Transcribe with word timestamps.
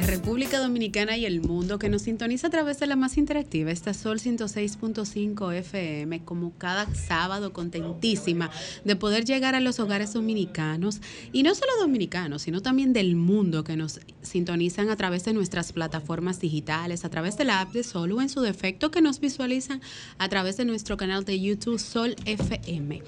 de 0.00 0.02
República 0.02 0.58
Dominicana 0.58 1.16
y 1.16 1.24
el 1.24 1.40
mundo 1.40 1.78
que 1.78 1.88
nos 1.88 2.02
sintoniza 2.02 2.48
a 2.48 2.50
través 2.50 2.78
de 2.78 2.86
la 2.86 2.96
más 2.96 3.16
interactiva, 3.16 3.70
esta 3.70 3.94
Sol 3.94 4.18
106.5 4.18 5.54
FM, 5.54 6.22
como 6.22 6.52
cada 6.58 6.86
sábado 6.94 7.54
contentísima 7.54 8.50
de 8.84 8.94
poder 8.96 9.24
llegar 9.24 9.54
a 9.54 9.60
los 9.60 9.80
hogares 9.80 10.12
dominicanos 10.12 11.00
y 11.32 11.44
no 11.44 11.54
solo 11.54 11.72
dominicanos, 11.80 12.42
sino 12.42 12.60
también 12.60 12.92
del 12.92 13.16
mundo 13.16 13.64
que 13.64 13.74
nos 13.74 14.00
sintonizan 14.20 14.90
a 14.90 14.96
través 14.96 15.24
de 15.24 15.32
nuestras 15.32 15.72
plataformas 15.72 16.40
digitales, 16.40 17.06
a 17.06 17.08
través 17.08 17.38
de 17.38 17.46
la 17.46 17.62
app 17.62 17.72
de 17.72 17.82
Sol 17.82 18.12
o 18.12 18.20
en 18.20 18.28
su 18.28 18.42
defecto 18.42 18.90
que 18.90 19.00
nos 19.00 19.18
visualizan 19.18 19.80
a 20.18 20.28
través 20.28 20.58
de 20.58 20.66
nuestro 20.66 20.98
canal 20.98 21.24
de 21.24 21.40
YouTube 21.40 21.78
Sol 21.78 22.16
FM. 22.26 23.02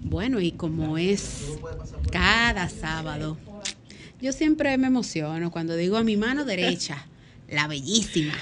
Bueno, 0.00 0.40
y 0.40 0.50
como 0.50 0.98
es 0.98 1.52
cada 2.10 2.68
sábado 2.68 3.38
yo 4.20 4.32
siempre 4.32 4.76
me 4.78 4.86
emociono 4.86 5.50
cuando 5.50 5.76
digo 5.76 5.96
a 5.96 6.04
mi 6.04 6.16
mano 6.16 6.44
derecha, 6.44 7.06
la 7.48 7.66
bellísima. 7.66 8.34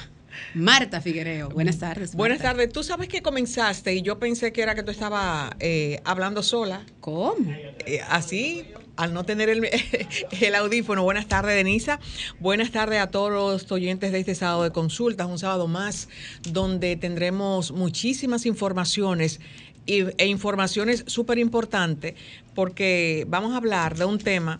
Marta 0.54 1.00
Figuereo, 1.00 1.48
buenas 1.48 1.78
tardes. 1.78 2.14
Buenas 2.14 2.40
tardes. 2.40 2.72
Tú 2.72 2.82
sabes 2.82 3.08
que 3.08 3.22
comenzaste 3.22 3.94
y 3.94 4.02
yo 4.02 4.18
pensé 4.18 4.52
que 4.52 4.62
era 4.62 4.74
que 4.74 4.82
tú 4.82 4.90
estabas 4.90 5.52
eh, 5.60 6.00
hablando 6.04 6.42
sola. 6.42 6.84
¿Cómo? 7.00 7.52
Eh, 7.86 8.00
así, 8.08 8.64
al 8.96 9.14
no 9.14 9.24
tener 9.24 9.48
el, 9.48 9.68
el, 10.40 10.54
audífono. 10.54 11.02
Buenas 11.02 11.26
tardes, 11.26 11.54
Denisa. 11.54 12.00
Buenas 12.40 12.70
tardes 12.72 13.00
a 13.00 13.10
todos 13.10 13.30
los 13.30 13.70
oyentes 13.70 14.12
de 14.12 14.20
este 14.20 14.34
sábado 14.34 14.64
de 14.64 14.70
consultas, 14.70 15.28
un 15.28 15.38
sábado 15.38 15.68
más 15.68 16.08
donde 16.42 16.96
tendremos 16.96 17.72
muchísimas 17.72 18.46
informaciones 18.46 19.40
e 19.86 20.26
informaciones 20.26 21.04
súper 21.06 21.38
importantes 21.38 22.14
porque 22.54 23.26
vamos 23.28 23.52
a 23.52 23.58
hablar 23.58 23.98
de 23.98 24.06
un 24.06 24.18
tema 24.18 24.58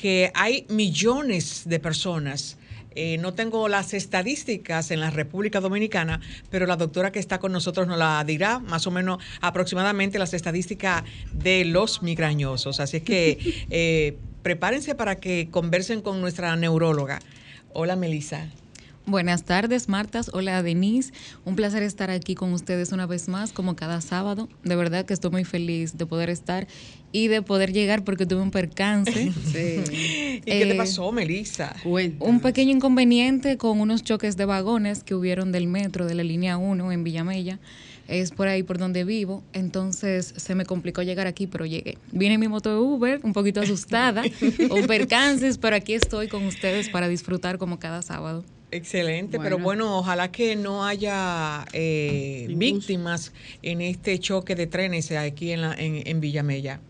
que 0.00 0.30
hay 0.34 0.64
millones 0.68 1.64
de 1.66 1.80
personas. 1.80 2.56
Eh, 2.94 3.18
no 3.18 3.34
tengo 3.34 3.68
las 3.68 3.94
estadísticas 3.94 4.92
en 4.92 5.00
la 5.00 5.10
República 5.10 5.60
Dominicana, 5.60 6.20
pero 6.50 6.66
la 6.66 6.76
doctora 6.76 7.10
que 7.10 7.18
está 7.18 7.38
con 7.40 7.50
nosotros 7.50 7.88
nos 7.88 7.98
la 7.98 8.22
dirá, 8.24 8.60
más 8.60 8.86
o 8.86 8.92
menos 8.92 9.22
aproximadamente 9.40 10.18
las 10.18 10.34
estadísticas 10.34 11.02
de 11.32 11.64
los 11.64 12.02
migrañosos. 12.02 12.78
Así 12.78 12.98
es 12.98 13.02
que 13.02 13.66
eh, 13.70 14.16
prepárense 14.42 14.94
para 14.94 15.16
que 15.16 15.48
conversen 15.50 16.00
con 16.00 16.20
nuestra 16.20 16.54
neuróloga. 16.54 17.18
Hola, 17.72 17.96
Melissa. 17.96 18.48
Buenas 19.08 19.44
tardes, 19.44 19.88
Martas. 19.88 20.30
Hola, 20.34 20.62
Denise. 20.62 21.14
Un 21.46 21.56
placer 21.56 21.82
estar 21.82 22.10
aquí 22.10 22.34
con 22.34 22.52
ustedes 22.52 22.92
una 22.92 23.06
vez 23.06 23.26
más, 23.26 23.54
como 23.54 23.74
cada 23.74 24.02
sábado. 24.02 24.50
De 24.64 24.76
verdad 24.76 25.06
que 25.06 25.14
estoy 25.14 25.30
muy 25.30 25.44
feliz 25.44 25.96
de 25.96 26.04
poder 26.04 26.28
estar 26.28 26.66
y 27.10 27.28
de 27.28 27.40
poder 27.40 27.72
llegar 27.72 28.04
porque 28.04 28.26
tuve 28.26 28.42
un 28.42 28.50
percance. 28.50 29.32
¿Y 29.54 30.40
qué 30.40 30.42
te 30.42 30.72
eh, 30.72 30.74
pasó, 30.74 31.10
Melissa? 31.10 31.74
Un 32.18 32.40
pequeño 32.40 32.70
inconveniente 32.70 33.56
con 33.56 33.80
unos 33.80 34.02
choques 34.04 34.36
de 34.36 34.44
vagones 34.44 35.04
que 35.04 35.14
hubieron 35.14 35.52
del 35.52 35.68
metro 35.68 36.04
de 36.04 36.14
la 36.14 36.22
línea 36.22 36.58
1 36.58 36.92
en 36.92 37.02
Villamella. 37.02 37.58
Es 38.08 38.30
por 38.30 38.46
ahí 38.46 38.62
por 38.62 38.76
donde 38.76 39.04
vivo. 39.04 39.42
Entonces 39.54 40.34
se 40.36 40.54
me 40.54 40.66
complicó 40.66 41.00
llegar 41.02 41.26
aquí, 41.26 41.46
pero 41.46 41.64
llegué. 41.64 41.96
Vine 42.12 42.34
en 42.34 42.40
mi 42.40 42.48
moto 42.48 42.68
de 42.68 42.78
Uber, 42.78 43.20
un 43.22 43.32
poquito 43.32 43.62
asustada, 43.62 44.22
un 44.70 44.86
percances, 44.86 45.56
pero 45.56 45.76
aquí 45.76 45.94
estoy 45.94 46.28
con 46.28 46.44
ustedes 46.44 46.90
para 46.90 47.08
disfrutar 47.08 47.56
como 47.56 47.78
cada 47.78 48.02
sábado. 48.02 48.44
Excelente, 48.70 49.38
pero 49.38 49.58
bueno, 49.58 49.98
ojalá 49.98 50.30
que 50.30 50.54
no 50.54 50.84
haya 50.84 51.64
eh, 51.72 52.46
víctimas 52.50 53.32
en 53.62 53.80
este 53.80 54.18
choque 54.18 54.54
de 54.54 54.66
trenes 54.66 55.10
aquí 55.12 55.52
en, 55.52 55.62
la, 55.62 55.74
en, 55.74 56.06
en 56.06 56.20
Villamella. 56.20 56.80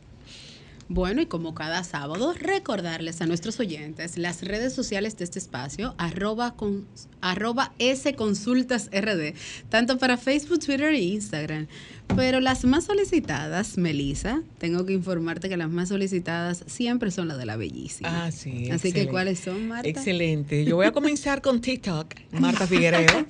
Bueno, 0.88 1.20
y 1.20 1.26
como 1.26 1.54
cada 1.54 1.84
sábado, 1.84 2.32
recordarles 2.32 3.20
a 3.20 3.26
nuestros 3.26 3.60
oyentes 3.60 4.16
las 4.16 4.42
redes 4.42 4.72
sociales 4.72 5.18
de 5.18 5.24
este 5.24 5.38
espacio, 5.38 5.94
arroba, 5.98 6.54
con, 6.54 6.86
arroba 7.20 7.72
sconsultasrd, 7.78 9.34
tanto 9.68 9.98
para 9.98 10.16
Facebook, 10.16 10.60
Twitter 10.60 10.94
e 10.94 11.00
Instagram. 11.00 11.66
Pero 12.16 12.40
las 12.40 12.64
más 12.64 12.84
solicitadas, 12.84 13.76
Melissa, 13.76 14.42
tengo 14.56 14.86
que 14.86 14.94
informarte 14.94 15.50
que 15.50 15.58
las 15.58 15.68
más 15.68 15.90
solicitadas 15.90 16.64
siempre 16.66 17.10
son 17.10 17.28
las 17.28 17.36
de 17.36 17.44
la 17.44 17.56
bellísima. 17.56 18.24
Ah, 18.24 18.30
sí. 18.32 18.70
Así 18.70 18.92
que, 18.92 19.08
¿cuáles 19.08 19.40
son, 19.40 19.68
Marta? 19.68 19.88
Excelente. 19.88 20.64
Yo 20.64 20.76
voy 20.76 20.86
a 20.86 20.92
comenzar 20.92 21.42
con 21.42 21.60
TikTok, 21.60 22.14
Marta 22.32 22.66
Figuereo, 22.66 23.26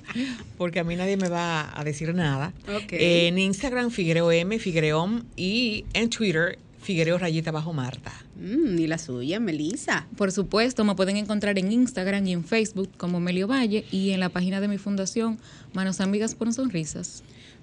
porque 0.57 0.79
a 0.79 0.85
mí 0.85 0.95
nadie 0.95 1.17
me 1.17 1.27
va 1.27 1.77
a 1.77 1.83
decir 1.83 2.15
nada. 2.15 2.53
En 2.91 3.37
Instagram, 3.37 3.91
Figuereo 3.91 4.31
M, 4.31 4.57
Figuereom, 4.59 5.23
y 5.35 5.83
en 5.93 6.09
Twitter, 6.09 6.57
Figuereo 6.89 7.19
Rayita 7.19 7.51
Bajo 7.51 7.71
Marta. 7.71 8.11
Mm, 8.35 8.79
¿Y 8.79 8.87
la 8.87 8.97
suya, 8.97 9.39
Melisa? 9.39 10.07
Por 10.17 10.31
supuesto, 10.31 10.83
me 10.83 10.95
pueden 10.95 11.17
encontrar 11.17 11.59
en 11.59 11.71
Instagram 11.71 12.25
y 12.25 12.31
en 12.31 12.43
Facebook 12.43 12.89
como 12.97 13.19
Melio 13.19 13.47
Valle 13.47 13.85
y 13.91 14.09
en 14.09 14.19
la 14.19 14.29
página 14.29 14.59
de 14.59 14.67
mi 14.67 14.79
fundación 14.79 15.37
Manos 15.71 16.01
Amigas 16.01 16.33
por 16.33 16.51
Sonrisas. 16.51 17.21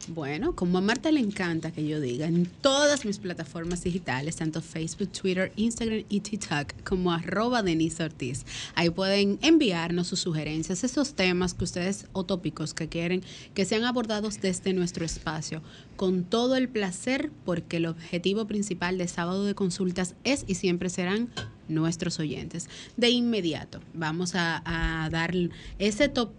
Bueno, 0.09 0.55
como 0.55 0.79
a 0.79 0.81
Marta 0.81 1.11
le 1.11 1.19
encanta 1.19 1.73
que 1.73 1.84
yo 1.84 2.01
diga 2.01 2.27
en 2.27 2.47
todas 2.61 3.05
mis 3.05 3.19
plataformas 3.19 3.83
digitales, 3.83 4.37
tanto 4.37 4.62
Facebook, 4.62 5.11
Twitter, 5.11 5.53
Instagram 5.57 6.05
y 6.09 6.21
TikTok, 6.21 6.84
como 6.84 7.11
arroba 7.11 7.65
Denise 7.65 8.05
Ortiz. 8.05 8.47
Ahí 8.77 8.89
pueden 8.91 9.41
enviarnos 9.43 10.07
sus 10.07 10.21
sugerencias, 10.21 10.84
esos 10.84 11.15
temas 11.15 11.55
que 11.55 11.65
ustedes 11.65 12.07
o 12.12 12.25
tópicos 12.25 12.73
que 12.73 12.89
quieren 12.89 13.25
que 13.53 13.65
sean 13.65 13.83
abordados 13.83 14.41
desde 14.41 14.73
nuestro 14.75 15.05
espacio, 15.05 15.61
con 15.97 16.23
todo 16.23 16.55
el 16.55 16.69
placer, 16.69 17.33
porque 17.45 17.78
el 17.78 17.87
objetivo 17.87 18.47
principal 18.47 18.99
de 18.99 19.09
sábado 19.09 19.45
de 19.45 19.57
consultas 19.57 20.15
es 20.23 20.45
y 20.47 20.55
siempre 20.55 20.89
serán 20.89 21.31
nuestros 21.69 22.21
oyentes. 22.21 22.69
De 22.97 23.11
inmediato, 23.11 23.81
vamos 23.93 24.37
a, 24.37 24.63
a 24.65 25.11
dar 25.11 25.34
ese 25.78 26.09
top 26.09 26.31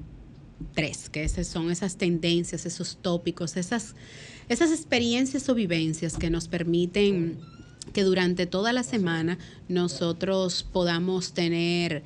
tres, 0.73 1.09
que 1.09 1.23
esas 1.23 1.47
son 1.47 1.71
esas 1.71 1.97
tendencias, 1.97 2.65
esos 2.65 2.97
tópicos, 3.01 3.57
esas, 3.57 3.95
esas 4.49 4.71
experiencias 4.71 5.47
o 5.49 5.55
vivencias 5.55 6.17
que 6.17 6.29
nos 6.29 6.47
permiten 6.47 7.39
que 7.93 8.03
durante 8.03 8.45
toda 8.45 8.73
la 8.73 8.83
semana 8.83 9.37
nosotros 9.69 10.67
podamos 10.71 11.33
tener 11.33 12.03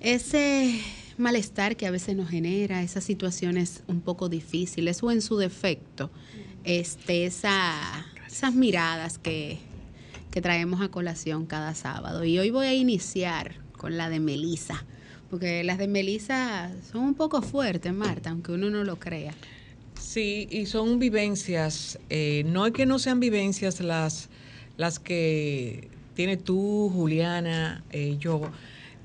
ese 0.00 0.80
malestar 1.16 1.76
que 1.76 1.86
a 1.86 1.90
veces 1.90 2.16
nos 2.16 2.28
genera, 2.28 2.82
esas 2.82 3.04
situaciones 3.04 3.82
un 3.88 4.00
poco 4.00 4.28
difíciles 4.28 5.02
o 5.02 5.10
en 5.10 5.22
su 5.22 5.36
defecto, 5.36 6.10
este, 6.64 7.26
esa, 7.26 8.06
esas 8.26 8.54
miradas 8.54 9.18
que, 9.18 9.58
que 10.30 10.40
traemos 10.40 10.80
a 10.80 10.88
colación 10.90 11.46
cada 11.46 11.74
sábado. 11.74 12.24
Y 12.24 12.38
hoy 12.38 12.50
voy 12.50 12.66
a 12.66 12.74
iniciar 12.74 13.56
con 13.76 13.96
la 13.96 14.08
de 14.08 14.20
Melisa 14.20 14.84
porque 15.30 15.62
las 15.64 15.78
de 15.78 15.88
Melissa 15.88 16.70
son 16.90 17.02
un 17.02 17.14
poco 17.14 17.42
fuertes, 17.42 17.92
Marta, 17.92 18.30
aunque 18.30 18.52
uno 18.52 18.70
no 18.70 18.84
lo 18.84 18.98
crea. 18.98 19.34
Sí, 19.98 20.48
y 20.50 20.66
son 20.66 20.98
vivencias, 20.98 21.98
eh, 22.08 22.44
no 22.46 22.66
es 22.66 22.72
que 22.72 22.86
no 22.86 22.98
sean 22.98 23.20
vivencias 23.20 23.80
las, 23.80 24.28
las 24.76 24.98
que 24.98 25.88
tiene 26.14 26.36
tú, 26.36 26.90
Juliana, 26.94 27.82
eh, 27.90 28.16
yo, 28.18 28.40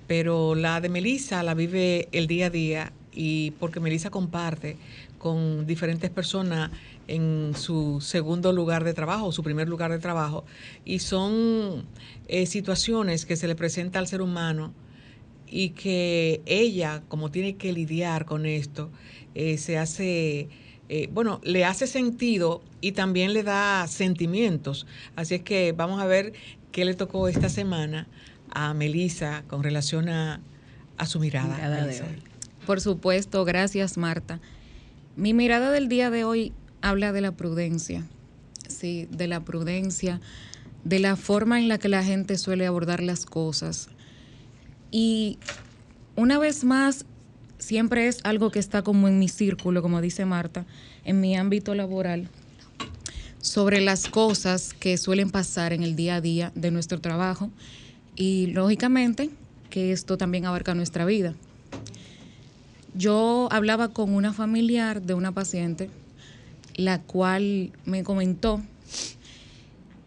pero 0.08 0.56
la 0.56 0.82
de 0.82 0.90
Melissa 0.90 1.44
la 1.44 1.56
vive 1.56 2.08
el 2.12 2.28
día 2.28 2.48
a 2.48 2.50
día 2.50 2.94
y 3.12 3.52
porque 3.60 3.80
Melissa 3.80 4.10
comparte 4.10 4.78
con 5.18 5.66
diferentes 5.66 6.10
personas 6.10 6.72
en 7.08 7.54
su 7.56 8.02
segundo 8.02 8.54
lugar 8.54 8.84
de 8.84 8.94
trabajo, 8.94 9.32
su 9.32 9.44
primer 9.44 9.68
lugar 9.68 9.92
de 9.92 10.00
trabajo, 10.00 10.46
y 10.86 11.00
son 11.00 11.86
eh, 12.28 12.46
situaciones 12.46 13.26
que 13.26 13.36
se 13.36 13.48
le 13.48 13.56
presenta 13.56 14.00
al 14.00 14.08
ser 14.08 14.22
humano 14.22 14.74
y 15.56 15.70
que 15.70 16.42
ella, 16.48 17.04
como 17.10 17.30
tiene 17.30 17.58
que 17.58 17.74
lidiar 17.74 18.26
con 18.26 18.48
esto, 18.48 18.90
eh, 19.36 19.60
se 19.60 19.78
hace, 19.78 20.50
eh, 20.90 21.10
bueno, 21.14 21.42
le 21.44 21.64
hace 21.64 21.86
sentido 21.86 22.64
y 22.82 22.94
también 22.94 23.34
le 23.34 23.44
da 23.44 23.86
sentimientos. 23.88 24.88
Así 25.16 25.36
es 25.36 25.44
que 25.44 25.72
vamos 25.72 26.02
a 26.02 26.08
ver 26.08 26.34
qué 26.72 26.86
le 26.86 26.96
tocó 26.96 27.28
esta 27.28 27.50
semana 27.50 28.08
a 28.50 28.74
Melissa 28.74 29.44
con 29.48 29.62
relación 29.62 30.10
a, 30.10 30.42
su 31.06 31.20
mirada. 31.20 31.88
Por 32.66 32.82
supuesto, 32.82 33.46
gracias 33.46 33.96
Marta. 33.96 34.40
Mi 35.16 35.36
mirada 35.36 35.70
del 35.70 35.88
día 35.88 36.10
de 36.10 36.24
hoy 36.24 36.52
habla 36.82 37.12
de 37.12 37.22
la 37.22 37.34
prudencia, 37.34 38.08
sí, 38.68 39.08
de 39.12 39.28
la 39.28 39.42
prudencia, 39.42 40.20
de 40.84 40.98
la 40.98 41.16
forma 41.16 41.60
en 41.60 41.68
la 41.68 41.78
que 41.78 41.90
la 41.90 42.04
gente 42.04 42.40
suele 42.40 42.66
abordar 42.66 43.04
las 43.04 43.28
cosas 43.28 43.90
y 44.94 45.40
una 46.16 46.38
vez 46.38 46.64
más, 46.64 47.06
siempre 47.58 48.08
es 48.08 48.20
algo 48.24 48.52
que 48.52 48.60
está 48.60 48.84
como 48.84 49.08
en 49.08 49.18
mi 49.18 49.28
círculo, 49.28 49.82
como 49.82 50.02
dice 50.02 50.24
Marta, 50.24 50.68
en 51.04 51.20
mi 51.20 51.36
ámbito 51.36 51.74
laboral, 51.74 52.30
sobre 53.42 53.82
las 53.82 54.08
cosas 54.08 54.76
que 54.76 55.00
suelen 55.00 55.32
pasar 55.32 55.74
en 55.74 55.82
el 55.82 55.96
día 55.96 56.18
a 56.18 56.22
día 56.22 56.52
de 56.54 56.70
nuestro 56.70 57.02
trabajo 57.02 57.50
y 58.16 58.48
lógicamente 58.48 59.32
que 59.72 59.92
esto 59.92 60.20
también 60.20 60.46
abarca 60.46 60.76
nuestra 60.76 61.06
vida. 61.06 61.34
Yo 62.94 63.48
hablaba 63.52 63.88
con 63.88 64.14
una 64.14 64.32
familiar 64.32 65.02
de 65.02 65.16
una 65.16 65.32
paciente, 65.32 65.90
la 66.76 67.02
cual 67.02 67.72
me 67.86 68.04
comentó 68.04 68.62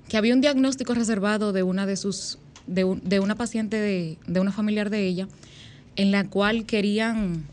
que 0.09 0.17
había 0.17 0.33
un 0.33 0.41
diagnóstico 0.41 0.95
reservado 0.95 1.53
de 1.53 1.65
una 1.65 1.87
de 1.87 1.97
sus 1.97 2.39
de, 2.67 3.21
una 3.21 3.35
paciente 3.35 3.79
de, 4.27 4.41
una 4.41 4.53
familiar 4.53 4.91
de 4.91 5.07
ella 5.07 5.29
en 5.97 6.11
la 6.11 6.29
cual 6.29 6.67
querían 6.67 7.45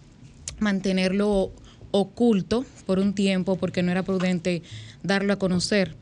mantenerlo 0.60 1.51
oculto 1.92 2.65
por 2.86 3.00
un 3.00 3.13
tiempo 3.13 3.56
porque 3.56 3.83
no 3.83 3.92
era 3.92 4.04
prudente 4.04 4.63
darlo 5.04 5.33
a 5.33 5.39
conocer. 5.39 5.95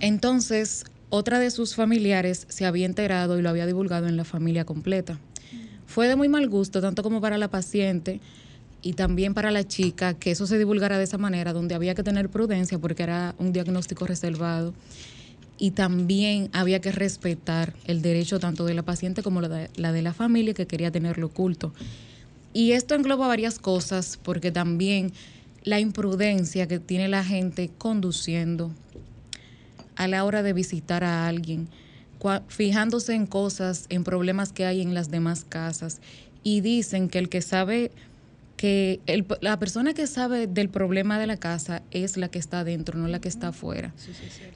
Entonces, 0.00 0.84
otra 1.10 1.38
de 1.38 1.50
sus 1.50 1.74
familiares 1.74 2.46
se 2.48 2.66
había 2.66 2.86
enterado 2.86 3.38
y 3.38 3.42
lo 3.42 3.50
había 3.50 3.66
divulgado 3.66 4.08
en 4.08 4.16
la 4.16 4.24
familia 4.24 4.64
completa. 4.64 5.18
Fue 5.86 6.08
de 6.08 6.16
muy 6.16 6.28
mal 6.28 6.48
gusto, 6.48 6.80
tanto 6.80 7.02
como 7.02 7.20
para 7.20 7.38
la 7.38 7.48
paciente 7.48 8.20
y 8.82 8.94
también 8.94 9.34
para 9.34 9.50
la 9.50 9.64
chica, 9.64 10.14
que 10.14 10.32
eso 10.32 10.46
se 10.46 10.58
divulgara 10.58 10.98
de 10.98 11.04
esa 11.04 11.18
manera, 11.18 11.52
donde 11.52 11.74
había 11.74 11.94
que 11.94 12.02
tener 12.02 12.28
prudencia 12.28 12.78
porque 12.78 13.04
era 13.04 13.34
un 13.38 13.52
diagnóstico 13.52 14.06
reservado 14.06 14.74
y 15.58 15.70
también 15.70 16.50
había 16.52 16.80
que 16.80 16.92
respetar 16.92 17.74
el 17.86 18.02
derecho 18.02 18.38
tanto 18.38 18.64
de 18.64 18.74
la 18.74 18.82
paciente 18.82 19.22
como 19.22 19.40
la 19.40 19.48
de 19.48 19.70
la, 19.76 19.92
de 19.92 20.02
la 20.02 20.12
familia 20.12 20.54
que 20.54 20.66
quería 20.66 20.90
tenerlo 20.90 21.26
oculto. 21.26 21.72
Y 22.52 22.72
esto 22.72 22.94
engloba 22.94 23.28
varias 23.28 23.58
cosas 23.58 24.18
porque 24.22 24.50
también 24.50 25.12
la 25.62 25.80
imprudencia 25.80 26.68
que 26.68 26.78
tiene 26.78 27.08
la 27.08 27.24
gente 27.24 27.70
conduciendo 27.76 28.70
a 29.96 30.06
la 30.06 30.24
hora 30.24 30.42
de 30.42 30.52
visitar 30.52 31.04
a 31.04 31.26
alguien, 31.26 31.68
fijándose 32.48 33.14
en 33.14 33.26
cosas, 33.26 33.86
en 33.88 34.04
problemas 34.04 34.52
que 34.52 34.64
hay 34.64 34.80
en 34.80 34.94
las 34.94 35.10
demás 35.10 35.44
casas. 35.48 36.00
Y 36.42 36.60
dicen 36.60 37.08
que 37.08 37.18
el 37.18 37.28
que 37.28 37.42
sabe 37.42 37.90
que 38.56 39.00
la 39.42 39.58
persona 39.58 39.92
que 39.92 40.06
sabe 40.06 40.46
del 40.46 40.70
problema 40.70 41.18
de 41.18 41.26
la 41.26 41.36
casa 41.36 41.82
es 41.90 42.16
la 42.16 42.28
que 42.28 42.38
está 42.38 42.64
dentro, 42.64 42.98
no 42.98 43.06
la 43.06 43.20
que 43.20 43.28
está 43.28 43.48
afuera. 43.48 43.92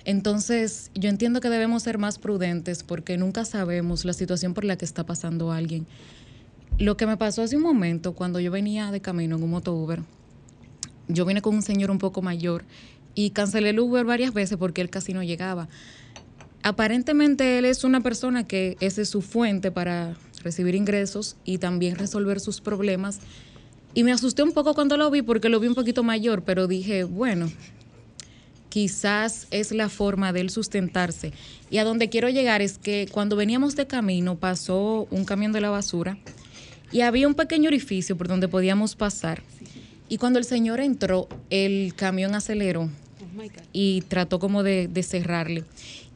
Entonces, 0.05 0.91
yo 0.94 1.11
entiendo 1.11 1.41
que 1.41 1.50
debemos 1.50 1.82
ser 1.82 1.99
más 1.99 2.19
prudentes 2.19 2.82
porque 2.82 3.19
nunca 3.19 3.44
sabemos 3.44 4.05
la 4.05 4.14
situación 4.14 4.55
por 4.55 4.64
la 4.64 4.76
que 4.76 4.87
está 4.87 5.05
pasando 5.05 5.52
alguien. 5.52 5.87
Lo 6.79 6.97
que 6.97 7.06
me 7.06 7.19
pasó 7.19 7.43
hace 7.43 7.56
un 7.56 7.62
momento, 7.62 8.14
cuando 8.14 8.41
yo 8.41 8.50
venía 8.50 8.91
de 8.91 9.02
camino 9.02 9.37
en 9.37 9.43
un 9.43 9.50
moto 9.50 9.75
Uber, 9.75 10.00
yo 11.08 11.26
vine 11.26 11.43
con 11.43 11.55
un 11.55 11.62
señor 11.62 11.91
un 11.91 11.99
poco 11.99 12.23
mayor 12.23 12.64
y 13.14 13.31
cancelé 13.31 13.70
el 13.70 13.81
Uber 13.81 14.06
varias 14.06 14.32
veces 14.32 14.56
porque 14.56 14.81
él 14.81 14.88
casi 14.88 15.12
no 15.12 15.23
llegaba. 15.23 15.69
Aparentemente 16.62 17.58
él 17.58 17.67
es 17.67 17.85
una 17.85 18.00
persona 18.00 18.46
que 18.46 18.79
esa 18.81 19.03
es 19.03 19.11
su 19.11 19.20
fuente 19.20 19.70
para 19.70 20.14
recibir 20.43 20.75
ingresos 20.75 21.37
y 21.44 21.58
también 21.58 21.96
resolver 21.96 22.41
sus 22.41 22.62
problemas 22.62 23.20
y 23.94 24.04
me 24.04 24.12
asusté 24.12 24.42
un 24.42 24.52
poco 24.52 24.75
cuando 24.75 24.96
lo 24.96 25.10
vi 25.10 25.22
porque 25.22 25.48
lo 25.48 25.60
vi 25.60 25.69
un 25.69 25.75
poquito 25.75 26.02
mayor, 26.02 26.42
pero 26.42 26.66
dije, 26.66 27.04
bueno, 27.04 27.50
quizás 28.69 29.46
es 29.50 29.72
la 29.72 29.88
forma 29.88 30.32
de 30.32 30.40
él 30.40 30.50
sustentarse. 30.50 31.32
Y 31.70 31.78
a 31.78 31.84
donde 31.84 32.08
quiero 32.08 32.28
llegar 32.28 32.62
es 32.62 32.78
que 32.78 33.08
cuando 33.10 33.37
veníamos 33.37 33.76
de 33.76 33.87
camino 33.87 34.37
pasó 34.37 35.06
un 35.10 35.25
camión 35.25 35.52
de 35.52 35.60
la 35.60 35.70
basura 35.70 36.19
y 36.92 37.02
había 37.02 37.28
un 37.28 37.34
pequeño 37.34 37.69
orificio 37.69 38.16
por 38.16 38.28
donde 38.28 38.48
podíamos 38.48 38.96
pasar. 38.96 39.42
Y 40.08 40.19
cuando 40.19 40.38
el 40.38 40.44
señor 40.44 40.81
entró, 40.81 41.28
el 41.50 41.94
camión 41.94 42.34
aceleró 42.34 42.82
oh 42.82 43.43
y 43.72 44.02
trató 44.02 44.38
como 44.38 44.62
de, 44.62 44.88
de 44.88 45.02
cerrarle. 45.02 45.64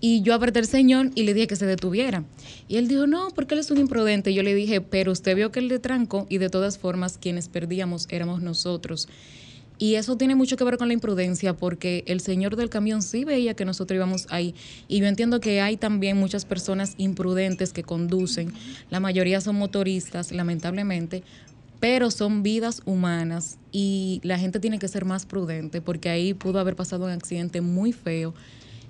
Y 0.00 0.23
yo 0.23 0.35
apreté 0.35 0.58
el 0.58 0.67
señor 0.67 1.11
y 1.14 1.23
le 1.23 1.35
dije 1.35 1.46
que 1.46 1.56
se 1.56 1.67
detuviera. 1.67 2.25
Y 2.69 2.76
él 2.76 2.88
dijo, 2.88 3.06
no, 3.06 3.29
porque 3.35 3.55
él 3.55 3.61
es 3.61 3.70
un 3.70 3.79
imprudente. 3.79 4.35
Yo 4.35 4.43
le 4.43 4.55
dije, 4.55 4.81
pero 4.81 5.12
usted 5.12 5.35
vio 5.35 5.50
que 5.50 5.61
él 5.61 5.69
le 5.69 5.79
trancó 5.79 6.26
y 6.29 6.38
de 6.38 6.50
todas 6.50 6.79
formas 6.79 7.19
quienes 7.19 7.49
perdíamos 7.49 8.06
éramos 8.11 8.43
nosotros. 8.43 9.08
Y 9.79 9.96
eso 9.96 10.17
tiene 10.17 10.37
mucho 10.37 10.56
que 10.56 10.64
ver 10.64 10.79
con 10.79 10.88
la 10.88 10.94
imprudencia 10.94 11.55
porque 11.55 12.05
el 12.06 12.20
señor 12.20 12.55
del 12.56 12.70
camión 12.70 13.02
sí 13.02 13.25
veía 13.25 13.55
que 13.55 13.64
nosotros 13.64 13.96
íbamos 13.96 14.26
ahí. 14.31 14.55
Y 14.87 15.00
yo 15.00 15.06
entiendo 15.06 15.41
que 15.41 15.61
hay 15.61 15.76
también 15.76 16.17
muchas 16.17 16.44
personas 16.44 16.94
imprudentes 16.96 17.73
que 17.73 17.82
conducen. 17.82 18.52
La 18.91 19.00
mayoría 19.00 19.41
son 19.41 19.56
motoristas, 19.56 20.31
lamentablemente, 20.31 21.25
pero 21.81 22.11
son 22.11 22.43
vidas 22.43 22.82
humanas 22.87 23.58
y 23.73 24.20
la 24.23 24.38
gente 24.38 24.61
tiene 24.61 24.79
que 24.79 24.88
ser 24.88 25.05
más 25.05 25.26
prudente 25.26 25.81
porque 25.81 26.08
ahí 26.08 26.32
pudo 26.32 26.61
haber 26.61 26.76
pasado 26.76 27.05
un 27.05 27.11
accidente 27.11 27.61
muy 27.61 27.93
feo 27.93 28.32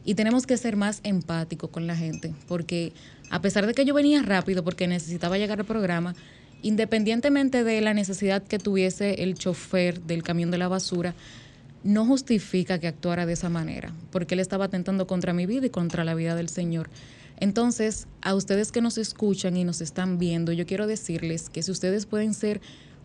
y 0.05 0.15
tenemos 0.15 0.47
que 0.47 0.57
ser 0.57 0.77
más 0.77 1.01
empáticos 1.03 1.71
con 1.71 1.87
la 1.87 1.97
gente, 1.97 2.35
porque 2.47 2.93
a 3.31 3.41
pesar 3.41 3.67
de 3.67 3.75
que 3.75 3.85
yo 3.85 3.95
venía 3.95 4.23
rápido 4.23 4.63
porque 4.63 4.87
necesitaba 4.87 5.39
llegar 5.39 5.61
al 5.61 5.67
programa, 5.67 6.15
independientemente 6.63 7.65
de 7.65 7.81
la 7.81 7.95
necesidad 7.95 8.43
que 8.43 8.59
tuviese 8.59 9.23
el 9.23 9.35
chofer 9.35 10.01
del 10.03 10.23
camión 10.23 10.51
de 10.51 10.59
la 10.59 10.69
basura, 10.69 11.15
no 11.83 12.07
justifica 12.07 12.79
que 12.79 12.89
actuara 12.89 13.27
de 13.27 13.35
esa 13.35 13.51
manera, 13.51 13.93
porque 14.11 14.35
él 14.35 14.41
estaba 14.41 14.67
atentando 14.67 15.07
contra 15.07 15.33
mi 15.33 15.47
vida 15.47 15.67
y 15.67 15.71
contra 15.71 16.05
la 16.05 16.15
vida 16.15 16.35
del 16.35 16.49
Señor. 16.49 16.89
Entonces, 17.39 18.07
a 18.23 18.35
ustedes 18.35 18.73
que 18.73 18.81
nos 18.81 18.97
escuchan 18.97 19.57
y 19.57 19.65
nos 19.65 19.81
están 19.81 20.19
viendo, 20.19 20.53
yo 20.53 20.67
quiero 20.67 20.87
decirles 20.87 21.51
que 21.51 21.63
si 21.63 21.71
ustedes 21.71 22.07
pueden 22.07 22.33
ser 22.33 22.61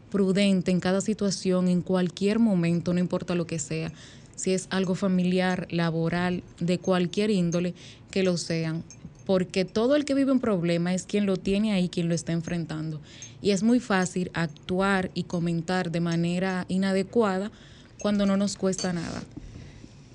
prudentes 0.10 0.74
en 0.74 0.80
cada 0.80 1.02
situación, 1.02 1.68
en 1.68 1.82
cualquier 1.82 2.40
momento, 2.40 2.94
no 2.94 3.00
importa 3.00 3.36
lo 3.36 3.46
que 3.46 3.60
sea, 3.60 3.92
si 4.40 4.54
es 4.54 4.68
algo 4.70 4.96
familiar, 4.96 5.68
laboral, 5.70 6.44
de 6.62 6.80
cualquier 6.80 7.30
índole, 7.30 7.74
que 8.10 8.24
lo 8.24 8.38
sean. 8.38 8.86
Porque 9.26 9.66
todo 9.66 9.98
el 9.98 10.06
que 10.06 10.14
vive 10.14 10.32
un 10.32 10.40
problema 10.40 10.94
es 10.94 11.04
quien 11.04 11.26
lo 11.26 11.36
tiene 11.36 11.74
ahí, 11.74 11.90
quien 11.90 12.08
lo 12.08 12.16
está 12.16 12.32
enfrentando. 12.32 13.02
Y 13.42 13.52
es 13.52 13.64
muy 13.64 13.82
fácil 13.82 14.32
actuar 14.34 15.12
y 15.14 15.24
comentar 15.24 15.92
de 15.92 16.00
manera 16.00 16.66
inadecuada 16.70 17.52
cuando 18.00 18.26
no 18.26 18.38
nos 18.38 18.56
cuesta 18.56 18.94
nada. 18.94 19.22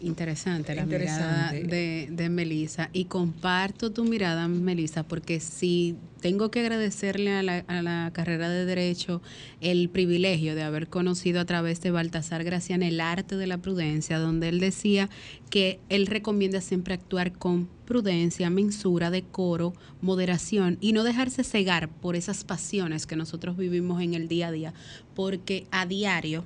Interesante 0.04 0.74
la 0.74 0.84
mirada 0.84 1.52
de, 1.52 2.08
de 2.10 2.28
Melissa. 2.28 2.90
Y 2.92 3.06
comparto 3.06 3.90
tu 3.90 4.04
mirada, 4.04 4.48
Melissa, 4.48 5.02
porque 5.02 5.40
si 5.40 5.96
tengo 6.20 6.50
que 6.50 6.60
agradecerle 6.60 7.32
a 7.32 7.42
la, 7.42 7.58
a 7.66 7.82
la, 7.82 8.10
carrera 8.12 8.48
de 8.48 8.64
Derecho 8.64 9.22
el 9.60 9.88
privilegio 9.88 10.54
de 10.54 10.62
haber 10.62 10.88
conocido 10.88 11.40
a 11.40 11.44
través 11.44 11.80
de 11.80 11.90
Baltasar 11.90 12.44
Gracián 12.44 12.82
el 12.82 13.00
arte 13.00 13.36
de 13.36 13.46
la 13.46 13.58
prudencia, 13.58 14.18
donde 14.18 14.48
él 14.48 14.60
decía 14.60 15.08
que 15.50 15.80
él 15.88 16.06
recomienda 16.06 16.60
siempre 16.60 16.94
actuar 16.94 17.32
con 17.32 17.68
prudencia, 17.86 18.50
mensura, 18.50 19.10
decoro, 19.10 19.74
moderación 20.00 20.78
y 20.80 20.92
no 20.92 21.02
dejarse 21.02 21.44
cegar 21.44 21.88
por 21.88 22.16
esas 22.16 22.44
pasiones 22.44 23.06
que 23.06 23.16
nosotros 23.16 23.56
vivimos 23.56 24.02
en 24.02 24.14
el 24.14 24.28
día 24.28 24.48
a 24.48 24.52
día, 24.52 24.74
porque 25.14 25.66
a 25.70 25.86
diario 25.86 26.44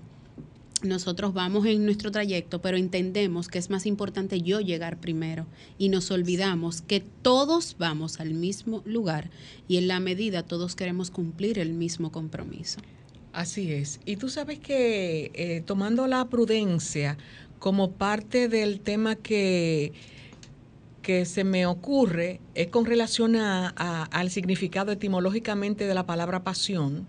nosotros 0.82 1.34
vamos 1.34 1.66
en 1.66 1.84
nuestro 1.84 2.10
trayecto, 2.10 2.60
pero 2.60 2.76
entendemos 2.76 3.48
que 3.48 3.58
es 3.58 3.70
más 3.70 3.86
importante 3.86 4.40
yo 4.42 4.60
llegar 4.60 5.00
primero 5.00 5.46
y 5.78 5.88
nos 5.88 6.10
olvidamos 6.10 6.82
que 6.82 7.00
todos 7.00 7.76
vamos 7.78 8.20
al 8.20 8.34
mismo 8.34 8.82
lugar 8.84 9.30
y 9.66 9.78
en 9.78 9.88
la 9.88 10.00
medida 10.00 10.42
todos 10.42 10.76
queremos 10.76 11.10
cumplir 11.10 11.58
el 11.58 11.72
mismo 11.72 12.12
compromiso. 12.12 12.80
Así 13.32 13.72
es. 13.72 14.00
Y 14.04 14.16
tú 14.16 14.28
sabes 14.28 14.58
que 14.58 15.30
eh, 15.34 15.62
tomando 15.64 16.06
la 16.06 16.28
prudencia 16.28 17.18
como 17.58 17.92
parte 17.92 18.48
del 18.48 18.80
tema 18.80 19.16
que, 19.16 19.92
que 21.02 21.24
se 21.24 21.44
me 21.44 21.66
ocurre 21.66 22.40
es 22.54 22.68
con 22.68 22.84
relación 22.84 23.36
a, 23.36 23.68
al 24.04 24.30
significado 24.30 24.92
etimológicamente 24.92 25.86
de 25.86 25.94
la 25.94 26.06
palabra 26.06 26.44
pasión, 26.44 27.06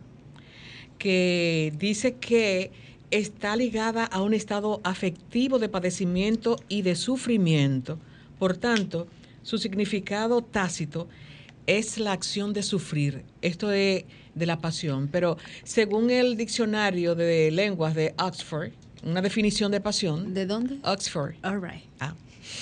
que 0.98 1.74
dice 1.78 2.16
que 2.16 2.72
está 3.12 3.56
ligada 3.56 4.06
a 4.06 4.22
un 4.22 4.34
estado 4.34 4.82
afectivo 4.84 5.60
de 5.60 5.70
padecimiento 5.70 6.58
y 6.68 6.82
de 6.82 6.96
sufrimiento. 6.96 7.98
Por 8.38 8.58
tanto, 8.58 9.08
su 9.44 9.58
significado 9.58 10.42
tácito 10.42 11.08
es 11.68 11.98
la 11.98 12.14
acción 12.14 12.54
de 12.54 12.64
sufrir. 12.64 13.24
Esto 13.42 13.72
es 13.72 14.06
de 14.36 14.46
la 14.46 14.60
pasión. 14.60 15.08
Pero 15.12 15.38
según 15.64 16.10
el 16.10 16.38
diccionario 16.38 17.16
de 17.16 17.52
lenguas 17.52 17.96
de 17.96 18.14
Oxford, 18.18 18.72
una 19.04 19.22
definición 19.22 19.72
de 19.72 19.82
pasión. 19.82 20.34
¿De 20.34 20.46
dónde? 20.46 20.78
Oxford. 20.84 21.36
All 21.44 21.62
right. 21.62 21.84
Ah. 22.00 22.16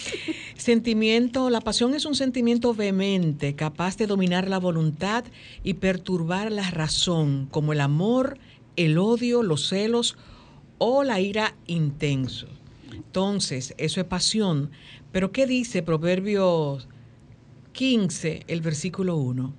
Sentimiento, 0.58 1.50
la 1.50 1.62
pasión 1.62 1.94
es 1.94 2.06
un 2.06 2.16
sentimiento 2.16 2.74
vehemente, 2.74 3.56
capaz 3.56 3.98
de 3.98 4.08
dominar 4.08 4.50
la 4.50 4.58
voluntad 4.58 5.24
y 5.64 5.76
perturbar 5.76 6.52
la 6.52 6.70
razón, 6.70 7.48
como 7.52 7.74
el 7.74 7.82
amor, 7.82 8.38
el 8.76 8.98
odio, 8.98 9.44
los 9.44 9.70
celos 9.70 10.18
o 10.78 11.04
la 11.04 11.20
ira 11.20 11.56
intenso. 11.68 12.48
Entonces, 12.92 13.74
eso 13.78 14.02
es 14.02 14.08
pasión. 14.08 14.72
Pero 15.12 15.32
¿qué 15.32 15.48
dice 15.48 15.82
Proverbios 15.82 16.88
15, 17.74 18.44
el 18.48 18.62
versículo 18.62 19.18
1? 19.18 19.54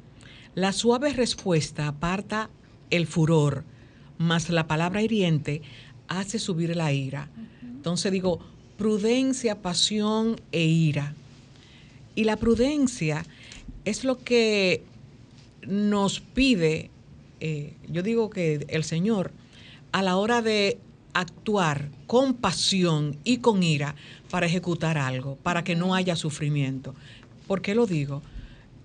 La 0.55 0.73
suave 0.73 1.13
respuesta 1.13 1.89
aparta 1.89 2.51
el 2.91 3.07
furor, 3.07 3.65
mas 4.19 4.49
la 4.51 4.67
palabra 4.67 5.03
hiriente 5.03 5.63
hace 6.09 6.39
subir 6.39 6.77
la 6.77 6.93
ira. 6.93 7.31
Entonces 7.63 8.11
digo, 8.11 8.41
prudencia, 8.77 9.61
pasión 9.61 10.41
e 10.53 10.65
ira. 10.65 11.15
Y 12.15 12.25
la 12.25 12.37
prudencia 12.37 13.25
es 13.85 14.05
lo 14.05 14.19
que 14.19 14.83
nos 15.67 16.21
pide, 16.21 16.91
eh, 17.41 17.75
yo 17.89 18.03
digo 18.03 18.31
que 18.31 18.67
el 18.69 18.85
Señor, 18.85 19.33
a 19.93 20.03
la 20.03 20.17
hora 20.17 20.43
de 20.43 20.79
actuar 21.13 21.91
con 22.07 22.35
pasión 22.35 23.17
y 23.25 23.39
con 23.39 23.63
ira 23.63 23.95
para 24.31 24.47
ejecutar 24.47 24.99
algo, 24.99 25.37
para 25.37 25.65
que 25.65 25.75
no 25.75 25.95
haya 25.95 26.17
sufrimiento. 26.17 26.95
¿Por 27.47 27.63
qué 27.63 27.75
lo 27.75 27.87
digo? 27.87 28.23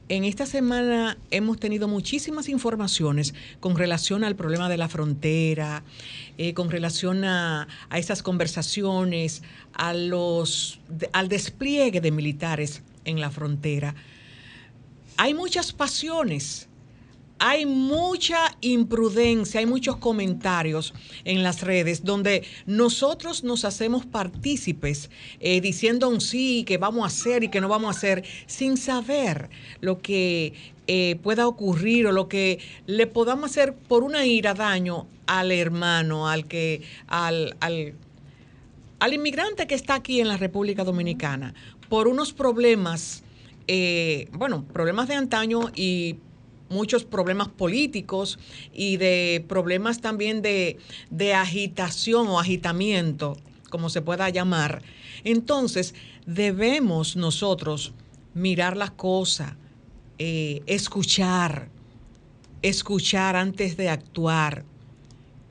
en 0.10 0.25
esta 0.25 0.46
semana 0.46 1.18
hemos 1.32 1.60
tenido 1.60 1.88
muchísimas 1.88 2.50
informaciones 2.50 3.34
con 3.60 3.75
relación 3.75 4.24
al 4.24 4.36
problema 4.36 4.70
de 4.70 4.77
la 4.77 4.89
frontera, 4.89 5.84
eh, 6.38 6.53
con 6.53 6.70
relación 6.70 7.24
a, 7.24 7.68
a, 7.89 7.98
esas 7.98 8.22
conversaciones, 8.22 9.44
a 9.74 9.94
los, 9.94 10.80
al 11.13 11.30
despliegue 11.30 12.01
de 12.01 12.12
militares 12.12 12.84
en 13.06 13.22
la 13.22 13.32
frontera. 13.32 13.96
Hay 15.18 15.34
muchas 15.34 15.72
pasiones 15.72 16.68
hay 17.46 17.66
mucha 17.66 18.56
imprudencia, 18.62 19.60
hay 19.60 19.66
muchos 19.66 19.98
comentarios 19.98 20.94
en 21.26 21.44
las 21.44 21.62
redes 21.62 22.06
donde 22.06 22.46
nosotros 22.66 23.44
nos 23.44 23.66
hacemos 23.66 24.06
partícipes 24.06 25.10
eh, 25.42 25.60
diciendo 25.60 26.08
un 26.08 26.22
sí, 26.22 26.64
que 26.64 26.78
vamos 26.78 27.04
a 27.04 27.08
hacer 27.08 27.44
y 27.44 27.50
que 27.50 27.60
no 27.60 27.68
vamos 27.68 27.94
a 27.94 27.98
hacer, 27.98 28.24
sin 28.46 28.78
saber 28.78 29.50
lo 29.82 30.02
que 30.02 30.54
eh, 30.88 31.20
pueda 31.22 31.46
ocurrir 31.46 32.08
o 32.08 32.14
lo 32.14 32.30
que 32.30 32.60
le 32.86 33.08
podamos 33.08 33.52
hacer 33.52 33.76
por 33.76 34.04
una 34.04 34.26
ira 34.26 34.54
daño 34.54 35.06
al 35.28 35.52
hermano, 35.52 36.30
al 36.30 36.48
que, 36.48 36.82
al, 37.08 37.58
al, 37.60 37.96
al 39.00 39.14
inmigrante 39.14 39.68
que 39.68 39.76
está 39.76 39.96
aquí 39.96 40.22
en 40.22 40.30
la 40.30 40.38
República 40.38 40.86
Dominicana, 40.86 41.54
por 41.90 42.08
unos 42.08 42.32
problemas, 42.32 43.22
eh, 43.68 44.30
bueno, 44.32 44.64
problemas 44.64 45.10
de 45.10 45.16
antaño 45.16 45.72
y 45.76 46.16
muchos 46.74 47.06
problemas 47.06 47.48
políticos 47.48 48.39
y 48.74 48.98
de 48.98 49.46
problemas 49.48 50.01
también 50.01 50.42
de, 50.42 50.77
agitación 51.36 52.27
o 52.27 52.39
agitamiento, 52.39 53.38
como 53.70 53.89
se 53.89 54.01
pueda 54.01 54.30
llamar. 54.30 54.82
Entonces, 55.24 55.94
debemos 56.25 57.15
nosotros 57.15 57.94
mirar 58.34 58.75
las 58.75 58.92
cosas, 58.92 59.53
eh, 60.18 60.62
escuchar, 60.65 61.70
escuchar 62.62 63.36
antes 63.36 63.77
de 63.77 63.89
actuar 63.89 64.65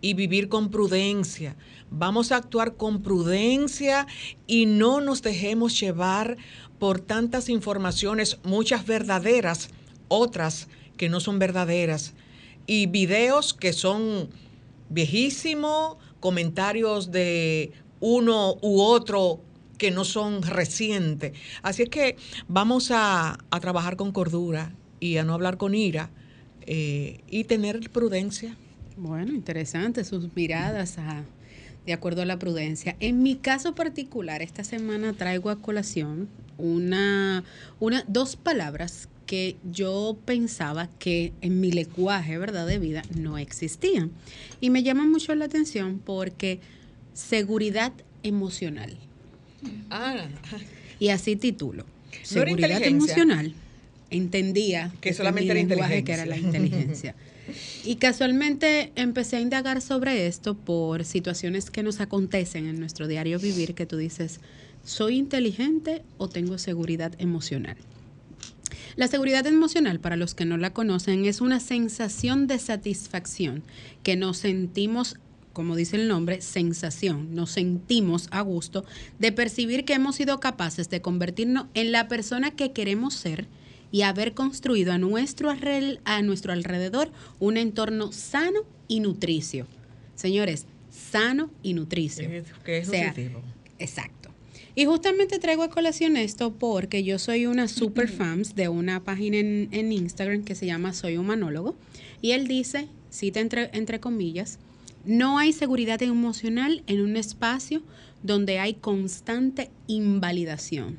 y 0.01 0.15
vivir 0.15 0.49
con 0.49 0.71
prudencia. 0.71 1.57
Vamos 1.91 2.33
a 2.33 2.37
actuar 2.37 2.75
con 2.77 3.03
prudencia 3.03 4.07
y 4.47 4.67
no 4.67 5.01
nos 5.01 5.23
dejemos 5.23 5.79
llevar 5.79 6.37
por 6.79 7.01
tantas 7.01 7.49
informaciones, 7.49 8.39
muchas 8.43 8.85
verdaderas, 8.87 9.71
otras 10.09 10.69
que 11.03 11.09
no 11.09 11.19
son 11.19 11.41
verdaderas 11.41 12.15
y 12.65 12.87
videos 12.87 13.55
que 13.55 13.73
son 13.73 14.29
viejísimos, 14.89 15.97
comentarios 16.21 17.11
de 17.11 17.73
uno 17.99 18.55
u 18.63 18.81
otro 18.81 19.41
que 19.79 19.91
no 19.91 20.05
son 20.05 20.43
recientes. 20.43 21.33
Así 21.63 21.83
es 21.83 21.89
que 21.89 22.15
vamos 22.47 22.93
a, 22.93 23.37
trabajar 23.61 23.97
con 23.97 24.13
cordura 24.13 24.77
y 25.01 25.17
a 25.17 25.25
no 25.25 25.35
hablar 25.35 25.57
con 25.57 25.75
ira 25.75 26.09
eh, 26.67 27.19
y 27.29 27.43
tener 27.43 27.91
prudencia. 27.91 28.57
Bueno, 28.97 29.33
interesante 29.33 30.05
sus 30.05 30.33
miradas 30.37 30.99
de 31.85 31.93
acuerdo 31.93 32.23
a 32.23 32.27
la 32.27 32.39
prudencia. 32.39 32.95
En 33.01 33.25
mi 33.25 33.35
caso 33.35 33.75
particular, 33.75 34.41
esta 34.41 34.63
semana 34.63 35.15
traigo 35.15 35.51
a 35.51 35.57
colación 35.57 36.29
una, 36.59 37.43
una, 37.81 38.05
dos 38.07 38.37
palabras 38.37 39.09
que 39.33 39.57
yo 39.65 40.19
pensaba 40.27 40.91
que 40.99 41.33
en 41.41 41.59
mi 41.59 41.73
lenguaje, 41.73 42.37
¿verdad?, 42.37 42.67
de 42.67 42.79
vida 42.79 43.03
no 43.17 43.39
existían. 43.39 44.11
Y 44.61 44.69
me 44.69 44.83
llama 44.83 45.07
mucho 45.07 45.35
la 45.35 45.47
atención 45.47 46.03
porque 46.05 46.61
seguridad 47.15 47.95
emocional. 48.23 48.95
Ah. 49.89 50.27
Y 51.01 51.09
así 51.09 51.37
titulo. 51.37 51.87
seguridad 52.23 52.83
emocional. 52.83 53.55
Entendía 54.11 54.93
que 55.01 55.15
solamente 55.15 55.53
era 55.53 55.61
inteligencia. 55.61 56.05
que 56.05 56.13
era 56.13 56.27
la 56.27 56.37
inteligencia. 56.37 57.15
Y 57.85 57.97
casualmente 57.97 58.93
empecé 58.97 59.37
a 59.37 59.41
indagar 59.41 59.81
sobre 59.81 60.27
esto 60.27 60.55
por 60.55 61.05
situaciones 61.05 61.71
que 61.71 61.83
nos 61.83 62.01
acontecen 62.01 62.67
en 62.67 62.79
nuestro 62.79 63.09
diario 63.09 63.41
vivir 63.41 63.75
que 63.75 63.87
tú 63.87 63.97
dices, 63.97 64.41
¿soy 64.85 65.17
inteligente 65.17 66.03
o 66.19 66.29
tengo 66.29 66.59
seguridad 66.59 67.15
emocional? 67.19 67.77
La 68.97 69.09
seguridad 69.09 69.47
emocional, 69.47 70.01
para 70.01 70.17
los 70.17 70.35
que 70.35 70.45
no 70.45 70.57
la 70.57 70.73
conocen, 70.73 71.25
es 71.25 71.41
una 71.41 71.61
sensación 71.61 72.47
de 72.47 72.59
satisfacción 72.59 73.63
que 74.03 74.17
nos 74.17 74.39
sentimos 74.39 75.17
como 75.53 75.77
dice 75.77 75.97
el 75.97 76.09
nombre, 76.09 76.41
sensación. 76.41 77.35
Nos 77.35 77.51
sentimos 77.51 78.29
a 78.31 78.41
gusto 78.41 78.85
de 79.19 79.33
percibir 79.33 79.85
que 79.85 79.93
hemos 79.95 80.17
sido 80.17 80.41
capaces 80.41 80.89
de 80.89 81.03
convertirnos 81.03 81.67
en 81.75 81.93
la 81.93 82.09
persona 82.09 82.53
que 82.53 82.73
queremos 82.73 83.15
ser 83.15 83.47
y 83.91 84.03
haber 84.03 84.33
construido 84.33 84.93
a 84.93 84.99
nuestro, 84.99 85.51
a 85.51 86.23
nuestro 86.23 86.53
alrededor 86.53 87.13
un 87.39 87.59
entorno 87.59 88.13
sano 88.13 88.61
y 88.89 89.01
nutricio. 89.01 89.67
Señores, 90.15 90.67
sano 90.91 91.51
y 91.63 91.75
nutricio. 91.75 92.29
Que 92.65 92.79
es 92.79 92.89
Exacto. 93.79 94.22
Y 94.75 94.87
justamente 94.87 95.39
traigo 95.39 95.63
a 95.63 95.71
colación 95.71 96.17
esto 96.17 96.55
porque 96.55 97.05
yo 97.05 97.19
soy 97.19 97.45
una 97.45 97.69
super 97.69 98.09
fans 98.09 98.55
de 98.55 98.69
una 98.69 99.05
página 99.05 99.37
en, 99.37 99.93
Instagram 99.93 100.45
que 100.45 100.55
se 100.55 100.65
llama 100.65 100.95
Soy 100.95 101.19
Humanólogo. 101.19 101.77
Y 102.23 102.31
él 102.31 102.49
dice, 102.49 102.89
cita 103.11 103.41
entre, 103.41 103.71
entre 103.75 104.01
comillas, 104.01 104.59
no 105.05 105.39
hay 105.39 105.53
seguridad 105.53 106.01
emocional 106.03 106.83
en 106.87 107.03
un 107.03 107.17
espacio 107.17 107.83
donde 108.23 108.61
hay 108.61 108.75
constante 108.75 109.71
invalidación. 109.89 110.99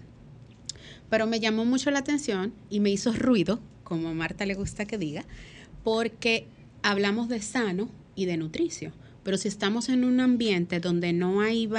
Pero 1.10 1.26
me 1.26 1.40
llamó 1.40 1.66
mucho 1.66 1.90
la 1.90 2.00
atención 2.00 2.54
y 2.70 2.80
me 2.80 2.92
hizo 2.92 3.12
ruido, 3.12 3.60
como 3.84 4.10
a 4.10 4.14
Marta 4.14 4.46
le 4.46 4.54
gusta 4.54 4.86
que 4.86 5.00
diga, 5.00 5.26
porque 5.84 6.46
hablamos 6.84 7.28
de 7.28 7.42
sano 7.42 7.90
y 8.16 8.26
de 8.26 8.38
nutricio. 8.38 8.94
Pero 9.24 9.38
si 9.38 9.48
estamos 9.48 9.88
en 9.90 10.04
un 10.04 10.20
ambiente 10.20 10.80
donde 10.80 11.14
no 11.14 11.42
hay 11.42 11.70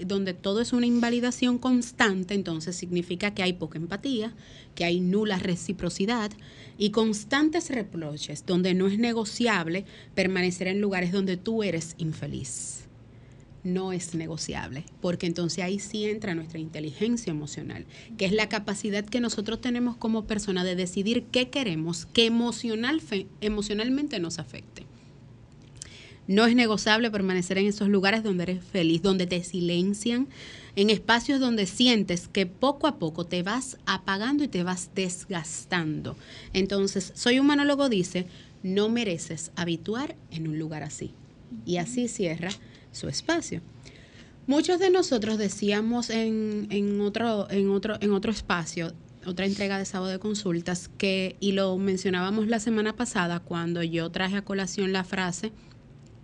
donde 0.00 0.34
todo 0.34 0.60
es 0.60 0.72
una 0.72 0.86
invalidación 0.86 1.58
constante, 1.58 2.34
entonces 2.34 2.76
significa 2.76 3.32
que 3.32 3.42
hay 3.42 3.54
poca 3.54 3.78
empatía, 3.78 4.34
que 4.74 4.84
hay 4.84 5.00
nula 5.00 5.38
reciprocidad 5.38 6.30
y 6.78 6.90
constantes 6.90 7.70
reproches, 7.70 8.44
donde 8.44 8.74
no 8.74 8.88
es 8.88 8.98
negociable 8.98 9.86
permanecer 10.14 10.68
en 10.68 10.80
lugares 10.80 11.12
donde 11.12 11.38
tú 11.38 11.62
eres 11.62 11.94
infeliz. 11.96 12.82
No 13.64 13.92
es 13.92 14.14
negociable, 14.14 14.84
porque 15.00 15.26
entonces 15.26 15.64
ahí 15.64 15.80
sí 15.80 16.04
entra 16.04 16.36
nuestra 16.36 16.60
inteligencia 16.60 17.32
emocional, 17.32 17.84
que 18.16 18.26
es 18.26 18.32
la 18.32 18.48
capacidad 18.48 19.04
que 19.04 19.20
nosotros 19.20 19.60
tenemos 19.60 19.96
como 19.96 20.24
persona 20.26 20.62
de 20.62 20.76
decidir 20.76 21.24
qué 21.32 21.48
queremos 21.48 22.06
que 22.06 22.26
emocional, 22.26 23.02
emocionalmente 23.40 24.20
nos 24.20 24.38
afecte. 24.38 24.85
No 26.28 26.46
es 26.46 26.56
negociable 26.56 27.10
permanecer 27.10 27.58
en 27.58 27.66
esos 27.66 27.88
lugares 27.88 28.22
donde 28.22 28.44
eres 28.44 28.64
feliz, 28.64 29.02
donde 29.02 29.26
te 29.26 29.42
silencian, 29.44 30.28
en 30.74 30.90
espacios 30.90 31.40
donde 31.40 31.66
sientes 31.66 32.28
que 32.28 32.46
poco 32.46 32.86
a 32.86 32.98
poco 32.98 33.26
te 33.26 33.42
vas 33.42 33.78
apagando 33.86 34.42
y 34.42 34.48
te 34.48 34.62
vas 34.62 34.90
desgastando. 34.94 36.16
Entonces, 36.52 37.12
Soy 37.14 37.38
Humanólogo 37.38 37.88
dice, 37.88 38.26
no 38.62 38.88
mereces 38.88 39.52
habituar 39.54 40.16
en 40.30 40.48
un 40.48 40.58
lugar 40.58 40.82
así. 40.82 41.12
Y 41.64 41.76
así 41.76 42.08
cierra 42.08 42.50
su 42.92 43.08
espacio. 43.08 43.62
Muchos 44.46 44.78
de 44.78 44.90
nosotros 44.90 45.38
decíamos 45.38 46.10
en, 46.10 46.66
en, 46.70 47.00
otro, 47.00 47.48
en, 47.50 47.70
otro, 47.70 47.96
en 48.00 48.12
otro 48.12 48.30
espacio, 48.32 48.92
otra 49.24 49.46
entrega 49.46 49.78
de 49.78 49.84
sábado 49.84 50.12
de 50.12 50.18
consultas, 50.18 50.88
que, 50.98 51.36
y 51.40 51.52
lo 51.52 51.76
mencionábamos 51.78 52.46
la 52.46 52.60
semana 52.60 52.94
pasada 52.94 53.40
cuando 53.40 53.82
yo 53.82 54.10
traje 54.10 54.36
a 54.36 54.42
colación 54.42 54.92
la 54.92 55.02
frase, 55.02 55.52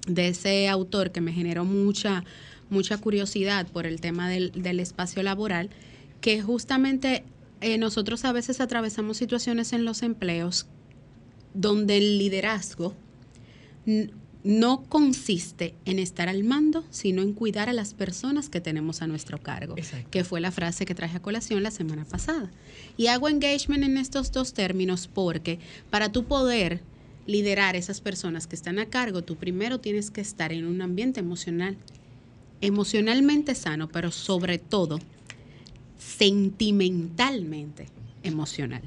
de 0.06 0.28
ese 0.28 0.68
autor 0.68 1.12
que 1.12 1.20
me 1.20 1.32
generó 1.32 1.64
mucha, 1.64 2.24
mucha 2.70 2.98
curiosidad 2.98 3.66
por 3.66 3.86
el 3.86 4.00
tema 4.00 4.28
del, 4.28 4.80
espacio 4.80 5.22
laboral, 5.22 5.70
que 6.20 6.42
justamente 6.42 7.24
eh, 7.60 7.78
nosotros 7.78 8.24
a 8.24 8.32
veces 8.32 8.60
atravesamos 8.60 9.16
situaciones 9.16 9.72
en 9.72 9.84
los 9.84 10.02
empleos 10.02 10.66
donde 11.54 11.98
el 11.98 12.18
liderazgo 12.18 12.94
no 14.44 14.82
consiste 14.88 15.74
en 15.84 15.98
estar 15.98 16.28
al 16.28 16.42
mando, 16.42 16.84
sino 16.90 17.22
en 17.22 17.32
cuidar 17.32 17.68
a 17.68 17.72
las 17.72 17.94
personas 17.94 18.48
que 18.48 18.60
tenemos 18.60 19.02
a 19.02 19.06
nuestro 19.06 19.38
cargo, 19.38 19.76
que 20.10 20.24
fue 20.24 20.40
la 20.40 20.50
frase 20.50 20.84
que 20.84 20.94
traje 20.94 21.18
a 21.18 21.22
colación 21.22 21.62
la 21.62 21.70
semana 21.70 22.04
pasada. 22.04 22.50
Y 22.96 23.06
hago 23.06 23.28
engagement 23.28 23.84
en 23.84 23.98
estos 23.98 24.32
dos 24.32 24.52
términos 24.52 25.08
porque 25.12 25.60
para 25.90 26.10
tu 26.10 26.24
poder 26.24 26.80
liderar 27.26 27.76
esas 27.76 28.00
personas 28.00 28.46
que 28.46 28.56
están 28.56 28.78
a 28.78 28.86
cargo, 28.86 29.22
tú 29.22 29.36
primero 29.36 29.80
tienes 29.80 30.10
que 30.10 30.20
estar 30.20 30.52
en 30.52 30.66
un 30.66 30.82
ambiente 30.82 31.20
emocional, 31.20 31.76
emocionalmente 32.60 33.54
sano, 33.54 33.88
pero 33.88 34.10
sobre 34.10 34.58
todo 34.58 34.98
sentimentalmente 35.98 37.86
emocional. 38.22 38.82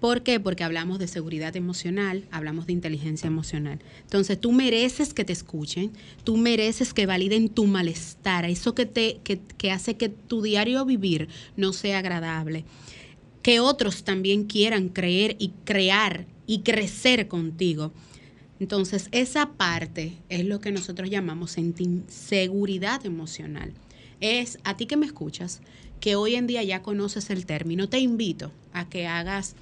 ¿Por 0.00 0.22
qué? 0.22 0.40
Porque 0.40 0.64
hablamos 0.64 0.98
de 0.98 1.06
seguridad 1.06 1.54
emocional, 1.56 2.24
hablamos 2.30 2.66
de 2.66 2.72
inteligencia 2.72 3.26
emocional. 3.26 3.80
Entonces, 4.00 4.40
tú 4.40 4.50
mereces 4.50 5.12
que 5.12 5.26
te 5.26 5.34
escuchen, 5.34 5.92
tú 6.24 6.38
mereces 6.38 6.94
que 6.94 7.04
validen 7.04 7.50
tu 7.50 7.66
malestar, 7.66 8.46
eso 8.46 8.74
que, 8.74 8.86
te, 8.86 9.20
que, 9.24 9.40
que 9.58 9.70
hace 9.70 9.98
que 9.98 10.08
tu 10.08 10.40
diario 10.40 10.86
vivir 10.86 11.28
no 11.56 11.74
sea 11.74 11.98
agradable 11.98 12.64
que 13.42 13.60
otros 13.60 14.04
también 14.04 14.44
quieran 14.44 14.88
creer 14.88 15.36
y 15.38 15.52
crear 15.64 16.26
y 16.50 16.62
crecer 16.62 17.28
contigo. 17.28 17.92
Entonces, 18.58 19.08
esa 19.12 19.52
parte 19.52 20.18
es 20.28 20.44
lo 20.44 20.60
que 20.60 20.72
nosotros 20.72 21.08
llamamos 21.08 21.56
seguridad 22.08 23.06
emocional. 23.06 23.72
Es 24.18 24.58
a 24.64 24.76
ti 24.76 24.86
que 24.86 24.96
me 24.96 25.06
escuchas, 25.06 25.60
que 26.00 26.16
hoy 26.16 26.34
en 26.34 26.48
día 26.48 26.64
ya 26.64 26.82
conoces 26.82 27.30
el 27.30 27.46
término, 27.46 27.88
te 27.88 28.00
invito 28.00 28.50
a 28.72 28.88
que 28.88 29.06
hagas 29.06 29.54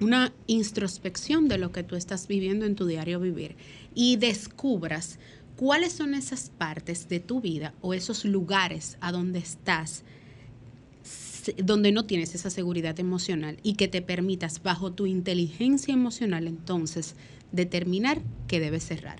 una 0.00 0.32
introspección 0.46 1.46
de 1.46 1.58
lo 1.58 1.72
que 1.72 1.82
tú 1.82 1.94
estás 1.94 2.26
viviendo 2.26 2.64
en 2.64 2.74
tu 2.74 2.86
diario 2.86 3.20
vivir 3.20 3.54
y 3.94 4.16
descubras 4.16 5.18
cuáles 5.56 5.92
son 5.92 6.14
esas 6.14 6.48
partes 6.56 7.06
de 7.10 7.20
tu 7.20 7.42
vida 7.42 7.74
o 7.82 7.92
esos 7.92 8.24
lugares 8.24 8.96
a 9.02 9.12
donde 9.12 9.40
estás 9.40 10.04
donde 11.56 11.92
no 11.92 12.04
tienes 12.04 12.34
esa 12.34 12.50
seguridad 12.50 12.98
emocional 13.00 13.58
y 13.62 13.74
que 13.74 13.88
te 13.88 14.02
permitas 14.02 14.62
bajo 14.62 14.92
tu 14.92 15.06
inteligencia 15.06 15.94
emocional 15.94 16.46
entonces 16.46 17.14
determinar 17.52 18.20
que 18.48 18.60
debes 18.60 18.84
cerrar. 18.84 19.18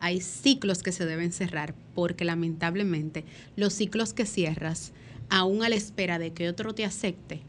Hay 0.00 0.20
ciclos 0.20 0.82
que 0.82 0.92
se 0.92 1.06
deben 1.06 1.32
cerrar 1.32 1.74
porque 1.94 2.24
lamentablemente 2.24 3.24
los 3.56 3.72
ciclos 3.72 4.12
que 4.12 4.26
cierras, 4.26 4.92
aún 5.28 5.62
a 5.62 5.68
la 5.68 5.76
espera 5.76 6.18
de 6.18 6.32
que 6.32 6.48
otro 6.48 6.74
te 6.74 6.84
acepte, 6.84 7.40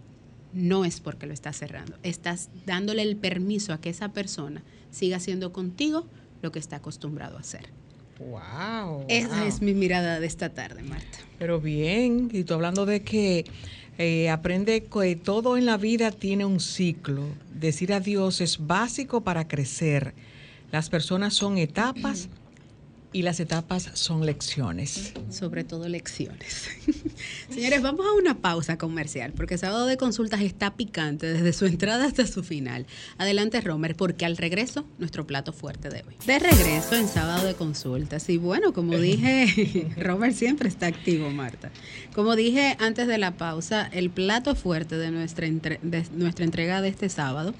no 0.54 0.86
es 0.86 1.02
porque 1.02 1.28
lo 1.28 1.34
estás 1.34 1.58
cerrando. 1.58 1.98
Estás 2.04 2.50
dándole 2.66 3.02
el 3.02 3.18
permiso 3.18 3.74
a 3.74 3.82
que 3.82 3.90
esa 3.90 4.14
persona 4.14 4.64
siga 4.92 5.18
haciendo 5.18 5.52
contigo 5.52 6.08
lo 6.42 6.52
que 6.52 6.60
está 6.60 6.78
acostumbrado 6.78 7.38
a 7.38 7.42
hacer. 7.42 7.70
Wow. 8.20 9.06
Esa 9.10 9.46
es 9.46 9.62
mi 9.62 9.74
mirada 9.74 10.20
de 10.20 10.26
esta 10.26 10.50
tarde, 10.50 10.82
Marta. 10.82 11.20
Pero 11.38 11.62
bien, 11.62 12.30
y 12.34 12.44
tú 12.44 12.56
hablando 12.56 12.86
de 12.86 13.04
que 13.04 13.46
eh, 13.98 14.30
aprende 14.30 14.86
que 14.86 15.16
todo 15.16 15.58
en 15.58 15.66
la 15.66 15.78
vida 15.78 16.12
tiene 16.12 16.46
un 16.46 16.60
ciclo. 16.60 17.24
Decir 17.54 17.94
adiós 17.94 18.42
es 18.42 18.66
básico 18.66 19.22
para 19.22 19.48
crecer. 19.48 20.14
Las 20.72 20.90
personas 20.90 21.34
son 21.34 21.58
etapas 21.58 22.30
y 23.14 23.22
las 23.22 23.40
etapas 23.40 23.90
son 23.94 24.26
lecciones. 24.26 25.14
Sobre 25.30 25.64
todo 25.64 25.88
lecciones. 25.88 26.70
Señores, 27.50 27.82
vamos 27.82 28.06
a 28.06 28.14
una 28.14 28.40
pausa 28.40 28.78
comercial 28.78 29.34
porque 29.34 29.58
Sábado 29.58 29.86
de 29.86 29.98
Consultas 29.98 30.42
está 30.42 30.76
picante 30.76 31.32
desde 31.32 31.54
su 31.54 31.66
entrada 31.66 32.06
hasta 32.06 32.28
su 32.28 32.44
final. 32.44 32.86
Adelante, 33.18 33.62
Romer, 33.62 33.96
porque 33.96 34.26
al 34.26 34.38
regreso, 34.38 34.86
nuestro 35.00 35.26
plato 35.26 35.54
fuerte 35.54 35.90
de 35.90 36.04
hoy. 36.08 36.16
De 36.26 36.40
regreso 36.40 36.96
en 36.96 37.08
Sábado 37.08 37.46
de 37.46 37.56
Consultas. 37.56 38.30
Y 38.30 38.38
bueno, 38.38 38.74
como 38.74 38.98
dije, 38.98 39.88
Romer 39.98 40.34
siempre 40.34 40.70
está 40.70 40.88
activo, 40.88 41.30
Marta. 41.30 41.72
Como 42.14 42.36
dije 42.36 42.76
antes 42.80 43.08
de 43.08 43.18
la 43.18 43.38
pausa, 43.38 43.90
el 43.92 44.10
plato 44.10 44.56
fuerte 44.56 44.98
de 44.98 45.12
nuestra, 45.12 45.48
de 45.48 46.06
nuestra 46.14 46.46
entrega 46.46 46.82
de 46.82 46.90
este 46.90 47.10
sábado 47.10 47.54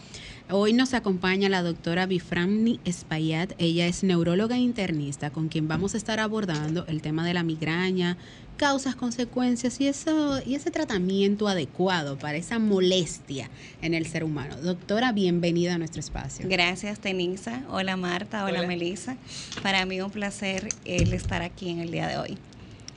Hoy 0.50 0.72
nos 0.72 0.94
acompaña 0.94 1.50
la 1.50 1.62
doctora 1.62 2.06
Biframni 2.06 2.80
Espaillat. 2.86 3.52
Ella 3.58 3.86
es 3.86 4.04
neuróloga 4.04 4.58
internista 4.58 5.30
con 5.30 5.50
quien 5.50 5.68
vamos 5.68 5.94
a 5.94 5.98
estar 5.98 6.22
abordando 6.22 6.86
el 6.88 7.02
tema 7.02 7.26
de 7.26 7.34
la 7.34 7.44
migraña, 7.44 8.16
causas, 8.56 8.96
consecuencias 8.96 9.82
y, 9.82 9.88
eso, 9.88 10.40
y 10.46 10.56
ese 10.56 10.72
tratamiento 10.72 11.50
adecuado 11.50 12.18
para 12.18 12.38
esa 12.38 12.60
molestia 12.60 13.50
en 13.82 13.94
el 13.94 14.06
ser 14.06 14.24
humano. 14.24 14.56
Doctora, 14.56 15.12
bienvenida 15.12 15.76
a 15.76 15.78
nuestro 15.80 16.00
espacio. 16.00 16.46
Gracias, 16.48 17.00
Tenisa. 17.00 17.64
Hola, 17.70 17.98
Marta. 17.98 18.46
Hola, 18.46 18.60
Hola. 18.60 18.70
Melissa. 18.70 19.18
Para 19.62 19.86
mí 19.86 20.00
un 20.00 20.12
placer 20.12 20.70
el 20.86 21.12
estar 21.12 21.42
aquí 21.42 21.72
en 21.72 21.80
el 21.80 21.92
día 21.92 22.08
de 22.08 22.20
hoy 22.20 22.38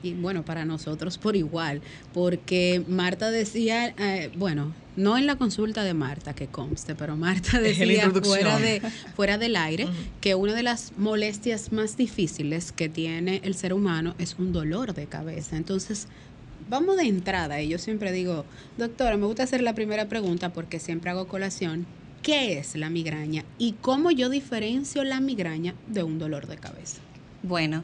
y 0.03 0.15
bueno, 0.15 0.45
para 0.45 0.65
nosotros 0.65 1.19
por 1.19 1.37
igual, 1.37 1.83
porque 2.15 2.83
Marta 2.89 3.31
decía, 3.31 3.89
eh, 3.99 4.31
bueno, 4.37 4.73
no 5.01 5.17
en 5.17 5.27
la 5.27 5.37
consulta 5.37 5.83
de 5.83 5.95
Marta 5.95 6.35
que 6.35 6.47
conste, 6.47 6.95
pero 6.95 7.17
Marta 7.17 7.59
decía 7.61 8.11
fuera, 8.11 8.59
de, 8.59 8.81
fuera 9.17 9.39
del 9.39 9.57
aire 9.57 9.89
que 10.21 10.35
una 10.35 10.55
de 10.55 10.63
las 10.63 10.93
molestias 10.97 11.73
más 11.73 11.97
difíciles 11.97 12.73
que 12.73 12.89
tiene 12.89 13.41
el 13.45 13.55
ser 13.55 13.73
humano 13.73 14.15
es 14.19 14.37
un 14.39 14.53
dolor 14.53 14.95
de 14.95 15.07
cabeza. 15.07 15.57
Entonces, 15.57 16.07
vamos 16.69 16.97
de 16.97 17.05
entrada 17.05 17.61
y 17.63 17.69
yo 17.69 17.79
siempre 17.79 18.13
digo, 18.13 18.45
doctora, 18.77 19.17
me 19.17 19.27
gusta 19.27 19.43
hacer 19.43 19.63
la 19.63 19.75
primera 19.75 20.09
pregunta 20.09 20.53
porque 20.53 20.79
siempre 20.79 21.11
hago 21.11 21.27
colación. 21.27 21.87
¿Qué 22.23 22.59
es 22.59 22.77
la 22.77 22.91
migraña 22.91 23.47
y 23.59 23.73
cómo 23.81 24.11
yo 24.11 24.29
diferencio 24.29 25.05
la 25.05 25.21
migraña 25.21 25.75
de 25.87 26.03
un 26.03 26.19
dolor 26.19 26.47
de 26.47 26.59
cabeza? 26.59 26.99
Bueno, 27.43 27.83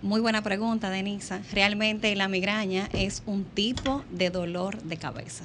muy 0.00 0.22
buena 0.22 0.42
pregunta, 0.42 0.88
Denisa. 0.88 1.42
Realmente 1.52 2.16
la 2.16 2.28
migraña 2.28 2.88
es 2.94 3.22
un 3.26 3.44
tipo 3.44 4.02
de 4.10 4.30
dolor 4.30 4.82
de 4.82 4.96
cabeza. 4.96 5.44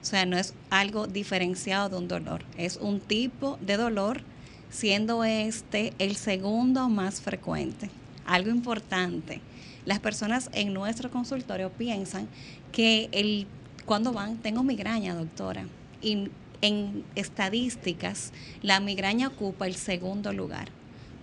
O 0.00 0.04
sea, 0.04 0.26
no 0.26 0.38
es 0.38 0.54
algo 0.70 1.06
diferenciado 1.06 1.88
de 1.88 1.96
un 1.96 2.08
dolor, 2.08 2.44
es 2.56 2.76
un 2.76 3.00
tipo 3.00 3.58
de 3.60 3.76
dolor, 3.76 4.22
siendo 4.70 5.24
este 5.24 5.92
el 5.98 6.16
segundo 6.16 6.88
más 6.88 7.20
frecuente. 7.20 7.90
Algo 8.26 8.50
importante, 8.50 9.40
las 9.84 9.98
personas 9.98 10.50
en 10.52 10.74
nuestro 10.74 11.10
consultorio 11.10 11.70
piensan 11.70 12.28
que 12.72 13.08
el, 13.12 13.46
cuando 13.86 14.12
van, 14.12 14.36
tengo 14.36 14.62
migraña, 14.62 15.14
doctora, 15.14 15.66
y 16.02 16.28
en 16.60 17.04
estadísticas, 17.14 18.32
la 18.62 18.80
migraña 18.80 19.28
ocupa 19.28 19.66
el 19.66 19.74
segundo 19.74 20.32
lugar 20.32 20.68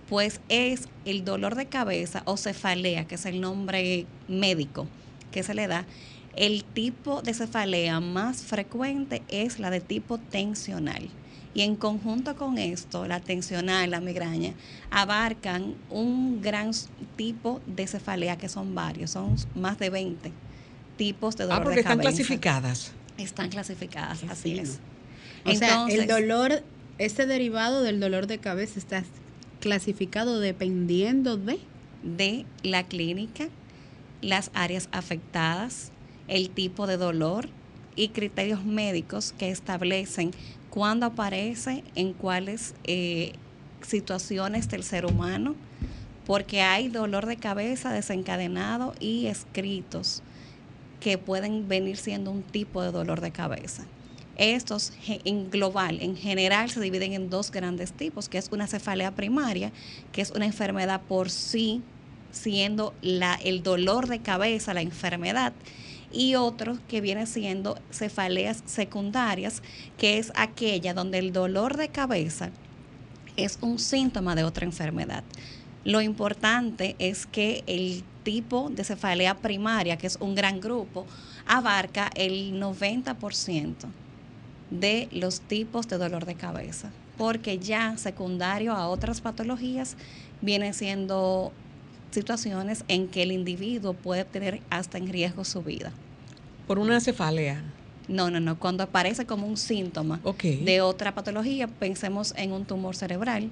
pues 0.10 0.40
es 0.50 0.88
el 1.06 1.26
dolor 1.26 1.56
de 1.56 1.66
cabeza 1.66 2.22
o 2.26 2.38
cefalea, 2.38 3.06
que 3.06 3.16
es 3.16 3.26
el 3.26 3.42
nombre 3.42 4.06
médico 4.28 4.88
que 5.32 5.44
se 5.44 5.54
le 5.54 5.68
da. 5.68 5.86
El 6.36 6.64
tipo 6.64 7.22
de 7.22 7.34
cefalea 7.34 8.00
más 8.00 8.44
frecuente 8.44 9.24
es 9.30 9.60
la 9.60 9.70
de 9.70 9.80
tipo 9.80 10.18
tensional. 10.18 11.10
Y 11.54 11.62
en 11.62 11.78
conjunto 11.78 12.36
con 12.36 12.58
esto, 12.58 13.08
la 13.08 13.22
tensional, 13.22 13.90
la 13.90 14.02
migraña, 14.02 14.54
abarcan 14.92 15.76
un 15.90 16.42
gran 16.42 16.72
tipo 17.16 17.62
de 17.66 17.88
cefalea, 17.88 18.38
que 18.38 18.50
son 18.50 18.76
varios, 18.76 19.12
son 19.12 19.38
más 19.56 19.80
de 19.80 19.90
20 19.90 20.34
tipos 20.98 21.38
de 21.38 21.46
dolor 21.46 21.62
ah, 21.62 21.64
porque 21.64 21.80
están 21.80 22.00
clasificadas. 22.00 22.92
Están 23.18 23.50
clasificadas, 23.50 24.24
así 24.30 24.60
es. 24.60 24.80
O 25.46 25.54
sea, 25.54 25.86
el 25.88 26.08
dolor, 26.08 26.62
ese 26.98 27.26
derivado 27.26 27.84
del 27.84 28.02
dolor 28.02 28.28
de 28.28 28.40
cabeza 28.40 28.78
está 28.78 29.04
clasificado 29.62 30.40
dependiendo 30.40 31.38
de... 31.38 31.60
De 32.04 32.46
la 32.62 32.84
clínica, 32.84 33.48
las 34.22 34.52
áreas 34.54 34.90
afectadas, 34.92 35.92
el 36.28 36.50
tipo 36.50 36.88
de 36.88 36.98
dolor 36.98 37.50
y 37.96 38.10
criterios 38.10 38.66
médicos 38.66 39.34
que 39.38 39.50
establecen 39.50 40.32
cuándo 40.70 41.06
aparece, 41.06 41.84
en 41.96 42.14
cuáles 42.14 42.76
eh, 42.84 43.34
situaciones 43.82 44.70
del 44.70 44.84
ser 44.84 45.06
humano, 45.06 45.56
porque 46.26 46.62
hay 46.62 46.90
dolor 46.90 47.26
de 47.26 47.38
cabeza 47.38 47.94
desencadenado 47.94 48.94
y 49.00 49.28
escritos 49.28 50.22
que 51.00 51.18
pueden 51.18 51.68
venir 51.68 51.98
siendo 51.98 52.32
un 52.32 52.42
tipo 52.44 52.82
de 52.82 52.92
dolor 52.92 53.22
de 53.22 53.32
cabeza. 53.32 53.86
Estos 54.38 54.92
en 55.08 55.50
global, 55.50 56.00
en 56.02 56.18
general, 56.18 56.70
se 56.70 56.82
dividen 56.82 57.14
en 57.14 57.30
dos 57.30 57.52
grandes 57.52 57.94
tipos, 57.94 58.28
que 58.28 58.38
es 58.38 58.50
una 58.52 58.68
cefalea 58.68 59.12
primaria, 59.12 59.72
que 60.12 60.22
es 60.22 60.32
una 60.32 60.46
enfermedad 60.46 61.02
por 61.08 61.30
sí, 61.30 61.82
siendo 62.32 62.94
la, 63.02 63.36
el 63.36 63.64
dolor 63.64 64.08
de 64.08 64.20
cabeza 64.20 64.74
la 64.74 64.82
enfermedad, 64.82 65.54
y 66.12 66.36
otro 66.36 66.78
que 66.88 67.02
viene 67.02 67.26
siendo 67.26 67.78
cefaleas 67.92 68.64
secundarias, 68.66 69.62
que 69.98 70.18
es 70.18 70.32
aquella 70.36 70.94
donde 70.94 71.20
el 71.20 71.34
dolor 71.34 71.78
de 71.78 71.90
cabeza 71.90 72.52
es 73.38 73.58
un 73.62 73.80
síntoma 73.80 74.36
de 74.36 74.44
otra 74.44 74.66
enfermedad. 74.66 75.24
Lo 75.84 76.02
importante 76.02 76.96
es 77.00 77.26
que 77.26 77.64
el 77.68 78.04
tipo 78.24 78.70
de 78.70 78.84
cefalea 78.84 79.36
primaria, 79.36 79.98
que 79.98 80.08
es 80.08 80.18
un 80.20 80.34
gran 80.34 80.60
grupo, 80.60 81.06
abarca 81.46 82.10
el 82.16 82.60
90% 82.60 83.76
de 84.72 85.08
los 85.12 85.42
tipos 85.42 85.88
de 85.88 85.98
dolor 85.98 86.26
de 86.26 86.36
cabeza, 86.36 86.92
porque 87.18 87.60
ya 87.60 87.98
secundario 87.98 88.74
a 88.74 88.88
otras 88.88 89.22
patologías 89.22 89.96
vienen 90.42 90.74
siendo 90.74 91.54
situaciones 92.16 92.84
en 92.88 93.08
que 93.08 93.22
el 93.22 93.32
individuo 93.32 93.94
puede 93.94 94.26
tener 94.26 94.62
hasta 94.72 94.98
en 94.98 95.08
riesgo 95.08 95.46
su 95.46 95.62
vida. 95.62 95.92
Por 96.66 96.80
una 96.80 97.00
cefalea. 97.00 97.62
No, 98.08 98.32
no, 98.32 98.40
no. 98.40 98.58
Cuando 98.58 98.84
aparece 98.84 99.26
como 99.26 99.46
un 99.46 99.58
síntoma 99.58 100.20
de 100.42 100.82
otra 100.82 101.14
patología, 101.14 101.68
pensemos 101.68 102.34
en 102.38 102.52
un 102.52 102.66
tumor 102.66 102.96
cerebral. 102.96 103.50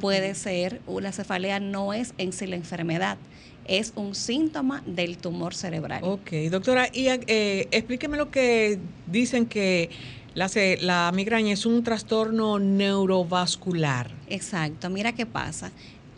Puede 0.00 0.34
ser, 0.34 0.80
una 0.86 1.12
cefalea 1.12 1.60
no 1.60 1.92
es 1.92 2.14
en 2.18 2.32
sí 2.32 2.46
la 2.46 2.56
enfermedad, 2.56 3.18
es 3.66 3.92
un 3.94 4.14
síntoma 4.14 4.82
del 4.86 5.18
tumor 5.18 5.54
cerebral. 5.54 6.02
Ok, 6.02 6.32
doctora, 6.50 6.88
y 6.92 7.08
eh, 7.08 7.68
explíqueme 7.70 8.16
lo 8.16 8.30
que 8.30 8.78
dicen 9.06 9.46
que 9.46 9.90
la, 10.34 10.50
la 10.80 11.12
migraña 11.14 11.52
es 11.52 11.66
un 11.66 11.84
trastorno 11.84 12.58
neurovascular. 12.58 14.10
Exacto, 14.28 14.88
mira 14.88 15.12
qué 15.12 15.26
pasa. 15.26 15.70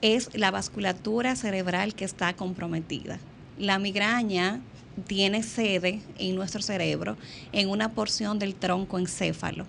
Es 0.05 0.29
la 0.35 0.51
vasculatura 0.51 1.35
cerebral 1.35 1.95
que 1.95 2.05
está 2.05 2.35
comprometida. 2.35 3.19
La 3.59 3.79
migraña 3.79 4.61
tiene 5.07 5.43
sede 5.43 6.03
en 6.19 6.37
nuestro 6.37 6.61
cerebro 6.61 7.17
en 7.53 7.71
una 7.71 7.93
porción 7.93 8.39
del 8.39 8.55
tronco 8.55 8.99
encéfalo. 8.99 9.65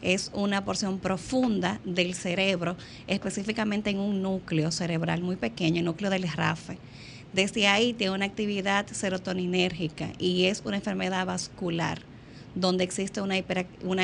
Es 0.00 0.30
una 0.32 0.64
porción 0.64 0.98
profunda 0.98 1.78
del 1.84 2.14
cerebro, 2.14 2.78
específicamente 3.06 3.90
en 3.90 3.98
un 3.98 4.22
núcleo 4.22 4.72
cerebral 4.72 5.20
muy 5.20 5.36
pequeño, 5.36 5.80
el 5.80 5.84
núcleo 5.84 6.08
del 6.08 6.26
RAFE. 6.26 6.78
Desde 7.34 7.68
ahí 7.68 7.92
tiene 7.92 8.14
una 8.14 8.24
actividad 8.24 8.86
serotoninérgica 8.86 10.08
y 10.18 10.46
es 10.46 10.62
una 10.64 10.76
enfermedad 10.76 11.26
vascular 11.26 12.00
donde 12.56 12.84
existe 12.84 13.20
una, 13.20 13.36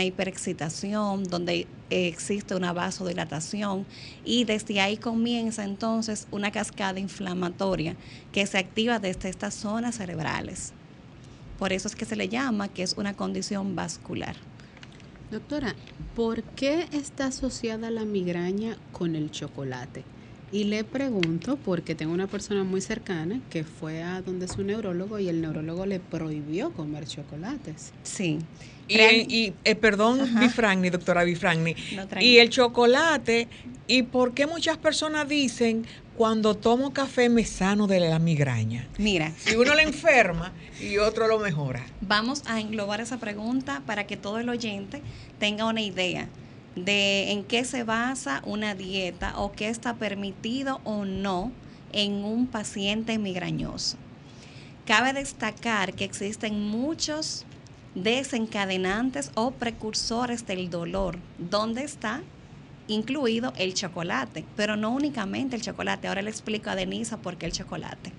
hiperexcitación, 0.05 1.25
donde 1.25 1.67
existe 1.89 2.55
una 2.55 2.75
vasodilatación 2.75 3.87
y 4.27 4.45
desde 4.45 4.79
ahí 4.81 4.99
comienza 4.99 5.65
entonces 5.65 6.29
una 6.31 6.53
cascada 6.53 7.01
inflamatoria 7.01 7.97
que 8.31 8.47
se 8.47 8.59
activa 8.59 8.99
desde 8.99 9.31
estas 9.31 9.55
zonas 9.55 9.97
cerebrales. 9.97 10.75
Por 11.59 11.73
eso 11.73 11.89
es 11.89 11.97
que 11.97 12.05
se 12.05 12.15
le 12.15 12.29
llama 12.29 12.69
que 12.69 12.83
es 12.83 12.95
una 12.99 13.15
condición 13.15 13.75
vascular. 13.75 14.37
Doctora, 15.31 15.75
¿por 16.15 16.43
qué 16.43 16.89
está 16.93 17.27
asociada 17.27 17.91
la 17.91 18.05
migraña 18.05 18.77
con 18.93 19.17
el 19.17 19.31
chocolate? 19.31 20.05
Y 20.53 20.65
le 20.65 20.85
pregunto 20.85 21.57
porque 21.57 21.95
tengo 21.95 22.13
una 22.13 22.27
persona 22.27 22.63
muy 22.63 22.83
cercana 22.83 23.41
que 23.49 23.65
fue 23.65 24.03
a 24.03 24.21
donde 24.21 24.47
su 24.49 24.63
neurólogo 24.63 25.19
y 25.19 25.31
el 25.31 25.41
neurólogo 25.41 25.87
le 25.87 25.99
prohibió 25.99 26.73
comer 26.73 27.07
chocolates. 27.07 27.95
Sí. 28.03 28.39
Y, 28.87 29.55
eh, 29.65 29.75
perdón, 29.75 30.21
Bifragni, 30.39 30.91
doctora 30.91 31.25
Bifragni. 31.25 31.75
y 32.21 32.37
el 32.37 32.51
chocolate, 32.51 33.49
¿y 33.87 34.03
por 34.03 34.35
qué 34.35 34.47
muchas 34.47 34.77
personas 34.77 35.27
dicen 35.27 35.87
cuando 36.19 36.55
tomo 36.55 36.93
café 36.93 37.31
me 37.31 37.47
sano 37.47 37.87
de 37.87 38.01
la 38.01 38.19
migraña? 38.19 38.87
Mira. 38.99 39.33
Si 39.39 39.57
uno 39.57 39.75
le 39.75 39.85
enferma 39.85 40.53
y 40.83 40.99
otro 40.99 41.29
lo 41.29 41.39
mejora. 41.39 41.87
Vamos 42.03 42.43
a 42.45 42.61
englobar 42.61 43.01
esa 43.01 43.19
pregunta 43.19 43.81
para 43.87 44.07
que 44.07 44.19
todo 44.19 44.39
el 44.39 44.51
oyente 44.51 45.01
tenga 45.39 45.65
una 45.65 45.81
idea 45.81 46.29
de 46.77 47.33
en 47.33 47.45
qué 47.45 47.65
se 47.65 47.85
basa 47.85 48.43
una 48.45 48.75
dieta 48.75 49.39
o 49.39 49.53
qué 49.53 49.69
está 49.69 49.95
permitido 49.95 50.81
o 50.85 51.05
no 51.05 51.53
en 51.93 52.25
un 52.25 52.47
paciente 52.47 53.19
migrañoso. 53.19 53.97
Cabe 54.87 55.13
destacar 55.13 55.95
que 55.95 56.05
existen 56.05 56.69
muchos 56.69 57.45
desencadenantes 57.95 59.31
o 59.35 59.51
precursores 59.53 60.47
del 60.47 60.71
dolor, 60.71 61.19
donde 61.39 61.85
está 61.85 62.23
incluido 62.89 63.53
el 63.57 63.75
chocolate, 63.75 64.45
pero 64.57 64.77
no 64.77 64.91
únicamente 64.91 65.57
el 65.57 65.63
chocolate. 65.63 66.09
Ahora 66.09 66.23
le 66.23 66.31
explico 66.31 66.71
a 66.71 66.75
Denisa 66.75 67.19
por 67.19 67.37
qué 67.37 67.47
el 67.47 67.53
chocolate. 67.53 68.13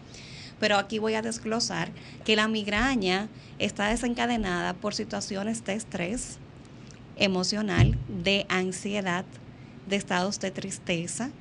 Pero 0.59 0.77
aquí 0.77 0.99
voy 0.99 1.15
a 1.15 1.21
desglosar 1.21 1.91
que 2.23 2.35
la 2.35 2.47
migraña 2.47 3.27
está 3.59 3.87
desencadenada 3.87 4.73
por 4.73 4.93
situaciones 4.93 5.65
de 5.65 5.73
estrés, 5.73 6.37
emocional, 7.15 7.97
de 8.08 8.45
ansiedad, 8.49 9.26
de 9.88 9.95
estados 9.95 10.39
de 10.39 10.52
tristeza, 10.52 11.32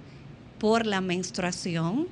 por 0.59 0.87
la 0.87 1.01
menstruación. 1.01 2.09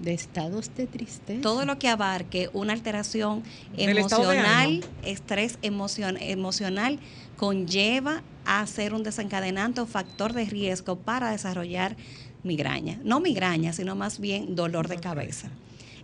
De 0.00 0.12
estados 0.12 0.74
de 0.74 0.86
tristeza. 0.86 1.40
Todo 1.40 1.64
lo 1.64 1.78
que 1.78 1.88
abarque 1.88 2.50
una 2.52 2.74
alteración 2.74 3.42
emocional, 3.78 4.84
estrés 5.02 5.58
emocional, 5.62 6.98
conlleva 7.36 8.22
a 8.44 8.66
ser 8.66 8.92
un 8.92 9.02
desencadenante 9.02 9.80
o 9.80 9.86
factor 9.86 10.34
de 10.34 10.44
riesgo 10.44 10.96
para 10.96 11.30
desarrollar 11.30 11.96
migraña. 12.42 13.00
No 13.04 13.20
migraña, 13.20 13.72
sino 13.72 13.96
más 13.96 14.20
bien 14.20 14.54
dolor 14.54 14.88
de 14.88 14.98
cabeza. 14.98 15.50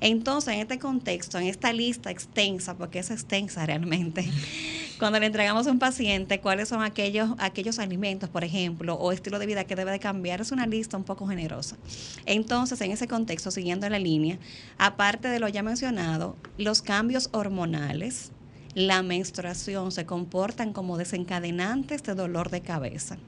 Entonces, 0.00 0.54
en 0.54 0.60
este 0.60 0.78
contexto, 0.78 1.38
en 1.38 1.46
esta 1.46 1.72
lista 1.72 2.10
extensa, 2.10 2.76
porque 2.76 2.98
es 2.98 3.10
extensa 3.10 3.64
realmente, 3.64 4.28
cuando 5.02 5.18
le 5.18 5.26
entregamos 5.26 5.66
a 5.66 5.72
un 5.72 5.80
paciente 5.80 6.40
cuáles 6.40 6.68
son 6.68 6.80
aquellos, 6.80 7.30
aquellos 7.38 7.80
alimentos, 7.80 8.28
por 8.28 8.44
ejemplo, 8.44 8.94
o 8.94 9.10
estilo 9.10 9.40
de 9.40 9.46
vida 9.46 9.64
que 9.64 9.74
debe 9.74 9.90
de 9.90 9.98
cambiar, 9.98 10.40
es 10.40 10.52
una 10.52 10.64
lista 10.64 10.96
un 10.96 11.02
poco 11.02 11.26
generosa. 11.26 11.76
Entonces, 12.24 12.80
en 12.82 12.92
ese 12.92 13.08
contexto, 13.08 13.50
siguiendo 13.50 13.88
la 13.88 13.98
línea, 13.98 14.38
aparte 14.78 15.26
de 15.26 15.40
lo 15.40 15.48
ya 15.48 15.64
mencionado, 15.64 16.36
los 16.56 16.82
cambios 16.82 17.30
hormonales, 17.32 18.30
la 18.76 19.02
menstruación 19.02 19.90
se 19.90 20.06
comportan 20.06 20.72
como 20.72 20.96
desencadenantes 20.96 22.04
de 22.04 22.14
dolor 22.14 22.50
de 22.50 22.60
cabeza. 22.60 23.18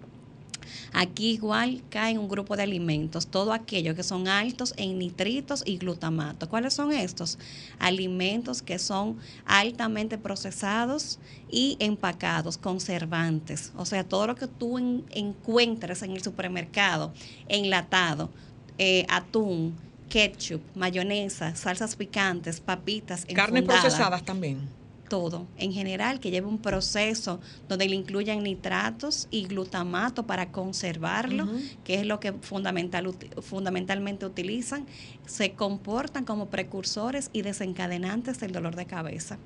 Aquí 0.92 1.32
igual 1.32 1.82
caen 1.90 2.18
un 2.18 2.28
grupo 2.28 2.56
de 2.56 2.62
alimentos, 2.62 3.26
todo 3.26 3.52
aquello 3.52 3.94
que 3.94 4.02
son 4.02 4.28
altos 4.28 4.74
en 4.76 4.98
nitritos 4.98 5.62
y 5.66 5.78
glutamato. 5.78 6.48
¿Cuáles 6.48 6.74
son 6.74 6.92
estos? 6.92 7.38
Alimentos 7.78 8.62
que 8.62 8.78
son 8.78 9.18
altamente 9.44 10.18
procesados 10.18 11.18
y 11.50 11.76
empacados, 11.80 12.58
conservantes. 12.58 13.72
O 13.76 13.84
sea, 13.84 14.04
todo 14.04 14.26
lo 14.26 14.34
que 14.34 14.46
tú 14.46 14.78
encuentres 15.10 16.02
en 16.02 16.12
el 16.12 16.22
supermercado, 16.22 17.12
enlatado, 17.48 18.30
eh, 18.78 19.06
atún, 19.08 19.74
ketchup, 20.08 20.60
mayonesa, 20.74 21.54
salsas 21.56 21.96
picantes, 21.96 22.60
papitas. 22.60 23.26
Carnes 23.26 23.64
procesadas 23.64 24.24
también 24.24 24.83
todo 25.08 25.46
en 25.56 25.72
general 25.72 26.20
que 26.20 26.30
lleve 26.30 26.46
un 26.46 26.58
proceso 26.58 27.40
donde 27.68 27.88
le 27.88 27.94
incluyan 27.94 28.42
nitratos 28.42 29.28
y 29.30 29.46
glutamato 29.46 30.26
para 30.26 30.50
conservarlo, 30.50 31.48
que 31.84 31.94
es 31.94 32.06
lo 32.06 32.20
que 32.20 32.32
fundamental, 32.32 33.14
fundamentalmente 33.40 34.26
utilizan, 34.26 34.86
se 35.26 35.52
comportan 35.52 36.24
como 36.24 36.48
precursores 36.48 37.30
y 37.32 37.42
desencadenantes 37.42 38.40
del 38.40 38.52
dolor 38.52 38.76
de 38.76 38.86
cabeza. 38.86 39.38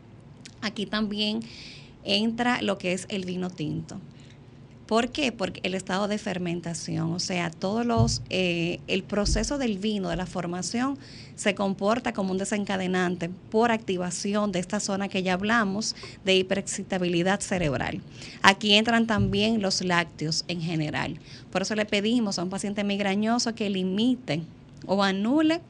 Aquí 0.61 0.87
también 0.87 1.41
entra 2.05 2.63
lo 2.63 2.79
que 2.79 2.93
es 2.93 3.07
el 3.11 3.25
vino 3.25 3.51
tinto. 3.51 4.01
¿Por 4.89 5.11
qué? 5.11 5.33
Porque 5.33 5.61
el 5.65 5.75
estado 5.75 6.09
de 6.09 6.17
fermentación, 6.17 7.13
o 7.13 7.19
sea, 7.19 7.51
todos 7.51 7.85
los, 7.85 8.23
eh, 8.31 8.81
el 8.87 9.03
proceso 9.03 9.59
del 9.59 9.77
vino, 9.77 10.09
de 10.09 10.17
la 10.17 10.25
formación, 10.25 10.99
se 11.37 11.55
comporta 11.55 12.15
como 12.15 12.33
un 12.33 12.39
desencadenante 12.39 13.29
por 13.51 13.71
activación 13.71 14.51
de 14.51 14.61
esta 14.61 14.81
zona 14.81 15.09
que 15.09 15.23
ya 15.23 15.35
hablamos 15.35 15.95
de 16.25 16.37
hiperexcitabilidad 16.37 17.41
cerebral. 17.41 18.01
Aquí 18.41 18.73
entran 18.73 19.07
también 19.07 19.61
los 19.61 19.85
lácteos 19.85 20.47
en 20.49 20.63
general. 20.63 21.21
Por 21.53 21.61
eso 21.61 21.75
le 21.75 21.85
pedimos 21.85 22.39
a 22.39 22.43
un 22.43 22.49
paciente 22.49 22.83
migrañoso 22.83 23.55
que 23.55 23.69
limite 23.69 24.41
o 24.87 25.03
anule 25.05 25.61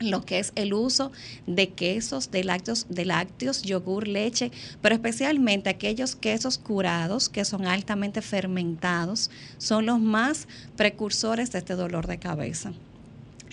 lo 0.00 0.24
que 0.24 0.38
es 0.38 0.52
el 0.56 0.74
uso 0.74 1.12
de 1.46 1.70
quesos, 1.70 2.30
de 2.30 2.44
lácteos, 2.44 2.86
de 2.88 3.04
lácteos, 3.04 3.62
yogur, 3.62 4.08
leche, 4.08 4.50
pero 4.82 4.94
especialmente 4.94 5.70
aquellos 5.70 6.16
quesos 6.16 6.58
curados 6.58 7.28
que 7.28 7.44
son 7.44 7.66
altamente 7.66 8.22
fermentados, 8.22 9.30
son 9.58 9.86
los 9.86 10.00
más 10.00 10.48
precursores 10.76 11.52
de 11.52 11.58
este 11.58 11.74
dolor 11.74 12.06
de 12.06 12.18
cabeza. 12.18 12.72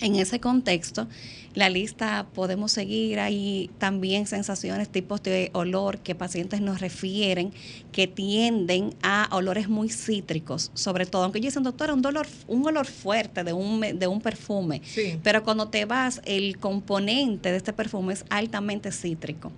En 0.02 0.16
ese 0.16 0.40
contexto, 0.40 1.06
la 1.54 1.70
lista 1.70 2.26
podemos 2.34 2.72
seguir 2.72 3.20
ahí 3.20 3.70
también 3.78 4.26
sensaciones, 4.26 4.88
tipos 4.88 5.22
de 5.22 5.50
olor 5.52 6.00
que 6.00 6.16
pacientes 6.16 6.60
nos 6.60 6.80
refieren 6.80 7.52
que 7.92 8.08
tienden 8.08 8.96
a 9.04 9.28
olores 9.30 9.68
muy 9.68 9.90
cítricos, 9.90 10.72
sobre 10.74 11.06
todo, 11.06 11.22
aunque 11.22 11.38
dicen, 11.38 11.62
doctora, 11.62 11.94
un, 11.94 12.02
dolor, 12.02 12.26
un 12.48 12.66
olor 12.66 12.86
fuerte 12.86 13.44
de 13.44 13.52
un, 13.52 13.80
de 13.80 14.06
un 14.08 14.20
perfume, 14.20 14.82
pero 15.22 15.44
cuando 15.44 15.68
te 15.68 15.84
vas, 15.84 16.20
el 16.24 16.58
componente 16.58 17.52
de 17.52 17.58
este 17.58 17.72
perfume 17.72 18.14
es 18.14 18.24
altamente 18.28 18.90
cítrico. 18.90 19.52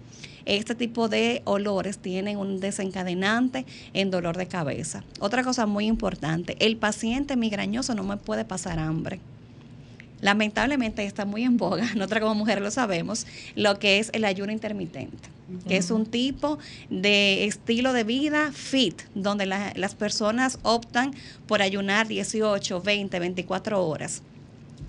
Este 0.44 0.74
tipo 0.74 1.08
de 1.08 1.40
olores 1.46 1.96
tienen 1.96 2.36
un 2.36 2.60
desencadenante 2.60 3.64
en 3.94 4.10
dolor 4.10 4.36
de 4.36 4.46
cabeza. 4.46 5.02
Otra 5.20 5.42
cosa 5.42 5.64
muy 5.64 5.86
importante, 5.86 6.54
el 6.60 6.76
paciente 6.76 7.34
migrañoso 7.34 7.94
no 7.94 8.02
me 8.02 8.18
puede 8.18 8.44
pasar 8.44 8.78
hambre 8.78 9.20
lamentablemente 10.24 11.04
está 11.04 11.26
muy 11.26 11.44
en 11.44 11.58
boga, 11.58 11.84
nosotras 11.94 12.22
como 12.22 12.34
mujeres 12.34 12.64
lo 12.64 12.70
sabemos, 12.70 13.26
lo 13.56 13.78
que 13.78 13.98
es 13.98 14.08
el 14.14 14.24
ayuno 14.24 14.52
intermitente, 14.52 15.28
que 15.68 15.76
es 15.76 15.90
un 15.90 16.06
tipo 16.06 16.58
de 16.88 17.44
estilo 17.44 17.92
de 17.92 18.04
vida 18.04 18.50
fit, 18.50 19.02
donde 19.14 19.44
las 19.44 19.94
personas 19.94 20.58
optan 20.62 21.14
por 21.46 21.60
ayunar 21.60 22.08
18, 22.08 22.80
20, 22.80 23.18
24 23.18 23.86
horas. 23.86 24.22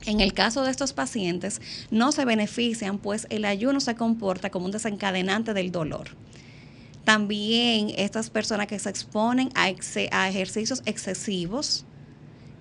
En 0.06 0.22
el 0.22 0.34
caso 0.34 0.64
de 0.64 0.72
estos 0.72 0.94
pacientes, 0.94 1.60
no 1.92 2.14
se 2.14 2.24
benefician, 2.24 2.98
pues 2.98 3.28
el 3.30 3.44
ayuno 3.44 3.82
se 3.82 3.96
comporta 3.96 4.50
como 4.50 4.68
un 4.68 4.72
desencadenante 4.72 5.54
del 5.54 5.70
dolor. 5.70 6.12
También 7.04 7.92
estas 7.98 8.30
personas 8.30 8.68
que 8.68 8.80
se 8.80 8.90
exponen 8.90 9.50
a, 9.54 9.66
a 10.12 10.30
ejercicios 10.30 10.82
excesivos, 10.86 11.86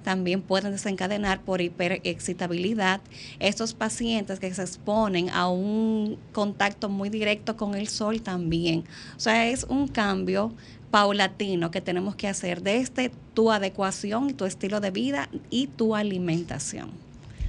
también 0.04 0.42
pueden 0.42 0.70
desencadenar 0.70 1.40
por 1.40 1.60
hiperexcitabilidad. 1.60 3.00
Estos 3.40 3.74
pacientes 3.74 4.38
que 4.38 4.54
se 4.54 4.62
exponen 4.62 5.30
a 5.30 5.48
un 5.48 6.16
contacto 6.32 6.88
muy 6.88 7.10
directo 7.10 7.56
con 7.56 7.74
el 7.74 7.88
sol 7.88 8.22
también. 8.22 8.84
O 9.16 9.20
sea, 9.20 9.48
es 9.48 9.64
un 9.64 9.88
cambio 9.88 10.52
paulatino 10.92 11.72
que 11.72 11.80
tenemos 11.80 12.14
que 12.14 12.28
hacer 12.28 12.62
desde 12.62 13.10
tu 13.34 13.50
adecuación 13.50 14.34
tu 14.34 14.44
estilo 14.44 14.80
de 14.80 14.92
vida 14.92 15.28
y 15.50 15.66
tu 15.66 15.96
alimentación. 15.96 17.03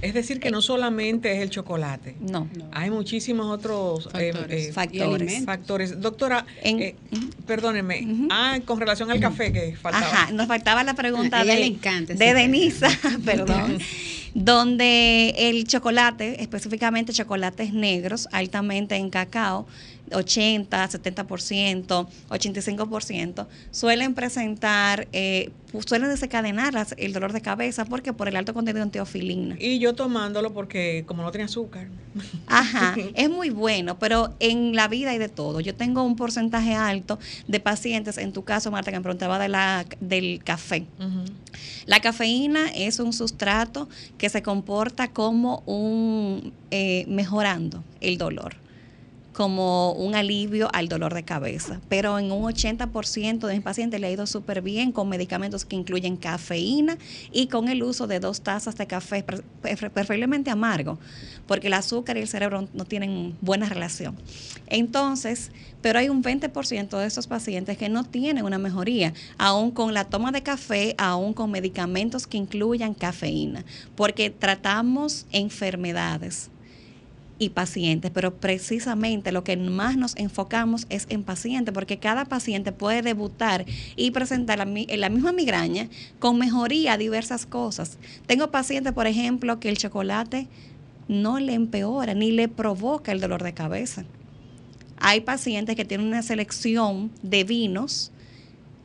Es 0.06 0.14
decir, 0.14 0.38
que 0.38 0.50
no 0.52 0.62
solamente 0.62 1.32
es 1.34 1.40
el 1.42 1.50
chocolate. 1.50 2.14
No. 2.20 2.48
Hay 2.72 2.90
muchísimos 2.90 3.46
otros 3.50 4.08
eh, 4.14 4.32
Factores. 4.32 4.66
eh, 4.68 4.72
Factores. 4.72 5.44
factores. 5.44 6.00
Doctora, 6.00 6.46
En- 6.62 6.80
eh, 6.80 6.94
perdóneme, 7.46 8.06
ah, 8.30 8.58
con 8.64 8.78
relación 8.78 9.10
al 9.10 9.18
café 9.18 9.52
que 9.52 9.74
faltaba. 9.76 10.06
Ajá, 10.06 10.32
nos 10.32 10.46
faltaba 10.46 10.84
la 10.84 10.94
pregunta 10.94 11.38
A 11.40 11.42
ella 11.42 11.56
de, 11.56 11.64
encanta 11.64 12.14
de. 12.14 12.34
Denisa, 12.34 12.88
perdón, 13.24 13.78
donde 14.34 15.34
el 15.36 15.66
chocolate, 15.66 16.40
específicamente 16.42 17.12
chocolates 17.12 17.72
negros, 17.72 18.28
altamente 18.32 18.94
en 18.94 19.10
cacao, 19.10 19.66
80, 20.12 20.88
70%, 20.88 22.06
85%, 22.28 23.46
suelen 23.70 24.14
presentar, 24.14 25.08
eh, 25.12 25.50
suelen 25.86 26.08
desencadenar 26.10 26.86
el 26.96 27.12
dolor 27.12 27.32
de 27.32 27.40
cabeza 27.40 27.84
porque 27.84 28.12
por 28.12 28.28
el 28.28 28.36
alto 28.36 28.54
contenido 28.54 28.82
en 28.84 28.90
teofilina. 28.90 29.56
Y 29.58 29.78
yo 29.78 29.94
tomándolo 29.94 30.52
porque 30.52 31.04
como 31.06 31.22
no 31.22 31.30
tenía 31.30 31.46
azúcar. 31.46 31.88
Ajá, 32.46 32.94
es 33.14 33.30
muy 33.30 33.50
bueno, 33.50 33.98
pero 33.98 34.34
en 34.40 34.74
la 34.74 34.88
vida 34.88 35.10
hay 35.10 35.18
de 35.18 35.28
todo. 35.28 35.60
Yo 35.60 35.74
tengo 35.74 36.02
un 36.02 36.16
porcentaje 36.16 36.74
alto 36.74 37.18
de 37.46 37.60
pacientes, 37.60 38.18
en 38.18 38.32
tu 38.32 38.44
caso, 38.44 38.70
Marta, 38.70 38.90
que 38.90 38.98
me 38.98 39.02
preguntaba 39.02 39.38
de 39.38 39.48
la, 39.48 39.86
del 40.00 40.42
café. 40.44 40.86
La 41.86 42.00
cafeína 42.00 42.68
es 42.74 42.98
un 42.98 43.12
sustrato 43.12 43.88
que 44.18 44.28
se 44.28 44.42
comporta 44.42 45.08
como 45.08 45.62
un 45.66 46.52
eh, 46.70 47.04
mejorando 47.08 47.82
el 48.00 48.18
dolor, 48.18 48.56
como 49.36 49.92
un 49.92 50.14
alivio 50.14 50.70
al 50.72 50.88
dolor 50.88 51.12
de 51.12 51.22
cabeza. 51.22 51.78
Pero 51.90 52.18
en 52.18 52.32
un 52.32 52.42
80% 52.44 53.46
de 53.46 53.54
mis 53.54 53.62
pacientes 53.62 54.00
le 54.00 54.06
ha 54.06 54.10
ido 54.10 54.26
súper 54.26 54.62
bien 54.62 54.92
con 54.92 55.10
medicamentos 55.10 55.66
que 55.66 55.76
incluyen 55.76 56.16
cafeína 56.16 56.96
y 57.32 57.48
con 57.48 57.68
el 57.68 57.82
uso 57.82 58.06
de 58.06 58.18
dos 58.18 58.40
tazas 58.40 58.76
de 58.76 58.86
café, 58.86 59.22
pre- 59.22 59.42
pre- 59.60 59.90
preferiblemente 59.90 60.50
amargo, 60.50 60.98
porque 61.46 61.66
el 61.66 61.74
azúcar 61.74 62.16
y 62.16 62.20
el 62.20 62.28
cerebro 62.28 62.66
no 62.72 62.86
tienen 62.86 63.36
buena 63.42 63.68
relación. 63.68 64.16
Entonces, 64.68 65.50
pero 65.82 65.98
hay 65.98 66.08
un 66.08 66.22
20% 66.22 66.98
de 66.98 67.06
esos 67.06 67.26
pacientes 67.26 67.76
que 67.76 67.90
no 67.90 68.04
tienen 68.04 68.42
una 68.46 68.56
mejoría, 68.56 69.12
aún 69.36 69.70
con 69.70 69.92
la 69.92 70.04
toma 70.04 70.32
de 70.32 70.42
café, 70.42 70.94
aún 70.96 71.34
con 71.34 71.50
medicamentos 71.50 72.26
que 72.26 72.38
incluyan 72.38 72.94
cafeína, 72.94 73.66
porque 73.96 74.30
tratamos 74.30 75.26
enfermedades 75.30 76.48
y 77.38 77.50
pacientes, 77.50 78.10
pero 78.14 78.34
precisamente 78.36 79.30
lo 79.30 79.44
que 79.44 79.56
más 79.56 79.96
nos 79.96 80.16
enfocamos 80.16 80.86
es 80.88 81.06
en 81.10 81.22
pacientes, 81.22 81.74
porque 81.74 81.98
cada 81.98 82.24
paciente 82.24 82.72
puede 82.72 83.02
debutar 83.02 83.66
y 83.94 84.10
presentar 84.10 84.58
la, 84.58 84.64
mi- 84.64 84.86
la 84.86 85.08
misma 85.10 85.32
migraña 85.32 85.88
con 86.18 86.38
mejoría 86.38 86.94
a 86.94 86.98
diversas 86.98 87.44
cosas. 87.44 87.98
Tengo 88.26 88.50
pacientes, 88.50 88.92
por 88.94 89.06
ejemplo, 89.06 89.60
que 89.60 89.68
el 89.68 89.76
chocolate 89.76 90.48
no 91.08 91.38
le 91.38 91.54
empeora 91.54 92.14
ni 92.14 92.32
le 92.32 92.48
provoca 92.48 93.12
el 93.12 93.20
dolor 93.20 93.42
de 93.42 93.52
cabeza. 93.54 94.04
Hay 94.98 95.20
pacientes 95.20 95.76
que 95.76 95.84
tienen 95.84 96.06
una 96.06 96.22
selección 96.22 97.10
de 97.22 97.44
vinos 97.44 98.12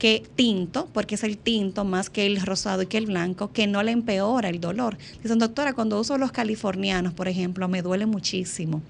que 0.01 0.23
tinto, 0.35 0.87
porque 0.93 1.13
es 1.13 1.23
el 1.23 1.37
tinto 1.37 1.85
más 1.85 2.09
que 2.09 2.25
el 2.25 2.41
rosado 2.41 2.81
y 2.81 2.87
que 2.87 2.97
el 2.97 3.05
blanco, 3.05 3.51
que 3.53 3.67
no 3.67 3.83
le 3.83 3.91
empeora 3.91 4.49
el 4.49 4.59
dolor. 4.59 4.97
Dicen, 5.21 5.37
doctora, 5.37 5.73
cuando 5.73 5.99
uso 5.99 6.17
los 6.17 6.31
californianos, 6.31 7.13
por 7.13 7.27
ejemplo, 7.27 7.67
me 7.67 7.83
duele 7.83 8.07
muchísimo. 8.07 8.81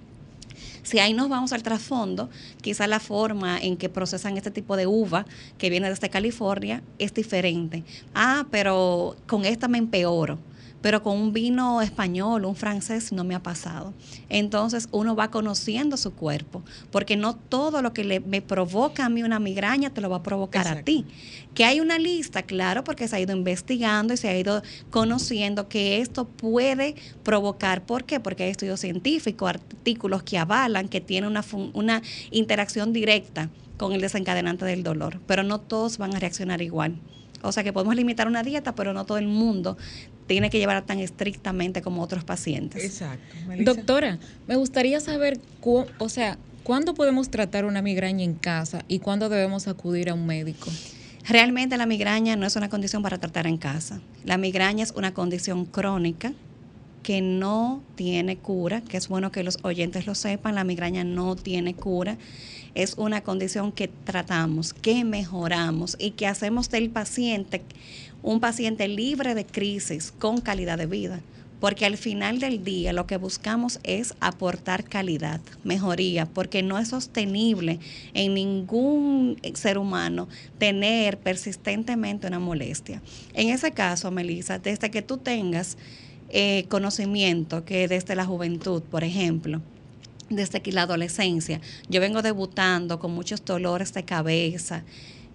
Si 0.84 1.00
ahí 1.00 1.13
nos 1.13 1.28
vamos 1.28 1.52
al 1.52 1.63
trasfondo, 1.63 2.30
quizá 2.62 2.88
la 2.88 3.02
forma 3.02 3.60
en 3.60 3.76
que 3.76 3.89
procesan 3.89 4.38
este 4.38 4.52
tipo 4.52 4.78
de 4.78 4.88
uva 4.88 5.26
que 5.58 5.69
viene 5.69 5.89
desde 5.89 6.10
California 6.10 6.82
es 6.97 7.13
diferente. 7.13 7.84
Ah, 8.15 8.45
pero 8.50 9.17
con 9.28 9.43
esta 9.43 9.67
me 9.67 9.80
empeoro. 9.80 10.39
Pero 10.82 11.04
con 11.04 11.17
un 11.17 11.32
vino 11.32 11.82
español, 11.82 12.46
un 12.46 12.56
francés, 12.56 13.12
no 13.12 13.24
me 13.24 13.36
ha 13.36 13.44
pasado. 13.44 13.94
Entonces 14.30 14.88
uno 14.91 15.15
va 15.15 15.30
conociendo 15.30 15.96
su 15.98 16.13
cuerpo, 16.13 16.63
porque 16.91 17.15
no 17.17 17.36
todo 17.36 17.82
lo 17.82 17.94
que 17.94 18.04
le- 18.04 18.20
me 18.20 18.41
provoca 18.41 19.06
a 19.06 19.10
mí 19.10 19.22
una 19.24 19.39
migraña 19.39 19.91
te 19.91 20.02
lo 20.02 20.10
va 20.10 20.17
a 20.17 20.24
provocar 20.24 20.67
a 20.67 20.82
ti. 20.84 21.06
Que 21.54 21.65
hay 21.65 21.80
una 21.80 22.00
lista, 22.00 22.44
claro, 22.44 22.84
porque 22.84 23.08
se 23.08 23.15
ha 23.15 23.20
ido 23.20 23.36
investigando 23.36 24.13
y 24.13 24.17
se 24.17 24.30
ha 24.30 24.38
ido 24.38 24.63
conociendo 24.89 25.67
que 25.67 26.00
esto 26.02 26.26
puede 26.26 26.96
provocar. 27.24 27.84
¿Por 27.86 28.04
qué? 28.06 28.20
Porque 28.20 28.44
hay 28.44 28.50
estudios 28.52 28.80
científicos, 28.80 29.50
artículos 29.50 30.24
que 30.24 30.38
avalan 30.38 30.88
que 30.88 31.02
tiene 31.02 31.28
una, 31.28 31.44
una 31.74 32.02
interacción 32.32 32.94
directa 32.94 33.50
con 33.78 33.94
el 33.94 34.02
desencadenante 34.02 34.65
del 34.65 34.84
dolor, 34.84 35.20
pero 35.28 35.44
no 35.44 35.60
todos 35.60 35.98
van 35.98 36.15
a 36.15 36.20
reaccionar 36.20 36.62
igual. 36.62 36.96
O 37.44 37.52
sea 37.52 37.63
que 37.63 37.74
podemos 37.74 37.96
limitar 37.96 38.28
una 38.28 38.44
dieta, 38.44 38.76
pero 38.76 38.94
no 38.94 39.06
todo 39.06 39.17
el 39.17 39.28
mundo 39.28 39.76
tiene 40.32 40.50
que 40.50 40.60
llevarla 40.60 40.86
tan 40.86 41.00
estrictamente 41.00 41.82
como 41.82 42.02
otros 42.02 42.24
pacientes. 42.24 42.84
Exacto. 42.86 43.36
Melissa. 43.48 43.74
Doctora, 43.74 44.17
me 44.48 44.56
gustaría 44.56 45.02
saber, 45.02 45.39
cu- 45.60 45.86
o 46.00 46.08
sea, 46.08 46.38
¿cuándo 46.63 46.94
podemos 46.94 47.30
tratar 47.30 47.65
una 47.65 47.82
migraña 47.82 48.24
en 48.24 48.36
casa 48.36 48.86
y 48.88 49.00
cuándo 49.00 49.28
debemos 49.28 49.67
acudir 49.67 50.10
a 50.10 50.13
un 50.13 50.26
médico? 50.26 50.70
Realmente 51.28 51.76
la 51.76 51.86
migraña 51.86 52.38
no 52.38 52.46
es 52.48 52.56
una 52.56 52.70
condición 52.70 53.04
para 53.04 53.17
tratar 53.20 53.46
en 53.46 53.58
casa. 53.58 54.00
La 54.24 54.38
migraña 54.38 54.84
es 54.84 54.91
una 54.91 55.13
condición 55.13 55.65
crónica 55.65 56.32
que 57.04 57.20
no 57.20 57.84
tiene 57.96 58.38
cura, 58.38 58.82
que 58.82 58.96
es 58.96 59.08
bueno 59.10 59.32
que 59.34 59.44
los 59.44 59.58
oyentes 59.63 60.06
lo 60.08 60.15
sepan, 60.15 60.56
la 60.56 60.63
migraña 60.63 61.04
no 61.04 61.36
tiene 61.36 61.74
cura. 61.74 62.17
Es 62.74 62.94
una 62.98 63.22
condición 63.22 63.72
que 63.74 63.89
tratamos, 63.89 64.74
que 64.74 65.04
mejoramos 65.04 65.98
y 66.00 66.12
que 66.12 66.26
hacemos 66.26 66.70
del 66.70 66.89
paciente 66.89 67.63
un 68.24 68.40
paciente 68.40 68.88
libre 68.88 69.36
de 69.36 69.46
crisis 69.46 70.14
con 70.18 70.42
calidad 70.42 70.78
de 70.78 70.86
vida. 70.86 71.20
Porque 71.60 71.86
al 71.86 71.98
final 71.98 72.40
del 72.40 72.64
día 72.64 72.92
lo 72.92 73.06
que 73.06 73.18
buscamos 73.18 73.80
es 73.84 74.16
aportar 74.20 74.84
calidad, 74.84 75.42
mejoría, 75.64 76.26
porque 76.26 76.64
no 76.64 76.80
es 76.80 76.88
sostenible 76.88 77.80
en 78.16 78.34
ningún 78.34 79.38
ser 79.54 79.78
humano 79.78 80.28
tener 80.58 81.20
persistentemente 81.20 82.26
una 82.26 82.40
molestia. 82.40 83.00
En 83.36 83.50
ese 83.50 83.74
caso, 83.74 84.10
Melissa, 84.10 84.58
desde 84.58 84.90
que 84.90 85.04
tú 85.04 85.18
tengas 85.18 85.78
eh, 86.30 86.66
conocimiento, 86.68 87.64
que 87.64 87.88
desde 87.88 88.16
la 88.16 88.26
juventud, 88.26 88.82
por 88.82 89.04
ejemplo, 89.04 89.62
desde 90.30 90.62
que 90.62 90.72
la 90.72 90.84
adolescencia, 90.84 91.62
yo 91.90 92.02
vengo 92.02 92.22
debutando 92.22 92.98
con 93.00 93.12
muchos 93.12 93.44
dolores 93.46 93.94
de 93.94 94.04
cabeza, 94.04 94.84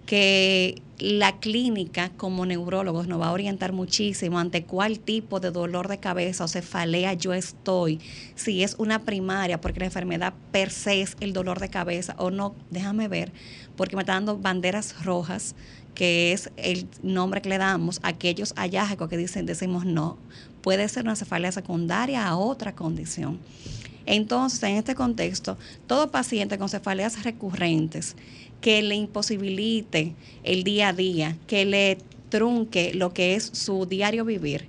que 0.07 0.81
la 0.99 1.39
clínica 1.39 2.09
como 2.17 2.45
neurólogos 2.45 3.07
nos 3.07 3.21
va 3.21 3.27
a 3.27 3.31
orientar 3.31 3.73
muchísimo 3.73 4.39
ante 4.39 4.63
cuál 4.63 4.99
tipo 4.99 5.39
de 5.39 5.51
dolor 5.51 5.89
de 5.89 5.99
cabeza 5.99 6.45
o 6.45 6.47
cefalea 6.47 7.13
yo 7.13 7.33
estoy, 7.33 7.99
si 8.33 8.63
es 8.63 8.75
una 8.79 9.03
primaria, 9.03 9.61
porque 9.61 9.81
la 9.81 9.85
enfermedad 9.85 10.33
per 10.51 10.71
se 10.71 11.01
es 11.01 11.15
el 11.19 11.33
dolor 11.33 11.59
de 11.59 11.69
cabeza 11.69 12.15
o 12.17 12.31
no, 12.31 12.55
déjame 12.71 13.07
ver, 13.07 13.31
porque 13.75 13.95
me 13.95 14.01
está 14.01 14.13
dando 14.13 14.37
banderas 14.37 15.03
rojas, 15.03 15.55
que 15.93 16.31
es 16.31 16.49
el 16.57 16.87
nombre 17.03 17.41
que 17.41 17.49
le 17.49 17.57
damos 17.57 17.99
a 18.01 18.07
aquellos 18.07 18.53
hallazgos 18.55 19.09
que 19.09 19.17
dicen, 19.17 19.45
decimos 19.45 19.85
no, 19.85 20.17
puede 20.61 20.87
ser 20.89 21.03
una 21.03 21.15
cefalea 21.15 21.51
secundaria 21.51 22.27
a 22.27 22.37
otra 22.37 22.73
condición. 22.73 23.39
Entonces, 24.07 24.63
en 24.63 24.77
este 24.77 24.95
contexto, 24.95 25.57
todo 25.85 26.09
paciente 26.11 26.57
con 26.57 26.69
cefaleas 26.69 27.23
recurrentes 27.23 28.15
que 28.61 28.81
le 28.81 28.95
imposibilite 28.95 30.15
el 30.43 30.63
día 30.63 30.89
a 30.89 30.93
día, 30.93 31.37
que 31.47 31.65
le 31.65 31.97
trunque 32.29 32.93
lo 32.93 33.13
que 33.13 33.35
es 33.35 33.43
su 33.43 33.85
diario 33.85 34.25
vivir, 34.25 34.67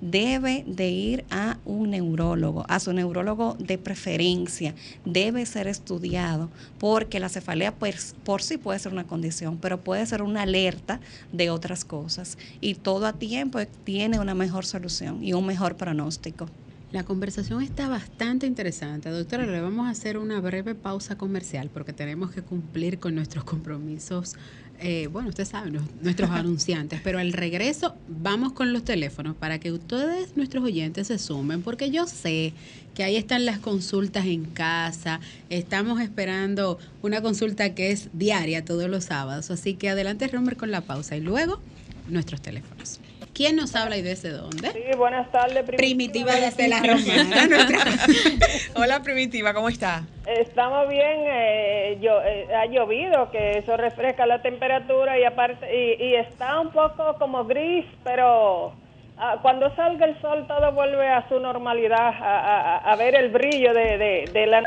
debe 0.00 0.64
de 0.66 0.90
ir 0.90 1.24
a 1.30 1.58
un 1.64 1.90
neurólogo, 1.90 2.64
a 2.68 2.78
su 2.78 2.92
neurólogo 2.92 3.56
de 3.58 3.78
preferencia, 3.78 4.74
debe 5.04 5.44
ser 5.44 5.66
estudiado, 5.66 6.50
porque 6.78 7.18
la 7.18 7.28
cefalea 7.28 7.74
pues, 7.74 8.14
por 8.24 8.42
sí 8.42 8.58
puede 8.58 8.78
ser 8.78 8.92
una 8.92 9.06
condición, 9.06 9.58
pero 9.58 9.80
puede 9.80 10.06
ser 10.06 10.22
una 10.22 10.42
alerta 10.42 11.00
de 11.32 11.50
otras 11.50 11.84
cosas. 11.84 12.38
Y 12.60 12.74
todo 12.74 13.06
a 13.06 13.12
tiempo 13.12 13.58
tiene 13.84 14.20
una 14.20 14.34
mejor 14.34 14.66
solución 14.66 15.24
y 15.24 15.32
un 15.32 15.46
mejor 15.46 15.76
pronóstico. 15.76 16.48
La 16.90 17.04
conversación 17.04 17.62
está 17.62 17.86
bastante 17.86 18.46
interesante. 18.46 19.10
Doctora, 19.10 19.44
le 19.44 19.60
vamos 19.60 19.86
a 19.86 19.90
hacer 19.90 20.16
una 20.16 20.40
breve 20.40 20.74
pausa 20.74 21.18
comercial 21.18 21.68
porque 21.72 21.92
tenemos 21.92 22.30
que 22.30 22.40
cumplir 22.42 22.98
con 22.98 23.14
nuestros 23.14 23.44
compromisos. 23.44 24.36
eh, 24.80 25.06
bueno, 25.08 25.28
usted 25.28 25.44
sabe, 25.44 25.70
nu- 25.70 25.86
nuestros 26.02 26.30
anunciantes, 26.42 27.00
pero 27.04 27.18
al 27.18 27.32
regreso 27.34 27.94
vamos 28.08 28.52
con 28.54 28.72
los 28.72 28.84
teléfonos 28.84 29.36
para 29.36 29.58
que 29.58 29.70
ustedes, 29.72 30.34
nuestros 30.36 30.64
oyentes, 30.64 31.08
se 31.08 31.18
sumen, 31.18 31.62
porque 31.62 31.90
yo 31.90 32.06
sé 32.06 32.54
que 32.94 33.02
ahí 33.04 33.16
están 33.16 33.44
las 33.44 33.58
consultas 33.58 34.24
en 34.26 34.44
casa, 34.46 35.20
estamos 35.50 36.00
esperando 36.00 36.78
una 37.02 37.20
consulta 37.20 37.74
que 37.74 37.90
es 37.90 38.08
diaria 38.14 38.64
todos 38.64 38.88
los 38.88 39.04
sábados, 39.04 39.50
así 39.50 39.74
que 39.74 39.90
adelante 39.90 40.26
Romer 40.28 40.56
con 40.56 40.70
la 40.70 40.80
pausa 40.80 41.16
y 41.16 41.20
luego 41.20 41.60
nuestros 42.08 42.40
teléfonos. 42.40 42.98
¿Quién 43.38 43.54
nos 43.54 43.76
habla 43.76 43.96
y 43.96 44.02
desde 44.02 44.30
dónde? 44.30 44.68
Sí, 44.72 44.82
buenas 44.96 45.30
tardes. 45.30 45.62
Primitiva 45.62 46.32
desde 46.34 46.66
la 46.66 46.80
Romana. 46.80 47.48
Hola, 48.74 49.00
Primitiva, 49.04 49.54
¿cómo 49.54 49.68
está? 49.68 50.02
Estamos 50.26 50.88
bien, 50.88 51.20
eh, 51.24 51.98
yo, 52.00 52.20
eh, 52.20 52.48
ha 52.52 52.66
llovido, 52.66 53.30
que 53.30 53.58
eso 53.58 53.76
refresca 53.76 54.26
la 54.26 54.42
temperatura 54.42 55.16
y 55.20 55.22
aparte 55.24 55.68
y, 55.72 56.02
y 56.04 56.14
está 56.16 56.58
un 56.58 56.72
poco 56.72 57.14
como 57.20 57.44
gris, 57.44 57.84
pero 58.02 58.72
ah, 59.18 59.36
cuando 59.40 59.72
salga 59.76 60.06
el 60.06 60.20
sol 60.20 60.44
todo 60.48 60.72
vuelve 60.72 61.06
a 61.06 61.28
su 61.28 61.38
normalidad, 61.38 62.08
a, 62.08 62.40
a- 62.40 62.78
a 62.92 62.96
ver 62.96 63.14
el 63.14 63.28
brillo 63.28 63.72
de, 63.72 63.98
de, 63.98 64.30
de 64.32 64.46
la 64.48 64.62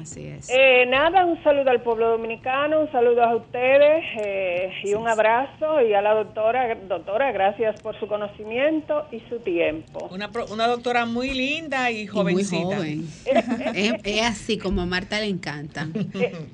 Así 0.00 0.26
es. 0.26 0.48
Eh, 0.50 0.86
nada, 0.88 1.24
un 1.26 1.42
saludo 1.42 1.70
al 1.70 1.82
pueblo 1.82 2.08
dominicano, 2.10 2.80
un 2.80 2.90
saludo 2.92 3.22
a 3.22 3.36
ustedes 3.36 4.02
eh, 4.24 4.72
y 4.84 4.94
un 4.94 5.06
abrazo 5.06 5.82
y 5.82 5.92
a 5.92 6.00
la 6.00 6.14
doctora, 6.14 6.74
doctora, 6.74 7.32
gracias 7.32 7.80
por 7.82 7.98
su 8.00 8.06
conocimiento 8.06 9.06
y 9.12 9.20
su 9.28 9.40
tiempo. 9.40 10.08
Una, 10.10 10.30
pro- 10.30 10.46
una 10.52 10.66
doctora 10.66 11.04
muy 11.06 11.30
linda 11.32 11.90
y 11.90 11.96
Y 12.00 12.04
muy 12.04 12.06
jovencita. 12.08 12.76
joven. 12.76 13.04
es, 13.74 13.92
es 14.04 14.22
así 14.22 14.56
como 14.58 14.80
a 14.82 14.86
Marta 14.86 15.20
le 15.20 15.26
encanta. 15.26 15.86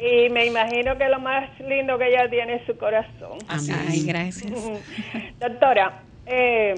Y, 0.01 0.25
y 0.27 0.29
me 0.31 0.47
imagino 0.47 0.97
que 0.99 1.09
lo 1.09 1.21
más 1.21 1.49
lindo 1.61 1.97
que 1.99 2.09
ella 2.09 2.29
tiene 2.29 2.57
es 2.57 2.67
su 2.67 2.77
corazón. 2.77 3.39
Amén. 3.49 3.77
Ay, 3.89 4.03
gracias. 4.05 4.53
Doctora, 5.41 6.03
eh, 6.27 6.75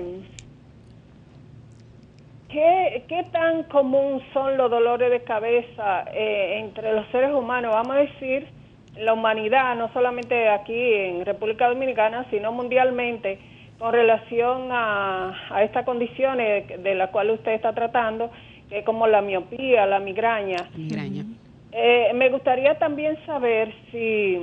¿qué, 2.49 3.05
qué 3.09 3.25
tan 3.33 3.65
común 3.65 4.23
son 4.33 4.57
los 4.57 4.71
dolores 4.71 5.11
de 5.11 5.23
cabeza 5.23 6.05
eh, 6.13 6.61
entre 6.61 6.93
los 6.93 7.07
seres 7.09 7.33
humanos? 7.33 7.73
Vamos 7.73 7.97
a 7.97 8.01
decir, 8.01 8.49
la 8.97 9.13
humanidad, 9.13 9.77
no 9.77 9.93
solamente 9.93 10.49
aquí 10.49 10.95
en 10.95 11.25
República 11.25 11.69
Dominicana, 11.69 12.27
sino 12.31 12.53
mundialmente, 12.53 13.39
con 13.79 13.93
relación 13.93 14.73
a, 14.73 15.37
a 15.51 15.63
estas 15.63 15.85
condiciones 15.85 16.83
de 16.83 16.95
las 16.95 17.11
cuales 17.11 17.39
usted 17.39 17.53
está 17.53 17.73
tratando, 17.73 18.31
que 18.69 18.81
es 18.81 18.85
como 18.85 19.07
la 19.07 19.23
miopía, 19.23 19.87
la 19.87 20.01
migraña. 20.01 20.69
Migraña. 20.75 21.25
Eh, 21.73 22.11
me 22.15 22.29
gustaría 22.31 22.79
también 22.79 23.17
saber 23.25 23.73
si 23.93 24.39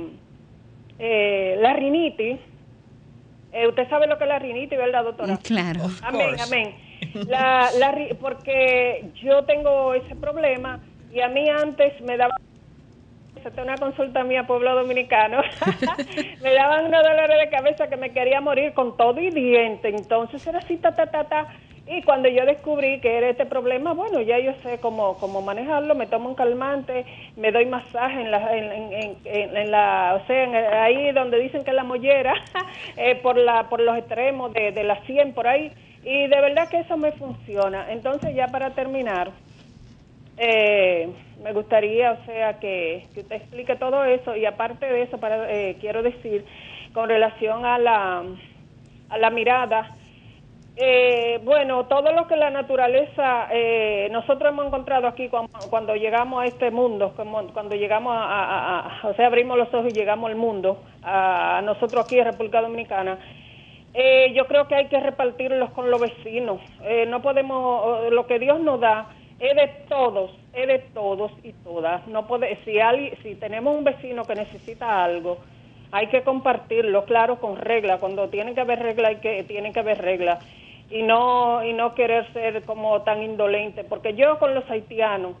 eh, 0.98 1.58
la 1.60 1.74
rinitis, 1.74 2.38
eh, 3.52 3.68
usted 3.68 3.88
sabe 3.88 4.06
lo 4.06 4.16
que 4.16 4.24
es 4.24 4.28
la 4.28 4.38
rinitis, 4.38 4.78
¿verdad, 4.78 5.04
doctora? 5.04 5.36
Claro. 5.42 5.80
Amén, 6.02 6.36
amén. 6.40 6.85
La, 7.28 7.70
la 7.78 7.94
porque 8.20 9.10
yo 9.22 9.44
tengo 9.44 9.94
ese 9.94 10.14
problema 10.16 10.80
y 11.12 11.20
a 11.20 11.28
mí 11.28 11.48
antes 11.48 12.00
me 12.02 12.16
daba 12.16 12.34
una 13.62 13.76
consulta 13.76 14.24
mía, 14.24 14.46
pueblo 14.46 14.74
dominicano. 14.74 15.40
me 16.42 16.52
daban 16.52 16.86
unos 16.86 17.02
dolores 17.02 17.38
de 17.38 17.48
cabeza 17.48 17.88
que 17.88 17.96
me 17.96 18.10
quería 18.10 18.40
morir 18.40 18.72
con 18.74 18.96
todo 18.96 19.20
y 19.20 19.30
diente. 19.30 19.88
Entonces 19.88 20.46
era 20.46 20.58
así, 20.58 20.76
ta, 20.76 20.94
ta, 20.94 21.06
ta, 21.06 21.24
ta. 21.24 21.46
Y 21.88 22.02
cuando 22.02 22.28
yo 22.28 22.44
descubrí 22.44 23.00
que 23.00 23.16
era 23.16 23.28
este 23.28 23.46
problema, 23.46 23.92
bueno, 23.92 24.20
ya 24.20 24.40
yo 24.40 24.52
sé 24.64 24.78
cómo, 24.80 25.16
cómo 25.18 25.40
manejarlo. 25.40 25.94
Me 25.94 26.06
tomo 26.06 26.28
un 26.28 26.34
calmante, 26.34 27.06
me 27.36 27.52
doy 27.52 27.66
masaje 27.66 28.22
en 28.22 28.30
la, 28.32 28.56
en, 28.56 29.70
la 29.70 30.20
o 30.20 30.26
sea, 30.26 30.44
en 30.44 30.54
ahí 30.54 31.12
donde 31.12 31.38
dicen 31.38 31.62
que 31.62 31.70
es 31.70 31.76
la 31.76 31.84
mollera, 31.84 32.34
eh, 32.96 33.14
por, 33.22 33.36
la, 33.36 33.68
por 33.68 33.80
los 33.80 33.96
extremos 33.96 34.52
de, 34.52 34.72
de 34.72 34.82
la 34.82 35.00
100, 35.02 35.32
por 35.32 35.46
ahí. 35.46 35.70
Y 36.06 36.28
de 36.28 36.40
verdad 36.40 36.68
que 36.70 36.80
eso 36.80 36.96
me 36.96 37.12
funciona. 37.12 37.92
Entonces, 37.92 38.34
ya 38.36 38.52
para 38.52 38.74
terminar, 38.76 39.32
eh, 40.36 41.12
me 41.42 41.52
gustaría, 41.52 42.12
o 42.12 42.24
sea, 42.26 42.58
que, 42.60 43.08
que 43.14 43.20
usted 43.22 43.36
explique 43.36 43.76
todo 43.76 44.04
eso 44.04 44.36
y 44.36 44.46
aparte 44.46 44.86
de 44.86 45.02
eso, 45.02 45.18
para, 45.18 45.50
eh, 45.52 45.78
quiero 45.80 46.02
decir, 46.02 46.46
con 46.94 47.08
relación 47.08 47.66
a 47.66 47.78
la, 47.78 48.24
a 49.08 49.18
la 49.18 49.30
mirada, 49.30 49.96
eh, 50.76 51.40
bueno, 51.44 51.86
todo 51.86 52.12
lo 52.12 52.28
que 52.28 52.36
la 52.36 52.50
naturaleza, 52.50 53.48
eh, 53.52 54.08
nosotros 54.12 54.50
hemos 54.52 54.66
encontrado 54.66 55.08
aquí 55.08 55.30
cuando, 55.30 55.96
llegamos 55.96 56.42
a 56.42 56.46
este 56.46 56.70
mundo, 56.70 57.14
cuando 57.52 57.74
llegamos 57.76 58.14
a- 58.16 59.00
o 59.04 59.14
sea, 59.14 59.26
abrimos 59.26 59.58
los 59.58 59.72
ojos 59.74 59.88
y 59.90 59.94
llegamos 59.94 60.30
al 60.30 60.36
mundo, 60.36 60.84
a, 61.02 61.58
a 61.58 61.62
nosotros 61.62 62.04
aquí 62.04 62.18
en 62.18 62.26
República 62.26 62.60
Dominicana, 62.62 63.18
eh, 63.98 64.32
yo 64.34 64.46
creo 64.46 64.68
que 64.68 64.74
hay 64.74 64.86
que 64.88 65.00
repartirlos 65.00 65.70
con 65.70 65.90
los 65.90 65.98
vecinos. 65.98 66.60
Eh, 66.84 67.06
no 67.06 67.22
podemos, 67.22 68.12
lo 68.12 68.26
que 68.26 68.38
Dios 68.38 68.60
nos 68.60 68.78
da 68.78 69.08
es 69.38 69.56
de 69.56 69.68
todos, 69.88 70.30
es 70.52 70.66
de 70.66 70.78
todos 70.92 71.32
y 71.42 71.52
todas. 71.52 72.06
No 72.06 72.26
puede, 72.26 72.58
si 72.64 72.78
alguien, 72.78 73.14
si 73.22 73.34
tenemos 73.36 73.74
un 73.74 73.84
vecino 73.84 74.24
que 74.24 74.34
necesita 74.34 75.02
algo, 75.02 75.38
hay 75.92 76.08
que 76.08 76.22
compartirlo, 76.22 77.06
claro, 77.06 77.40
con 77.40 77.56
regla. 77.56 77.98
Cuando 77.98 78.28
tiene 78.28 78.54
que 78.54 78.60
haber 78.60 78.80
regla, 78.80 79.08
hay 79.08 79.16
que 79.16 79.44
tiene 79.44 79.72
que 79.72 79.80
haber 79.80 80.02
regla 80.02 80.40
y 80.90 81.02
no 81.02 81.64
y 81.64 81.72
no 81.72 81.94
querer 81.94 82.30
ser 82.34 82.64
como 82.64 83.00
tan 83.00 83.22
indolente, 83.22 83.82
porque 83.82 84.14
yo 84.14 84.38
con 84.38 84.54
los 84.54 84.68
haitianos 84.70 85.36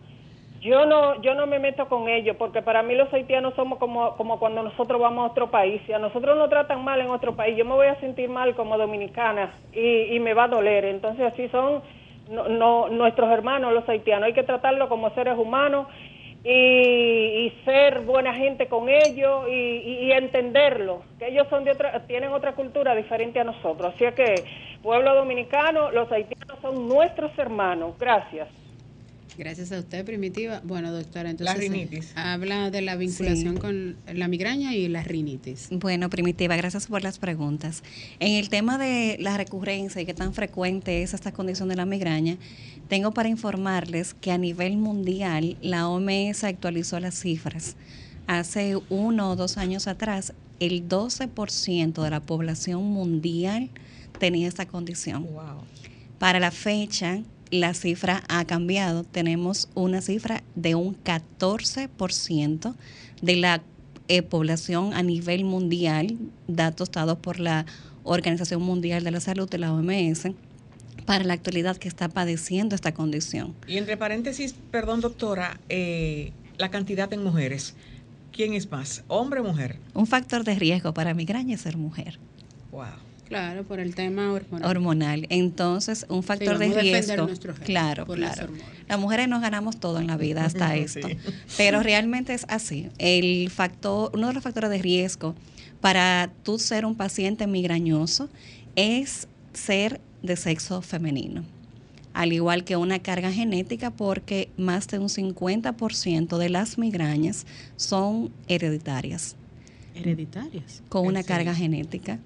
yo 0.66 0.86
no, 0.86 1.20
yo 1.22 1.34
no 1.34 1.46
me 1.46 1.58
meto 1.58 1.88
con 1.88 2.08
ellos 2.08 2.36
porque 2.38 2.62
para 2.62 2.82
mí 2.82 2.94
los 2.94 3.12
haitianos 3.12 3.54
somos 3.54 3.78
como, 3.78 4.16
como 4.16 4.38
cuando 4.38 4.62
nosotros 4.62 5.00
vamos 5.00 5.24
a 5.28 5.32
otro 5.32 5.50
país. 5.50 5.82
Si 5.86 5.92
a 5.92 5.98
nosotros 5.98 6.36
nos 6.36 6.50
tratan 6.50 6.84
mal 6.84 7.00
en 7.00 7.08
otro 7.10 7.36
país, 7.36 7.56
yo 7.56 7.64
me 7.64 7.74
voy 7.74 7.86
a 7.88 8.00
sentir 8.00 8.28
mal 8.28 8.54
como 8.56 8.78
dominicana 8.78 9.54
y, 9.72 10.14
y 10.16 10.20
me 10.20 10.34
va 10.34 10.44
a 10.44 10.48
doler. 10.48 10.84
Entonces 10.86 11.26
así 11.32 11.48
son 11.50 11.82
no, 12.26 12.48
no- 12.48 12.88
nuestros 12.88 13.30
hermanos 13.30 13.72
los 13.72 13.88
haitianos. 13.88 14.26
Hay 14.26 14.34
que 14.34 14.42
tratarlos 14.44 14.88
como 14.88 15.10
seres 15.10 15.36
humanos 15.38 15.86
y, 16.44 16.50
y 17.46 17.50
ser 17.64 18.00
buena 18.00 18.34
gente 18.34 18.68
con 18.68 18.88
ellos 18.88 19.46
y, 19.48 19.52
y- 20.08 20.12
entenderlo, 20.12 21.04
que 21.18 21.28
ellos 21.28 21.46
son 21.50 21.64
de 21.64 21.72
otra, 21.72 22.06
tienen 22.06 22.32
otra 22.32 22.54
cultura 22.54 22.94
diferente 22.94 23.40
a 23.40 23.44
nosotros. 23.44 23.94
Así 23.94 24.04
que 24.14 24.44
pueblo 24.82 25.14
dominicano, 25.14 25.90
los 25.90 26.10
haitianos 26.12 26.60
son 26.62 26.88
nuestros 26.88 27.36
hermanos. 27.38 27.96
Gracias. 27.98 28.48
Gracias 29.38 29.70
a 29.72 29.78
usted, 29.80 30.04
Primitiva. 30.04 30.62
Bueno, 30.64 30.90
doctora, 30.92 31.30
entonces 31.30 31.58
rinitis. 31.58 32.12
habla 32.14 32.70
de 32.70 32.80
la 32.80 32.96
vinculación 32.96 33.54
Sí. 33.56 33.60
con 33.60 33.96
la 34.12 34.28
migraña 34.28 34.74
y 34.74 34.88
la 34.88 35.02
rinitis. 35.02 35.68
Bueno, 35.70 36.08
Primitiva, 36.08 36.56
gracias 36.56 36.86
por 36.86 37.02
las 37.02 37.18
preguntas. 37.18 37.82
En 38.18 38.32
el 38.32 38.48
tema 38.48 38.78
de 38.78 39.16
la 39.20 39.36
recurrencia 39.36 40.00
y 40.00 40.06
qué 40.06 40.14
tan 40.14 40.32
frecuente 40.32 41.02
es 41.02 41.12
esta 41.12 41.32
condición 41.32 41.68
de 41.68 41.76
la 41.76 41.84
migraña, 41.84 42.38
tengo 42.88 43.12
para 43.12 43.28
informarles 43.28 44.14
que 44.14 44.32
a 44.32 44.38
nivel 44.38 44.76
mundial 44.78 45.56
la 45.60 45.88
OMS 45.88 46.44
actualizó 46.44 46.98
las 47.00 47.14
cifras. 47.20 47.76
Hace 48.26 48.76
uno 48.88 49.30
o 49.30 49.36
dos 49.36 49.58
años 49.58 49.86
atrás, 49.86 50.32
el 50.60 50.88
12% 50.88 52.02
de 52.02 52.10
la 52.10 52.20
población 52.20 52.84
mundial 52.84 53.68
tenía 54.18 54.48
esta 54.48 54.66
condición. 54.66 55.24
Wow. 55.24 55.64
Para 56.18 56.40
la 56.40 56.50
fecha, 56.50 57.20
la 57.50 57.74
cifra 57.74 58.22
ha 58.28 58.44
cambiado. 58.44 59.04
Tenemos 59.04 59.68
una 59.74 60.00
cifra 60.00 60.42
de 60.54 60.74
un 60.74 60.96
14% 61.02 62.74
de 63.22 63.36
la 63.36 63.62
eh, 64.08 64.22
población 64.22 64.94
a 64.94 65.02
nivel 65.02 65.44
mundial, 65.44 66.16
datos 66.46 66.90
dados 66.90 67.18
por 67.18 67.40
la 67.40 67.66
Organización 68.04 68.62
Mundial 68.62 69.02
de 69.02 69.10
la 69.10 69.20
Salud, 69.20 69.48
de 69.48 69.58
la 69.58 69.72
OMS, 69.72 70.28
para 71.06 71.24
la 71.24 71.34
actualidad 71.34 71.76
que 71.76 71.88
está 71.88 72.08
padeciendo 72.08 72.74
esta 72.74 72.94
condición. 72.94 73.54
Y 73.66 73.78
entre 73.78 73.96
paréntesis, 73.96 74.54
perdón 74.70 75.00
doctora, 75.00 75.58
eh, 75.68 76.32
la 76.58 76.70
cantidad 76.70 77.12
en 77.12 77.24
mujeres. 77.24 77.74
¿Quién 78.32 78.54
es 78.54 78.70
más, 78.70 79.02
hombre 79.08 79.40
o 79.40 79.44
mujer? 79.44 79.78
Un 79.94 80.06
factor 80.06 80.44
de 80.44 80.56
riesgo 80.56 80.92
para 80.92 81.14
migraña 81.14 81.54
es 81.54 81.62
ser 81.62 81.76
mujer 81.76 82.18
Wow. 82.70 83.05
Claro, 83.28 83.64
por 83.64 83.80
el 83.80 83.94
tema 83.94 84.32
hormonal. 84.32 84.70
hormonal. 84.70 85.26
Entonces, 85.30 86.06
un 86.08 86.22
factor 86.22 86.58
de 86.58 86.66
vamos 86.68 86.78
a 86.78 86.82
defender 86.82 87.26
riesgo. 87.26 87.54
Claro, 87.64 88.06
por 88.06 88.18
las 88.18 88.34
claro. 88.36 88.52
hormonas. 88.52 88.72
Las 88.88 88.98
mujeres 89.00 89.28
nos 89.28 89.40
ganamos 89.42 89.78
todo 89.80 89.98
en 89.98 90.06
la 90.06 90.16
vida 90.16 90.44
hasta 90.44 90.72
Sí. 90.74 90.78
esto. 91.00 91.08
Pero 91.56 91.82
realmente 91.82 92.34
es 92.34 92.46
así. 92.48 92.88
El 92.98 93.50
factor, 93.50 94.12
uno 94.14 94.28
de 94.28 94.34
los 94.34 94.42
factores 94.44 94.70
de 94.70 94.78
riesgo 94.78 95.34
para 95.80 96.30
tú 96.44 96.58
ser 96.58 96.84
un 96.86 96.94
paciente 96.94 97.46
migrañoso 97.46 98.28
es 98.76 99.26
ser 99.52 100.00
de 100.22 100.36
sexo 100.36 100.80
femenino. 100.82 101.44
Al 102.14 102.32
igual 102.32 102.64
que 102.64 102.76
una 102.76 102.98
carga 103.00 103.30
genética, 103.32 103.90
porque 103.90 104.48
más 104.56 104.86
de 104.88 104.98
un 105.00 105.08
50% 105.08 106.38
de 106.38 106.48
las 106.48 106.78
migrañas 106.78 107.44
son 107.76 108.30
hereditarias 108.48 109.36
Hereditarias. 109.94 110.82
con 110.88 111.06
una 111.06 111.22
Sí. 111.22 111.28
carga 111.28 111.54
genética. 111.54 112.18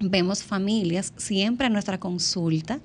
Vemos 0.00 0.42
familias 0.42 1.12
siempre 1.16 1.66
en 1.66 1.72
nuestra 1.72 1.98
consulta. 1.98 2.80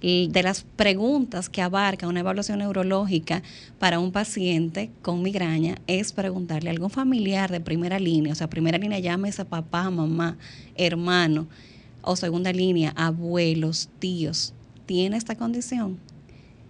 y 0.00 0.28
De 0.28 0.42
las 0.42 0.62
preguntas 0.62 1.48
que 1.48 1.62
abarca 1.62 2.08
una 2.08 2.20
evaluación 2.20 2.58
neurológica 2.58 3.42
para 3.78 3.98
un 3.98 4.12
paciente 4.12 4.90
con 5.02 5.22
migraña 5.22 5.76
es 5.86 6.12
preguntarle 6.12 6.70
a 6.70 6.72
algún 6.72 6.90
familiar 6.90 7.50
de 7.50 7.60
primera 7.60 7.98
línea, 7.98 8.32
o 8.32 8.36
sea, 8.36 8.50
primera 8.50 8.78
línea 8.78 8.98
llámese 8.98 9.44
papá, 9.44 9.90
mamá, 9.90 10.36
hermano, 10.74 11.46
o 12.02 12.16
segunda 12.16 12.52
línea, 12.52 12.92
abuelos, 12.96 13.88
tíos, 13.98 14.52
¿tiene 14.84 15.16
esta 15.16 15.36
condición? 15.36 15.98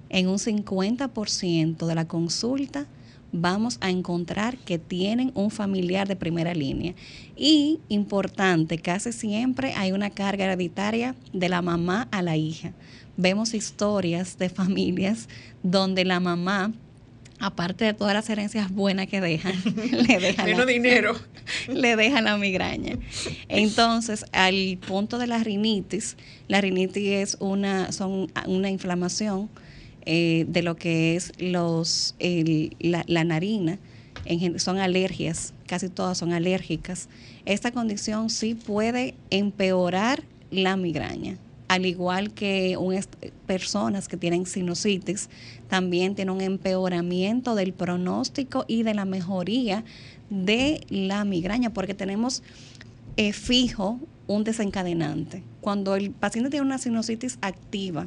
En 0.08 0.28
un 0.28 0.38
50% 0.38 1.86
de 1.86 1.94
la 1.94 2.06
consulta 2.06 2.86
vamos 3.34 3.78
a 3.80 3.90
encontrar 3.90 4.56
que 4.58 4.78
tienen 4.78 5.32
un 5.34 5.50
familiar 5.50 6.06
de 6.06 6.14
primera 6.14 6.54
línea. 6.54 6.94
Y 7.36 7.80
importante, 7.88 8.78
casi 8.78 9.12
siempre 9.12 9.74
hay 9.74 9.90
una 9.92 10.10
carga 10.10 10.44
hereditaria 10.44 11.16
de 11.32 11.48
la 11.48 11.60
mamá 11.60 12.08
a 12.12 12.22
la 12.22 12.36
hija. 12.36 12.72
Vemos 13.16 13.52
historias 13.52 14.38
de 14.38 14.48
familias 14.48 15.28
donde 15.62 16.04
la 16.04 16.20
mamá 16.20 16.72
aparte 17.40 17.84
de 17.84 17.92
todas 17.92 18.14
las 18.14 18.30
herencias 18.30 18.70
buenas 18.70 19.08
que 19.08 19.20
dejan, 19.20 19.54
le 20.06 20.18
dejan 20.18 20.46
Menos 20.46 20.66
dinero. 20.66 21.14
le 21.68 21.96
dejan 21.96 22.24
la 22.24 22.36
migraña. 22.38 22.96
Entonces, 23.48 24.24
al 24.32 24.78
punto 24.86 25.18
de 25.18 25.26
la 25.26 25.42
rinitis, 25.42 26.16
la 26.46 26.60
rinitis 26.60 27.08
es 27.08 27.36
una, 27.40 27.90
son 27.90 28.30
una 28.46 28.70
inflamación 28.70 29.50
eh, 30.06 30.44
de 30.48 30.62
lo 30.62 30.76
que 30.76 31.16
es 31.16 31.32
los, 31.38 32.14
el- 32.18 32.76
la, 32.80 33.04
la 33.06 33.24
narina, 33.24 33.78
en 34.26 34.58
son 34.58 34.78
alergias, 34.78 35.52
casi 35.66 35.88
todas 35.88 36.16
son 36.18 36.32
alérgicas. 36.32 37.08
Esta 37.44 37.72
condición 37.72 38.30
sí 38.30 38.54
puede 38.54 39.14
empeorar 39.30 40.22
la 40.50 40.76
migraña, 40.76 41.36
al 41.68 41.84
igual 41.84 42.32
que 42.32 42.76
un 42.78 42.98
personas 43.46 44.08
que 44.08 44.16
tienen 44.16 44.46
sinusitis, 44.46 45.28
también 45.68 46.14
tiene 46.14 46.30
un 46.30 46.40
empeoramiento 46.40 47.54
del 47.54 47.72
pronóstico 47.72 48.64
y 48.68 48.82
de 48.82 48.94
la 48.94 49.04
mejoría 49.04 49.84
de 50.30 50.80
la 50.88 51.24
migraña, 51.24 51.70
porque 51.70 51.94
tenemos 51.94 52.42
eh, 53.16 53.32
fijo 53.32 53.98
un 54.26 54.44
desencadenante. 54.44 55.42
Cuando 55.60 55.96
el 55.96 56.10
paciente 56.12 56.50
tiene 56.50 56.64
una 56.64 56.78
sinusitis 56.78 57.38
activa, 57.42 58.06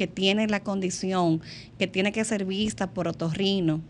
que 0.00 0.06
tiene 0.06 0.46
la 0.46 0.60
condición, 0.60 1.42
que 1.78 1.86
tiene 1.86 2.10
que 2.10 2.24
ser 2.24 2.46
vista 2.46 2.88
por 2.90 3.06
otorrino, 3.06 3.82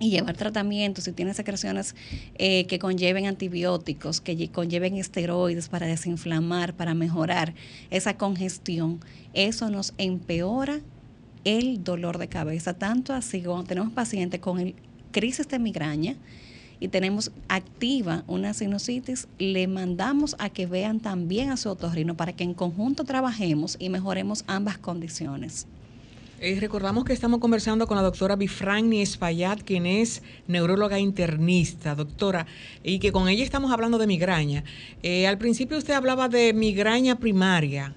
y 0.00 0.08
llevar 0.08 0.34
tratamientos, 0.34 1.04
si 1.04 1.12
tiene 1.12 1.34
secreciones 1.34 1.94
eh, 2.36 2.64
que 2.68 2.78
conlleven 2.78 3.26
antibióticos, 3.26 4.22
que 4.22 4.34
lle- 4.34 4.50
conlleven 4.50 4.96
esteroides 4.96 5.68
para 5.68 5.86
desinflamar, 5.86 6.74
para 6.74 6.94
mejorar 6.94 7.52
esa 7.90 8.16
congestión, 8.16 9.00
eso 9.34 9.68
nos 9.68 9.92
empeora 9.98 10.80
el 11.44 11.84
dolor 11.84 12.16
de 12.16 12.28
cabeza. 12.28 12.72
Tanto 12.72 13.12
así 13.12 13.42
cuando 13.42 13.64
tenemos 13.64 13.92
pacientes 13.92 14.40
con 14.40 14.58
el 14.58 14.74
crisis 15.10 15.46
de 15.48 15.58
migraña 15.58 16.16
y 16.82 16.88
tenemos 16.88 17.30
activa 17.48 18.24
una 18.26 18.54
sinusitis, 18.54 19.28
le 19.38 19.68
mandamos 19.68 20.34
a 20.40 20.50
que 20.50 20.66
vean 20.66 20.98
también 20.98 21.50
a 21.50 21.56
su 21.56 21.70
otorrino 21.70 22.16
para 22.16 22.32
que 22.32 22.42
en 22.42 22.54
conjunto 22.54 23.04
trabajemos 23.04 23.76
y 23.78 23.88
mejoremos 23.88 24.42
ambas 24.48 24.78
condiciones. 24.78 25.68
Eh, 26.40 26.58
recordamos 26.58 27.04
que 27.04 27.12
estamos 27.12 27.38
conversando 27.38 27.86
con 27.86 27.96
la 27.96 28.02
doctora 28.02 28.34
Bifragni 28.34 29.00
Espaillat, 29.00 29.62
quien 29.62 29.86
es 29.86 30.22
neuróloga 30.48 30.98
internista, 30.98 31.94
doctora, 31.94 32.46
y 32.82 32.98
que 32.98 33.12
con 33.12 33.28
ella 33.28 33.44
estamos 33.44 33.70
hablando 33.70 33.96
de 33.96 34.08
migraña. 34.08 34.64
Eh, 35.04 35.28
al 35.28 35.38
principio 35.38 35.78
usted 35.78 35.94
hablaba 35.94 36.28
de 36.28 36.52
migraña 36.52 37.16
primaria, 37.16 37.94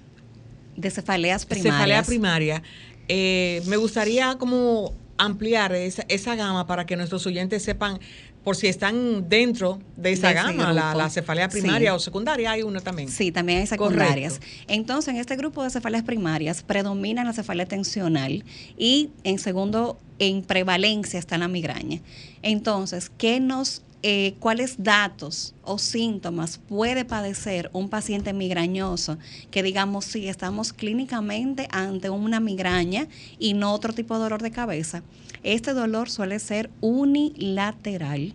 De 0.76 0.92
cefaleas 0.92 1.44
primarias. 1.44 1.74
cefalea 1.74 2.02
primaria. 2.04 2.62
Eh, 3.08 3.62
me 3.66 3.78
gustaría 3.78 4.38
como 4.38 4.94
ampliar 5.18 5.74
esa, 5.74 6.04
esa 6.08 6.34
gama 6.34 6.66
para 6.66 6.86
que 6.86 6.96
nuestros 6.96 7.26
oyentes 7.26 7.62
sepan 7.62 7.98
por 8.46 8.54
si 8.54 8.68
están 8.68 9.28
dentro 9.28 9.80
de 9.96 10.12
esa 10.12 10.28
De 10.28 10.34
gama, 10.34 10.72
la, 10.72 10.94
la 10.94 11.10
cefalea 11.10 11.48
primaria 11.48 11.90
Sí. 11.90 11.96
o 11.96 11.98
secundaria, 11.98 12.52
hay 12.52 12.62
una 12.62 12.80
también. 12.80 13.08
Sí, 13.08 13.32
también 13.32 13.58
hay 13.58 13.66
secundarias. 13.66 14.34
Correcto. 14.38 14.64
Entonces, 14.68 15.14
en 15.14 15.16
este 15.20 15.34
grupo 15.34 15.64
de 15.64 15.70
cefaleas 15.70 16.04
primarias 16.04 16.62
predomina 16.62 17.24
la 17.24 17.32
cefalea 17.32 17.66
tensional 17.66 18.44
y 18.78 19.10
en 19.24 19.40
segundo, 19.40 19.98
en 20.20 20.42
prevalencia 20.42 21.18
está 21.18 21.38
la 21.38 21.48
migraña. 21.48 21.98
Entonces, 22.42 23.10
¿qué 23.18 23.40
nos, 23.40 23.82
eh, 24.08 24.36
cuáles 24.38 24.76
datos 24.78 25.52
o 25.64 25.78
síntomas 25.78 26.58
puede 26.58 27.04
padecer 27.04 27.70
un 27.72 27.88
paciente 27.88 28.32
migrañoso 28.32 29.18
que 29.50 29.64
digamos 29.64 30.04
sí 30.04 30.28
estamos 30.28 30.72
clínicamente 30.72 31.66
ante 31.72 32.08
una 32.08 32.38
migraña 32.38 33.08
y 33.40 33.54
no 33.54 33.72
otro 33.74 33.92
tipo 33.92 34.14
de 34.14 34.20
dolor 34.20 34.42
de 34.42 34.52
cabeza? 34.52 35.02
Este 35.42 35.72
dolor 35.72 36.08
suele 36.08 36.38
ser 36.38 36.70
unilateral, 36.80 38.34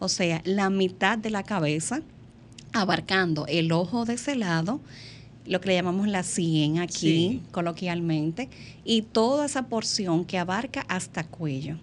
o 0.00 0.08
sea, 0.08 0.42
la 0.44 0.68
mitad 0.68 1.16
de 1.16 1.30
la 1.30 1.44
cabeza 1.44 2.02
abarcando 2.72 3.46
el 3.46 3.70
ojo 3.70 4.04
de 4.04 4.14
ese 4.14 4.34
lado, 4.34 4.80
lo 5.46 5.60
que 5.60 5.68
le 5.68 5.74
llamamos 5.76 6.08
la 6.08 6.24
sien 6.24 6.80
aquí 6.80 6.98
Sí. 6.98 7.42
coloquialmente, 7.52 8.48
y 8.84 9.02
toda 9.02 9.46
esa 9.46 9.68
porción 9.68 10.24
que 10.24 10.38
abarca 10.38 10.84
hasta 10.88 11.22
cuello. 11.22 11.76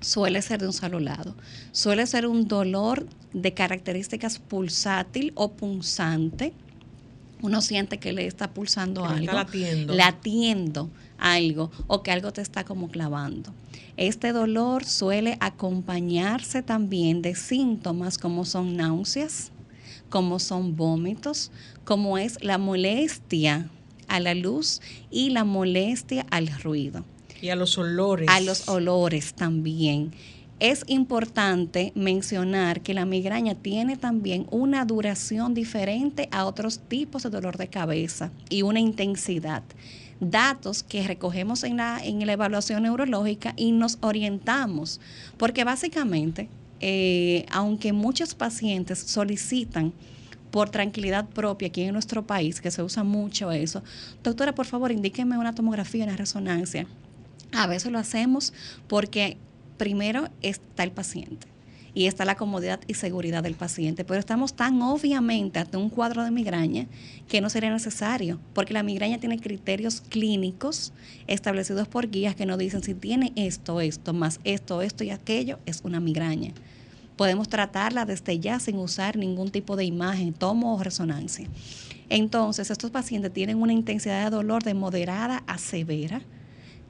Suele 0.00 0.42
ser 0.42 0.60
de 0.60 0.66
un 0.66 0.72
solo 0.72 1.00
lado. 1.00 1.34
Suele 1.72 2.06
ser 2.06 2.26
un 2.26 2.46
dolor 2.46 3.06
de 3.32 3.52
características 3.52 4.38
pulsátil 4.38 5.32
o 5.34 5.52
punzante. 5.52 6.52
Uno 7.42 7.60
siente 7.60 7.98
que 7.98 8.12
le 8.12 8.26
está 8.26 8.52
pulsando 8.52 9.02
Que 9.02 9.08
algo. 9.08 9.20
está 9.20 9.34
latiendo. 9.34 9.94
Latiendo 9.94 10.90
algo 11.18 11.70
o 11.86 12.02
que 12.02 12.12
algo 12.12 12.32
te 12.32 12.42
está 12.42 12.64
como 12.64 12.88
clavando. 12.88 13.52
Este 13.96 14.32
dolor 14.32 14.84
suele 14.84 15.36
acompañarse 15.40 16.62
también 16.62 17.20
de 17.22 17.34
síntomas 17.34 18.18
como 18.18 18.44
son 18.44 18.76
náuseas, 18.76 19.50
como 20.10 20.38
son 20.38 20.76
vómitos, 20.76 21.50
como 21.84 22.18
es 22.18 22.42
la 22.42 22.58
molestia 22.58 23.68
a 24.06 24.20
la 24.20 24.34
luz 24.34 24.80
y 25.10 25.30
la 25.30 25.44
molestia 25.44 26.24
al 26.30 26.48
ruido 26.62 27.04
Y 27.40 27.50
a 27.50 27.56
los 27.56 27.78
olores. 27.78 28.28
a 28.28 28.40
los 28.40 28.68
olores 28.68 29.34
también. 29.34 30.12
Es 30.60 30.82
importante 30.88 31.92
mencionar 31.94 32.80
que 32.80 32.92
la 32.92 33.04
migraña 33.04 33.54
tiene 33.54 33.96
también 33.96 34.46
una 34.50 34.84
duración 34.84 35.54
diferente 35.54 36.28
a 36.32 36.46
otros 36.46 36.80
tipos 36.80 37.22
de 37.22 37.30
dolor 37.30 37.56
de 37.58 37.68
cabeza 37.68 38.32
y 38.50 38.62
una 38.62 38.80
intensidad. 38.80 39.62
Datos 40.18 40.82
que 40.82 41.06
recogemos 41.06 41.62
en 41.62 41.76
la, 41.76 42.00
en 42.02 42.26
la 42.26 42.32
evaluación 42.32 42.82
neurológica 42.82 43.54
y 43.56 43.70
nos 43.70 43.98
orientamos, 44.00 45.00
porque 45.36 45.62
básicamente, 45.62 46.48
eh, 46.80 47.46
aunque 47.52 47.92
muchos 47.92 48.34
pacientes 48.34 48.98
solicitan 48.98 49.92
por 50.50 50.70
tranquilidad 50.70 51.28
propia 51.28 51.68
aquí 51.68 51.82
en 51.82 51.92
nuestro 51.92 52.26
país, 52.26 52.60
que 52.60 52.72
se 52.72 52.82
usa 52.82 53.04
mucho 53.04 53.52
eso, 53.52 53.84
doctora, 54.24 54.56
por 54.56 54.66
favor, 54.66 54.90
indíqueme 54.90 55.38
una 55.38 55.54
tomografía, 55.54 56.02
una 56.02 56.16
resonancia. 56.16 56.88
A 57.52 57.66
veces 57.66 57.92
lo 57.92 57.98
hacemos 57.98 58.52
porque 58.86 59.36
primero 59.76 60.28
está 60.42 60.82
el 60.82 60.92
paciente 60.92 61.46
y 61.94 62.06
está 62.06 62.24
la 62.24 62.36
comodidad 62.36 62.80
y 62.86 62.94
seguridad 62.94 63.42
del 63.42 63.54
paciente, 63.54 64.04
pero 64.04 64.20
estamos 64.20 64.54
tan 64.54 64.80
obviamente 64.82 65.58
ante 65.58 65.76
un 65.76 65.90
cuadro 65.90 66.22
de 66.22 66.30
migraña 66.30 66.86
que 67.26 67.40
no 67.40 67.50
sería 67.50 67.72
necesario, 67.72 68.38
porque 68.52 68.74
la 68.74 68.82
migraña 68.82 69.18
tiene 69.18 69.40
criterios 69.40 70.02
clínicos 70.02 70.92
establecidos 71.26 71.88
por 71.88 72.08
guías 72.08 72.36
que 72.36 72.46
nos 72.46 72.58
dicen 72.58 72.82
si 72.82 72.94
tiene 72.94 73.32
esto, 73.36 73.80
esto, 73.80 74.12
más 74.12 74.38
esto, 74.44 74.82
esto 74.82 75.02
y 75.02 75.10
aquello, 75.10 75.58
es 75.66 75.80
una 75.82 75.98
migraña. 75.98 76.52
Podemos 77.16 77.48
tratarla 77.48 78.04
desde 78.04 78.38
ya 78.38 78.60
sin 78.60 78.76
usar 78.76 79.16
ningún 79.16 79.50
tipo 79.50 79.74
de 79.74 79.84
imagen, 79.84 80.32
tomo 80.32 80.76
o 80.76 80.82
resonancia. 80.82 81.48
Entonces, 82.10 82.70
estos 82.70 82.92
pacientes 82.92 83.32
tienen 83.32 83.60
una 83.60 83.72
intensidad 83.72 84.24
de 84.24 84.30
dolor 84.30 84.62
de 84.62 84.74
moderada 84.74 85.42
a 85.48 85.58
severa, 85.58 86.22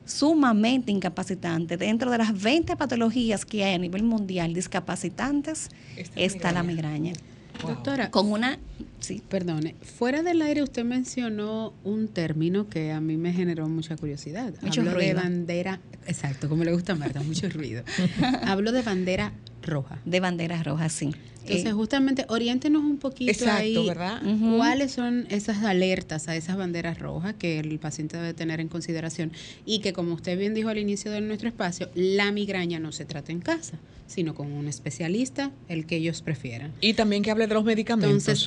sumamente 0.09 0.91
incapacitante. 0.91 1.77
Dentro 1.77 2.11
de 2.11 2.19
las 2.19 2.41
20 2.41 2.77
patologías 2.77 3.45
que 3.45 3.65
hay 3.65 3.75
a 3.75 3.79
nivel 3.79 4.03
mundial 4.03 4.55
discapacitantes, 4.55 5.69
Esta 5.97 6.21
está 6.21 6.53
la 6.53 6.63
migraña. 6.63 7.13
migraña. 7.13 7.21
Wow. 7.63 7.71
Doctora, 7.75 8.11
Con 8.11 8.33
una, 8.33 8.59
sí, 9.01 9.23
Perdone, 9.29 9.75
fuera 9.81 10.23
del 10.23 10.43
aire 10.43 10.63
usted 10.63 10.85
mencionó 10.85 11.73
un 11.85 12.09
término 12.09 12.69
que 12.69 12.93
a 12.93 13.01
mí 13.01 13.17
me 13.17 13.33
generó 13.33 13.69
mucha 13.69 13.97
curiosidad. 13.97 14.53
Mucho 14.63 14.81
Hablo 14.81 14.93
de 14.93 14.97
ruido. 14.99 15.17
bandera, 15.23 15.81
exacto, 16.07 16.49
como 16.49 16.65
le 16.65 16.73
gusta 16.73 16.93
a 16.93 16.97
Marta, 16.97 17.23
mucho 17.23 17.49
ruido. 17.49 17.83
Hablo 18.43 18.73
de 18.73 18.83
bandera 18.83 19.33
roja. 19.63 19.99
de 20.05 20.21
banderas 20.21 20.65
rojas, 20.65 20.93
sí. 20.93 21.11
Entonces, 21.43 21.71
Eh, 21.71 21.73
justamente, 21.73 22.27
oriéntenos 22.29 22.83
un 22.83 22.99
poquito 22.99 23.31
Exacto, 23.33 23.63
ahí. 23.63 23.87
¿verdad? 23.89 24.21
¿Cuáles 24.59 24.93
son 24.93 25.27
esas 25.31 25.65
alertas 25.65 26.29
a 26.29 26.37
esas 26.37 26.59
banderas 26.59 26.99
rojas 26.99 27.35
que 27.39 27.59
el 27.59 27.79
paciente 27.79 28.19
debe 28.19 28.35
tener 28.35 28.61
en 28.61 28.69
consideración? 28.69 29.33
Y 29.65 29.79
que, 29.79 29.95
como 29.95 30.13
usted 30.15 30.39
bien 30.39 30.53
dijo 30.53 30.69
al 30.69 30.77
inicio 30.77 31.11
de 31.11 31.23
nuestro 31.23 31.49
espacio, 31.49 31.89
la 31.95 32.31
migraña 32.33 32.81
no 32.81 32.93
se 32.93 33.07
trata 33.07 33.33
en 33.33 33.41
casa, 33.41 33.79
sino 34.07 34.35
con 34.35 34.53
un 34.53 34.69
especialista, 34.69 35.51
el 35.71 35.87
que 35.87 35.97
ellos 35.97 36.21
prefieran. 36.21 36.73
Y 36.83 36.93
también 36.93 37.23
que 37.23 37.31
hable 37.31 37.47
de 37.47 37.55
los 37.55 37.65
medicamentos. 37.65 38.29
Entonces, 38.29 38.47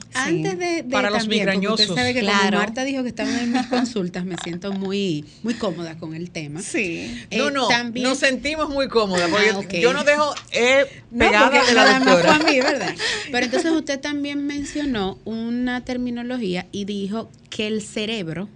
antes 0.50 0.60
de, 0.60 0.84
de 0.84 0.84
Para 0.84 1.10
los 1.10 1.20
también, 1.20 1.42
porque 1.46 1.58
migrañosos. 1.58 1.90
Usted 1.90 1.96
sabe 2.02 2.14
que 2.14 2.20
Claro. 2.22 2.58
Marta 2.58 2.84
dijo 2.84 3.04
que 3.04 3.10
estaban 3.10 3.36
en 3.38 3.52
mis 3.54 3.66
consultas, 3.68 4.26
me 4.26 4.36
siento 4.44 4.72
muy, 4.74 5.26
muy 5.44 5.54
cómoda 5.56 5.98
con 5.98 6.14
el 6.16 6.32
tema. 6.32 6.62
sí. 6.62 7.26
no, 7.32 7.48
Eh, 7.48 7.52
no, 7.52 7.68
también- 7.68 8.08
nos 8.08 8.18
sentimos 8.20 8.70
muy 8.70 8.88
cómodas 8.88 9.30
porque 9.30 9.50
Ah, 9.50 9.58
ok. 9.58 9.74
yo 9.76 9.94
no 9.94 10.04
dejo 10.04 10.34
eh, 10.52 10.86
No, 11.12 11.20
pegada 11.20 11.50
porque 11.52 11.66
de 11.68 11.74
la 11.74 12.00
doctora. 12.00 12.36
fue 12.36 12.46
a 12.48 12.52
mí, 12.52 12.60
¿verdad? 12.60 12.96
Pero 13.32 13.46
entonces 13.46 13.72
usted 13.72 14.00
también 14.00 14.46
mencionó 14.46 15.18
una 15.26 15.84
terminología 15.86 16.68
y 16.72 16.86
dijo 16.86 17.30
que 17.50 17.68
el 17.68 17.82
cerebro 17.82 18.50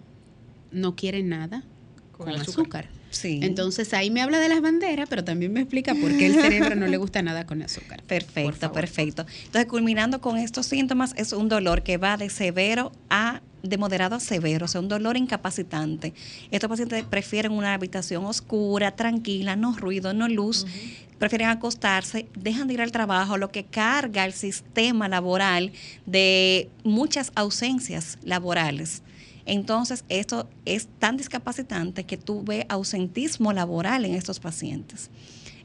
no 0.72 0.96
quiere 0.96 1.24
nada 1.24 1.64
Con 2.12 2.26
con, 2.26 2.30
el 2.36 2.42
azúcar. 2.42 2.86
azúcar. 2.86 2.95
Sí. 3.16 3.40
Entonces 3.44 3.94
ahí 3.94 4.12
me 4.12 4.22
habla 4.22 4.40
de 4.40 4.50
las 4.50 4.62
banderas, 4.62 5.08
pero 5.10 5.24
también 5.24 5.54
me 5.54 5.62
explica 5.62 5.96
por 5.96 6.18
qué 6.18 6.26
el 6.26 6.34
cerebro 6.34 6.76
no 6.76 6.86
le 6.86 6.98
gusta 6.98 7.22
nada 7.22 7.46
con 7.46 7.62
azúcar. 7.62 8.04
Perfecto, 8.08 8.74
perfecto. 8.74 9.26
Entonces, 9.46 9.68
culminando 9.68 10.20
con 10.20 10.38
estos 10.38 10.66
síntomas, 10.66 11.14
es 11.16 11.32
un 11.32 11.48
dolor 11.48 11.82
que 11.82 11.98
va 11.98 12.18
de 12.18 12.30
severo 12.30 12.92
a 13.10 13.42
de 13.64 13.78
moderado 13.78 14.16
a 14.16 14.20
severo, 14.20 14.66
o 14.66 14.68
sea, 14.68 14.82
un 14.82 14.90
dolor 14.90 15.18
incapacitante. 15.18 16.14
Estos 16.52 16.70
pacientes 16.70 17.04
prefieren 17.04 17.52
una 17.52 17.74
habitación 17.74 18.26
oscura, 18.26 18.96
tranquila, 18.96 19.56
no 19.56 19.76
ruido, 19.76 20.14
no 20.14 20.28
luz. 20.28 20.68
Prefieren 21.18 21.48
acostarse, 21.48 22.28
dejan 22.36 22.68
de 22.68 22.76
ir 22.76 22.82
al 22.82 22.92
trabajo, 22.92 23.38
lo 23.38 23.50
que 23.50 23.64
carga 23.64 24.26
el 24.26 24.34
sistema 24.34 25.08
laboral 25.08 25.72
de 26.06 26.70
muchas 26.84 27.32
ausencias 27.36 28.20
laborales. 28.24 29.02
Entonces, 29.46 30.06
esto 30.10 30.48
es 30.66 30.88
tan 31.00 31.18
discapacitante 31.18 32.04
que 32.04 32.18
tú 32.18 32.44
ausentismo 32.70 33.54
laboral 33.54 34.06
en 34.06 34.16
estos 34.16 34.40
pacientes. 34.40 35.10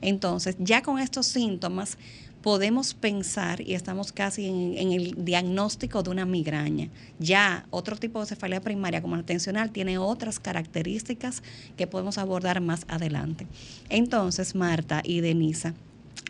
Entonces, 0.01 0.57
ya 0.59 0.83
con 0.83 0.99
estos 0.99 1.27
síntomas, 1.27 1.99
podemos 2.43 2.95
pensar 2.95 3.61
y 3.61 3.75
estamos 3.75 4.13
casi 4.13 4.47
en, 4.47 4.93
el 4.93 5.25
diagnóstico 5.25 6.03
de 6.03 6.11
una 6.11 6.25
migraña. 6.25 6.89
Ya 7.19 7.67
otro 7.71 7.97
tipo 7.97 8.21
de 8.21 8.27
cefalea 8.27 8.61
primaria 8.61 9.03
como 9.03 9.17
la 9.17 9.23
tensional 9.23 9.71
tiene 9.71 9.99
otras 9.99 10.41
características 10.41 11.43
que 11.77 11.87
podemos 11.87 12.19
abordar 12.19 12.61
más 12.61 12.85
adelante. 12.89 13.47
Entonces, 13.89 14.55
Marta 14.55 15.03
y 15.05 15.21
Denisa, 15.21 15.75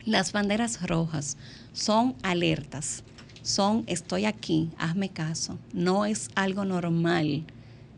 las 0.05 0.33
banderas 0.33 0.87
rojas 0.87 1.37
son 1.73 2.17
alertas, 2.23 3.05
son 3.43 3.85
estoy 3.87 4.25
aquí, 4.25 4.71
hazme 4.79 5.09
caso, 5.09 5.59
no 5.73 6.05
es 6.05 6.29
algo 6.35 6.65
normal, 6.65 7.45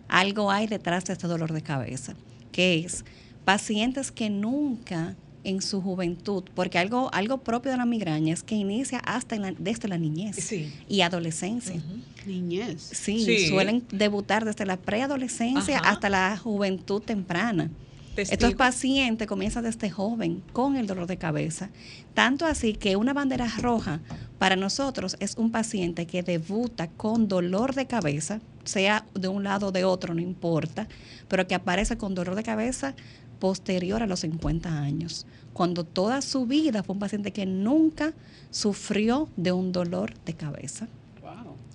algo 0.09 0.51
hay 0.51 0.67
detrás 0.67 1.05
de 1.05 1.15
este 1.15 1.27
dolor 1.27 1.53
de 1.53 1.63
cabeza, 1.63 2.15
que 2.53 2.81
es 2.81 3.05
pacientes 3.45 4.13
que 4.13 4.31
nunca 4.31 5.17
en 5.45 5.61
su 5.61 5.81
juventud, 5.81 6.45
porque 6.55 6.79
algo, 6.79 7.13
algo 7.13 7.39
propio 7.39 7.73
de 7.73 7.79
la 7.79 7.87
migraña 7.87 8.33
es 8.33 8.43
que 8.43 8.55
inicia 8.55 8.99
hasta 8.99 9.37
desde 9.59 9.89
la 9.89 9.99
niñez 9.99 10.53
y 10.89 11.01
adolescencia. 11.01 11.83
Niñez. 12.27 12.81
Sí, 12.93 13.49
suelen 13.49 13.85
debutar 13.91 14.45
desde 14.45 14.65
la 14.65 14.77
preadolescencia 14.77 15.79
hasta 15.79 16.09
la 16.09 16.37
juventud 16.37 17.03
temprana. 17.03 17.71
Estos 18.17 18.55
pacientes 18.55 19.27
comienzan 19.27 19.65
desde 19.65 19.91
joven 19.91 20.43
con 20.53 20.77
el 20.77 20.87
dolor 20.87 21.07
de 21.07 21.17
cabeza. 21.17 21.71
Tanto 22.13 22.45
así 22.45 22.75
que 22.75 22.97
una 22.97 23.15
bandera 23.15 23.49
roja 23.59 24.01
para 24.39 24.55
nosotros 24.55 25.17
es 25.19 25.37
un 25.37 25.51
paciente 25.51 26.07
que 26.07 26.23
debuta 26.23 26.89
con 26.89 27.27
dolor 27.27 27.75
de 27.75 27.87
cabeza, 27.87 28.41
sea 28.65 29.07
de 29.15 29.29
un 29.29 29.45
lado 29.45 29.69
o 29.69 29.73
de 29.73 29.85
otro, 29.85 30.15
no 30.15 30.21
importa, 30.21 30.89
pero 31.29 31.47
que 31.47 31.55
aparece 31.55 31.97
con 31.97 32.15
dolor 32.15 32.35
de 32.35 32.43
cabeza 32.43 32.95
posterior 33.39 34.03
a 34.03 34.07
los 34.07 34.21
50 34.21 34.69
años, 34.69 35.27
cuando 35.53 35.85
toda 35.85 36.21
su 36.21 36.47
vida 36.47 36.83
fue 36.83 36.93
un 36.93 37.01
paciente 37.01 37.33
que 37.33 37.47
nunca 37.47 38.13
sufrió 38.51 39.29
de 39.37 39.53
un 39.53 39.73
dolor 39.73 40.13
de 40.25 40.35
cabeza. 40.35 40.87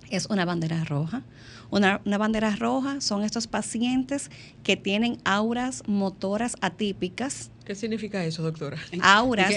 Es 0.10 0.28
una 0.28 0.46
bandera 0.46 0.84
roja. 0.84 1.24
Una, 1.70 2.00
bandera 2.18 2.56
roja 2.56 3.02
son 3.02 3.24
estos 3.24 3.48
pacientes 3.48 4.32
que 4.64 4.78
tienen 4.78 5.18
auras 5.26 5.84
motoras 5.86 6.56
atípicas. 6.62 7.52
¿Qué 7.66 7.76
significa 7.76 8.24
eso, 8.24 8.42
doctora? 8.44 8.78
Auras. 9.02 9.52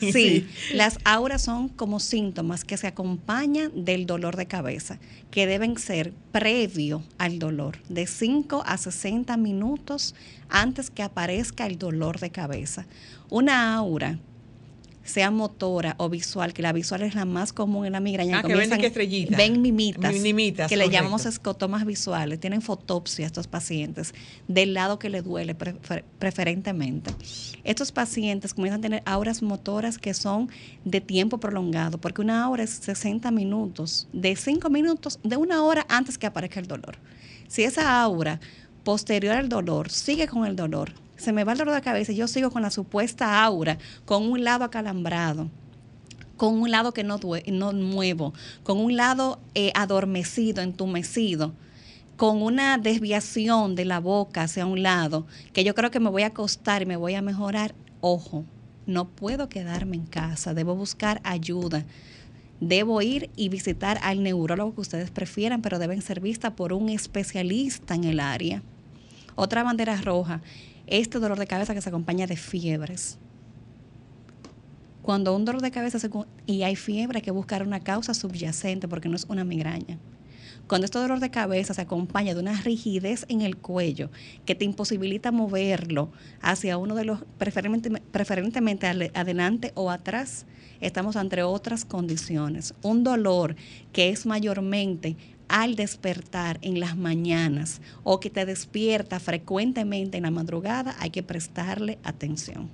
Sí, 0.00 0.12
sí, 0.12 0.48
las 0.72 0.98
auras 1.04 1.42
son 1.42 1.68
como 1.68 2.00
síntomas 2.00 2.64
que 2.64 2.78
se 2.78 2.86
acompañan 2.86 3.84
del 3.84 4.06
dolor 4.06 4.36
de 4.36 4.46
cabeza, 4.46 4.98
que 5.30 5.46
deben 5.46 5.76
ser 5.76 6.14
previo 6.32 7.02
al 7.18 7.38
dolor, 7.38 7.78
de 7.90 8.06
5 8.06 8.62
a 8.64 8.78
60 8.78 9.36
minutos 9.36 10.14
antes 10.48 10.88
que 10.90 11.02
aparezca 11.02 11.66
el 11.66 11.78
dolor 11.78 12.18
de 12.18 12.30
cabeza. 12.30 12.86
Una 13.28 13.74
aura 13.74 14.18
sea 15.10 15.30
motora 15.30 15.94
o 15.98 16.08
visual, 16.08 16.54
que 16.54 16.62
la 16.62 16.72
visual 16.72 17.02
es 17.02 17.14
la 17.14 17.24
más 17.24 17.52
común 17.52 17.84
en 17.84 17.92
la 17.92 18.00
migraña. 18.00 18.38
Ah, 18.38 18.42
que 18.42 18.54
ven 18.54 18.70
Ven 19.36 19.60
mimitas, 19.60 20.68
que 20.68 20.76
le 20.76 20.88
llamamos 20.88 21.26
escotomas 21.26 21.84
visuales. 21.84 22.40
Tienen 22.40 22.62
fotopsia 22.62 23.26
estos 23.26 23.46
pacientes 23.46 24.14
del 24.48 24.72
lado 24.74 24.98
que 24.98 25.10
le 25.10 25.20
duele 25.22 25.54
preferentemente. 26.18 27.10
Estos 27.64 27.92
pacientes 27.92 28.54
comienzan 28.54 28.80
a 28.80 28.82
tener 28.82 29.02
auras 29.04 29.42
motoras 29.42 29.98
que 29.98 30.14
son 30.14 30.48
de 30.84 31.00
tiempo 31.00 31.38
prolongado, 31.38 31.98
porque 31.98 32.22
una 32.22 32.42
aura 32.44 32.62
es 32.62 32.70
60 32.70 33.30
minutos, 33.30 34.08
de 34.12 34.36
5 34.36 34.70
minutos, 34.70 35.18
de 35.22 35.36
una 35.36 35.62
hora 35.62 35.84
antes 35.88 36.16
que 36.16 36.26
aparezca 36.26 36.60
el 36.60 36.66
dolor. 36.66 36.96
Si 37.48 37.64
esa 37.64 38.00
aura 38.00 38.40
posterior 38.84 39.34
al 39.34 39.48
dolor 39.48 39.90
sigue 39.90 40.28
con 40.28 40.46
el 40.46 40.56
dolor, 40.56 40.92
se 41.20 41.32
me 41.32 41.44
va 41.44 41.52
el 41.52 41.58
dolor 41.58 41.74
de 41.74 41.82
cabeza 41.82 42.12
y 42.12 42.16
yo 42.16 42.26
sigo 42.26 42.50
con 42.50 42.62
la 42.62 42.70
supuesta 42.70 43.44
aura, 43.44 43.78
con 44.04 44.24
un 44.24 44.44
lado 44.44 44.64
acalambrado 44.64 45.48
con 46.40 46.58
un 46.58 46.70
lado 46.70 46.92
que 46.92 47.04
no, 47.04 47.18
no 47.18 47.72
muevo, 47.74 48.32
con 48.62 48.78
un 48.78 48.96
lado 48.96 49.38
eh, 49.54 49.72
adormecido, 49.74 50.62
entumecido, 50.62 51.52
con 52.16 52.40
una 52.40 52.78
desviación 52.78 53.74
de 53.74 53.84
la 53.84 54.00
boca 54.00 54.44
hacia 54.44 54.64
un 54.64 54.82
lado, 54.82 55.26
que 55.52 55.64
yo 55.64 55.74
creo 55.74 55.90
que 55.90 56.00
me 56.00 56.08
voy 56.08 56.22
a 56.22 56.28
acostar 56.28 56.80
y 56.80 56.86
me 56.86 56.96
voy 56.96 57.14
a 57.14 57.20
mejorar, 57.20 57.74
ojo, 58.00 58.46
no 58.86 59.06
puedo 59.06 59.50
quedarme 59.50 59.96
en 59.96 60.06
casa, 60.06 60.54
debo 60.54 60.74
buscar 60.74 61.20
ayuda. 61.24 61.84
Debo 62.60 63.02
ir 63.02 63.28
y 63.36 63.50
visitar 63.50 63.98
al 64.02 64.22
neurólogo 64.22 64.74
que 64.74 64.80
ustedes 64.80 65.10
prefieran, 65.10 65.60
pero 65.60 65.78
deben 65.78 66.00
ser 66.00 66.20
vistas 66.20 66.52
por 66.52 66.72
un 66.72 66.88
especialista 66.88 67.94
en 67.94 68.04
el 68.04 68.18
área. 68.18 68.62
Otra 69.34 69.62
bandera 69.62 70.00
roja 70.00 70.40
este 70.90 71.18
dolor 71.18 71.38
de 71.38 71.46
cabeza 71.46 71.74
que 71.74 71.80
se 71.80 71.88
acompaña 71.88 72.26
de 72.26 72.36
fiebres. 72.36 73.18
Cuando 75.02 75.34
un 75.34 75.44
dolor 75.44 75.62
de 75.62 75.70
cabeza 75.70 75.98
y 76.46 76.62
hay 76.62 76.76
fiebre, 76.76 77.18
hay 77.18 77.22
que 77.22 77.30
buscar 77.30 77.66
una 77.66 77.80
causa 77.80 78.12
subyacente 78.12 78.86
porque 78.86 79.08
no 79.08 79.16
es 79.16 79.24
una 79.28 79.44
migraña. 79.44 79.98
Cuando 80.66 80.84
este 80.84 80.98
dolor 80.98 81.18
de 81.18 81.30
cabeza 81.30 81.74
se 81.74 81.80
acompaña 81.80 82.34
de 82.34 82.40
una 82.40 82.60
rigidez 82.60 83.24
en 83.28 83.40
el 83.40 83.56
cuello 83.56 84.10
que 84.44 84.54
te 84.54 84.64
imposibilita 84.64 85.32
moverlo 85.32 86.12
hacia 86.40 86.76
uno 86.76 86.94
de 86.94 87.04
los, 87.04 87.24
preferentemente, 87.38 88.00
preferentemente 88.12 88.86
adelante 88.86 89.72
o 89.74 89.90
atrás, 89.90 90.46
estamos 90.80 91.16
ante 91.16 91.42
otras 91.42 91.84
condiciones. 91.84 92.74
Un 92.82 93.02
dolor 93.02 93.56
que 93.92 94.10
es 94.10 94.26
mayormente 94.26 95.16
al 95.50 95.74
despertar 95.74 96.58
en 96.62 96.78
las 96.78 96.96
mañanas 96.96 97.80
o 98.04 98.20
que 98.20 98.30
te 98.30 98.46
despierta 98.46 99.18
frecuentemente 99.18 100.16
en 100.16 100.22
la 100.22 100.30
madrugada, 100.30 100.94
hay 101.00 101.10
que 101.10 101.24
prestarle 101.24 101.98
atención. 102.04 102.70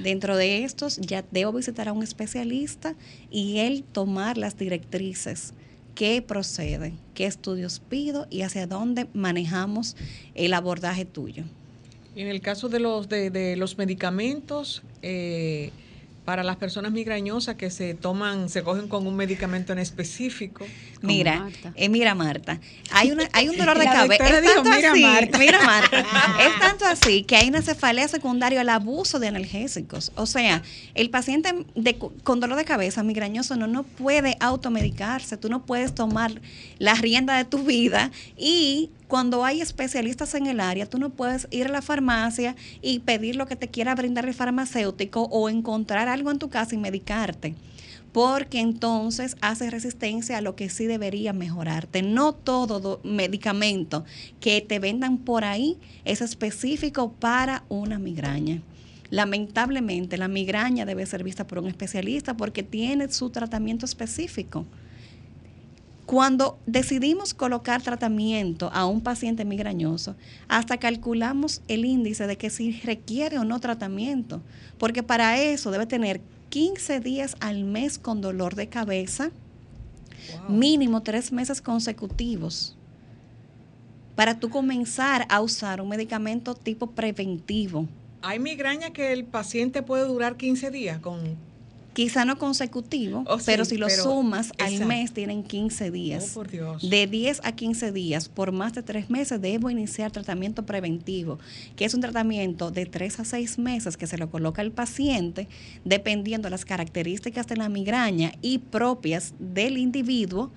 Dentro 0.00 0.36
de 0.36 0.64
estos 0.64 0.98
ya 0.98 1.24
debo 1.30 1.52
visitar 1.52 1.88
a 1.88 1.92
un 1.92 2.02
especialista 2.02 2.96
y 3.30 3.58
él 3.58 3.84
tomar 3.84 4.36
las 4.36 4.58
directrices 4.58 5.54
qué 5.94 6.20
procede, 6.20 6.92
qué 7.14 7.26
estudios 7.26 7.78
pido 7.78 8.26
y 8.28 8.42
hacia 8.42 8.66
dónde 8.66 9.06
manejamos 9.14 9.96
el 10.34 10.52
abordaje 10.52 11.04
tuyo. 11.04 11.44
En 12.16 12.26
el 12.26 12.40
caso 12.40 12.68
de 12.68 12.80
los, 12.80 13.08
de, 13.08 13.54
los 13.56 13.78
medicamentos, 13.78 14.82
eh, 15.02 15.70
para 16.24 16.42
las 16.42 16.56
personas 16.56 16.92
migrañosas 16.92 17.56
que 17.56 17.70
se 17.70 17.94
toman, 17.94 18.48
se 18.48 18.62
cogen 18.62 18.88
con 18.88 19.06
un 19.06 19.14
medicamento 19.14 19.72
en 19.72 19.78
específico. 19.78 20.64
Mira, 21.02 21.48
eh, 21.74 21.90
mira 21.90 22.14
Marta, 22.14 22.60
hay 22.90 23.10
una, 23.10 23.28
hay 23.32 23.50
un 23.50 23.58
dolor 23.58 23.78
de 23.78 23.84
cabeza. 23.92 24.24
Es 24.24 24.54
tanto 24.54 24.70
mira 24.70 24.92
así, 24.92 25.02
Marta. 25.02 25.38
mira 25.38 25.62
Marta, 25.62 26.00
es 26.40 26.58
tanto 26.60 26.86
así 26.86 27.24
que 27.24 27.36
hay 27.36 27.48
una 27.48 27.60
cefalea 27.60 28.08
secundaria 28.08 28.62
al 28.62 28.70
abuso 28.70 29.18
de 29.18 29.28
analgésicos. 29.28 30.12
O 30.14 30.24
sea, 30.24 30.62
el 30.94 31.10
paciente 31.10 31.52
de, 31.74 31.96
con 31.96 32.40
dolor 32.40 32.56
de 32.56 32.64
cabeza 32.64 33.02
migrañoso 33.02 33.56
no, 33.56 33.66
no 33.66 33.82
puede 33.82 34.38
automedicarse, 34.40 35.36
tú 35.36 35.50
no 35.50 35.66
puedes 35.66 35.94
tomar 35.94 36.40
la 36.78 36.94
rienda 36.94 37.36
de 37.36 37.44
tu 37.44 37.64
vida 37.64 38.10
y 38.38 38.90
cuando 39.14 39.44
hay 39.44 39.60
especialistas 39.60 40.34
en 40.34 40.48
el 40.48 40.58
área, 40.58 40.86
tú 40.86 40.98
no 40.98 41.10
puedes 41.10 41.46
ir 41.52 41.66
a 41.66 41.70
la 41.70 41.82
farmacia 41.82 42.56
y 42.82 42.98
pedir 42.98 43.36
lo 43.36 43.46
que 43.46 43.54
te 43.54 43.68
quiera 43.68 43.94
brindar 43.94 44.26
el 44.26 44.34
farmacéutico 44.34 45.28
o 45.30 45.48
encontrar 45.48 46.08
algo 46.08 46.32
en 46.32 46.40
tu 46.40 46.48
casa 46.48 46.74
y 46.74 46.78
medicarte 46.78 47.54
porque 48.10 48.58
entonces 48.58 49.36
hace 49.40 49.70
resistencia 49.70 50.38
a 50.38 50.40
lo 50.40 50.56
que 50.56 50.68
sí 50.68 50.86
debería 50.86 51.32
mejorarte. 51.32 52.02
No 52.02 52.32
todo 52.32 53.00
medicamento 53.04 54.04
que 54.40 54.60
te 54.60 54.80
vendan 54.80 55.18
por 55.18 55.44
ahí 55.44 55.78
es 56.04 56.20
específico 56.20 57.12
para 57.12 57.62
una 57.68 58.00
migraña. 58.00 58.62
Lamentablemente, 59.10 60.18
la 60.18 60.26
migraña 60.26 60.86
debe 60.86 61.06
ser 61.06 61.22
vista 61.22 61.46
por 61.46 61.60
un 61.60 61.68
especialista 61.68 62.36
porque 62.36 62.64
tiene 62.64 63.08
su 63.12 63.30
tratamiento 63.30 63.86
específico. 63.86 64.66
Cuando 66.06 66.58
decidimos 66.66 67.32
colocar 67.32 67.80
tratamiento 67.80 68.70
a 68.74 68.84
un 68.84 69.00
paciente 69.00 69.46
migrañoso, 69.46 70.16
hasta 70.48 70.76
calculamos 70.76 71.62
el 71.66 71.86
índice 71.86 72.26
de 72.26 72.36
que 72.36 72.50
si 72.50 72.72
requiere 72.82 73.38
o 73.38 73.44
no 73.44 73.58
tratamiento, 73.58 74.42
porque 74.76 75.02
para 75.02 75.40
eso 75.40 75.70
debe 75.70 75.86
tener 75.86 76.20
15 76.50 77.00
días 77.00 77.36
al 77.40 77.64
mes 77.64 77.98
con 77.98 78.20
dolor 78.20 78.54
de 78.54 78.68
cabeza, 78.68 79.30
mínimo 80.48 81.02
tres 81.02 81.32
meses 81.32 81.62
consecutivos, 81.62 82.76
para 84.14 84.38
tú 84.38 84.50
comenzar 84.50 85.26
a 85.30 85.40
usar 85.40 85.80
un 85.80 85.88
medicamento 85.88 86.54
tipo 86.54 86.90
preventivo. 86.90 87.88
¿Hay 88.20 88.38
migraña 88.38 88.90
que 88.90 89.12
el 89.12 89.24
paciente 89.24 89.82
puede 89.82 90.06
durar 90.06 90.36
15 90.36 90.70
días 90.70 90.98
con 90.98 91.36
Quizá 91.94 92.24
no 92.24 92.36
consecutivo, 92.38 93.22
Oh, 93.26 93.38
sí, 93.38 93.44
pero 93.46 93.64
si 93.64 93.76
lo 93.76 93.86
pero- 93.86 94.02
sumas 94.02 94.48
exacto. 94.50 94.64
al 94.82 94.86
mes 94.86 95.12
tienen 95.12 95.44
15 95.44 95.90
días. 95.92 96.30
Oh, 96.32 96.34
por 96.34 96.50
Dios. 96.50 96.88
De 96.90 97.06
10 97.06 97.40
a 97.44 97.52
15 97.52 97.92
días, 97.92 98.28
por 98.28 98.50
más 98.52 98.72
de 98.74 98.82
3 98.82 99.10
meses, 99.10 99.40
debo 99.40 99.70
iniciar 99.70 100.10
tratamiento 100.10 100.66
preventivo, 100.66 101.38
que 101.76 101.84
es 101.84 101.94
un 101.94 102.00
tratamiento 102.00 102.70
de 102.72 102.86
3 102.86 103.20
a 103.20 103.24
6 103.24 103.58
meses 103.58 103.96
que 103.96 104.06
se 104.08 104.18
lo 104.18 104.28
coloca 104.30 104.60
al 104.60 104.72
paciente 104.72 105.48
dependiendo 105.84 106.46
de 106.46 106.50
las 106.50 106.64
características 106.64 107.46
de 107.46 107.56
la 107.56 107.68
migraña 107.68 108.32
y 108.42 108.58
propias 108.58 109.34
del 109.38 109.78
individuo. 109.78 110.50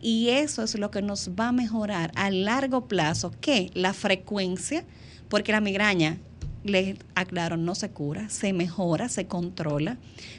Y 0.00 0.28
eso 0.30 0.62
es 0.62 0.78
lo 0.78 0.90
que 0.90 1.02
nos 1.02 1.30
va 1.38 1.48
a 1.48 1.52
mejorar 1.52 2.12
a 2.14 2.30
largo 2.30 2.88
plazo, 2.88 3.32
que 3.40 3.70
la 3.74 3.92
frecuencia, 3.92 4.84
porque 5.28 5.52
la 5.52 5.60
migraña, 5.60 6.18
les 6.64 6.96
aclaro, 7.14 7.56
no 7.56 7.74
se 7.74 7.90
cura, 7.90 8.28
se 8.28 8.52
mejora, 8.52 9.08
se 9.08 9.26
controla, 9.26 9.96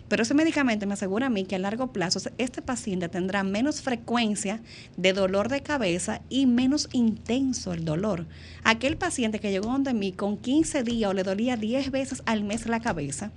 pero 0.08 0.24
ese 0.24 0.34
medicamento 0.34 0.86
me 0.86 0.94
asegura 0.94 1.28
a 1.28 1.30
mí 1.30 1.46
que 1.46 1.56
a 1.56 1.60
largo 1.60 1.94
plazo 1.94 2.20
este 2.38 2.62
paciente 2.62 3.10
tendrá 3.10 3.44
menos 3.44 3.82
frecuencia 3.82 4.62
de 4.98 5.14
dolor 5.14 5.50
de 5.50 5.62
cabeza 5.62 6.22
y 6.30 6.46
menos 6.46 6.90
intenso 6.92 7.74
el 7.74 7.86
dolor. 7.86 8.26
Aquel 8.64 8.98
paciente 8.98 9.40
que 9.40 9.52
llegó 9.52 9.68
donde 9.68 9.94
mí 9.94 10.12
con 10.12 10.38
15 10.38 10.84
días 10.84 11.10
o 11.10 11.14
le 11.14 11.24
dolía 11.24 11.58
10 11.58 11.92
veces 11.92 12.24
al 12.26 12.44
mes 12.44 12.68
la 12.68 12.80
cabeza, 12.80 13.32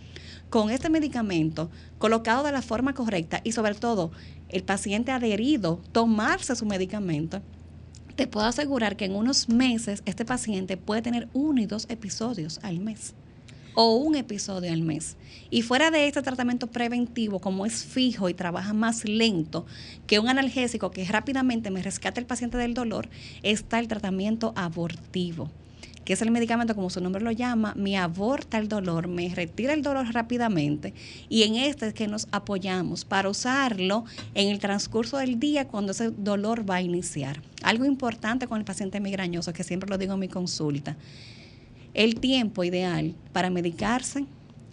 con 0.51 0.71
este 0.71 0.91
medicamento 0.91 1.71
colocado 1.99 2.45
de 2.45 2.53
la 2.53 2.63
forma 2.63 2.95
correcta 2.95 3.41
y 3.45 3.53
sobre 3.53 3.75
todo 3.75 4.11
el 4.49 4.65
paciente 4.65 5.11
adherido, 5.11 5.81
tomarse 5.93 6.55
su 6.57 6.67
medicamento, 6.67 7.41
te 8.15 8.27
puedo 8.27 8.47
asegurar 8.47 8.97
que 8.97 9.05
en 9.05 9.15
unos 9.15 9.49
meses 9.49 10.03
este 10.07 10.25
paciente 10.25 10.77
puede 10.77 11.03
tener 11.03 11.29
uno 11.33 11.61
y 11.61 11.67
dos 11.67 11.87
episodios 11.89 12.61
al 12.63 12.79
mes 12.79 13.15
o 13.75 13.97
un 13.97 14.17
episodio 14.17 14.73
al 14.73 14.83
mes. 14.83 15.17
Y 15.51 15.63
fuera 15.63 15.91
de 15.91 16.07
este 16.07 16.23
tratamiento 16.23 16.67
preventivo, 16.67 17.41
como 17.41 17.65
es 17.67 17.85
fijo 17.85 18.29
y 18.29 18.35
trabaja 18.35 18.73
más 18.75 19.05
lento 19.05 19.67
que 20.07 20.19
un 20.19 20.29
analgésico 20.29 20.91
que 20.91 21.05
rápidamente 21.05 21.71
me 21.71 21.83
rescata 21.83 22.21
el 22.21 22.27
paciente 22.27 22.59
del 22.59 22.75
dolor, 22.75 23.09
está 23.43 23.79
el 23.79 23.89
tratamiento 23.89 24.53
abortivo 24.57 25.51
que 26.05 26.13
es 26.15 26.23
el 26.23 26.31
medicamento, 26.31 26.75
como 26.75 26.91
su 26.91 27.01
nombre 27.01 27.23
lo 27.23 27.31
llama, 27.31 27.75
me 27.77 27.97
aborta 27.97 28.59
el 28.59 28.69
dolor, 28.69 29.09
me 29.09 29.29
retira 29.35 29.73
el 29.73 29.83
dolor 29.83 30.13
rápidamente 30.13 30.95
y 31.29 31.45
en 31.45 31.57
este 31.57 31.89
es 31.89 31.95
que 31.95 32.09
nos 32.09 32.27
apoyamos 32.33 33.05
para 33.05 33.29
usarlo 33.29 34.05
en 34.35 34.49
el 34.49 34.59
transcurso 34.59 35.19
del 35.19 35.39
día 35.39 35.69
cuando 35.69 35.93
ese 35.93 36.11
dolor 36.11 36.69
va 36.69 36.77
a 36.77 36.83
iniciar. 36.83 37.41
Algo 37.63 37.85
importante 37.85 38.47
con 38.47 38.59
el 38.59 38.65
paciente 38.65 39.01
migrañoso, 39.01 39.53
que 39.53 39.65
siempre 39.65 39.89
lo 39.89 39.99
digo 39.99 40.15
en 40.15 40.21
mi 40.21 40.29
consulta, 40.29 40.97
el 41.95 42.19
tiempo 42.21 42.65
ideal 42.65 43.15
para 43.33 43.51
medicarse 43.51 44.25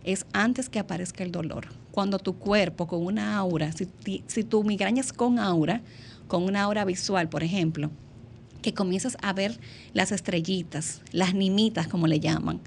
es 0.04 0.26
antes 0.34 0.70
que 0.70 0.80
aparezca 0.80 1.24
el 1.24 1.32
dolor. 1.32 1.68
Cuando 1.92 2.18
tu 2.18 2.38
cuerpo 2.38 2.88
con 2.88 3.06
una 3.06 3.38
aura, 3.38 3.72
si, 3.74 3.88
si 4.26 4.44
tu 4.44 4.64
migraña 4.64 5.04
con 5.16 5.38
aura, 5.38 5.82
con 6.28 6.44
una 6.44 6.62
aura 6.64 6.86
visual, 6.86 7.28
por 7.28 7.44
ejemplo, 7.44 7.92
que 8.62 8.74
comienzas 8.74 9.18
a 9.22 9.34
ver 9.34 9.60
las 9.94 10.12
estrellitas, 10.12 11.02
las 11.12 11.34
nimitas 11.34 11.88
como 11.88 12.08
le 12.08 12.20
llaman. 12.20 12.60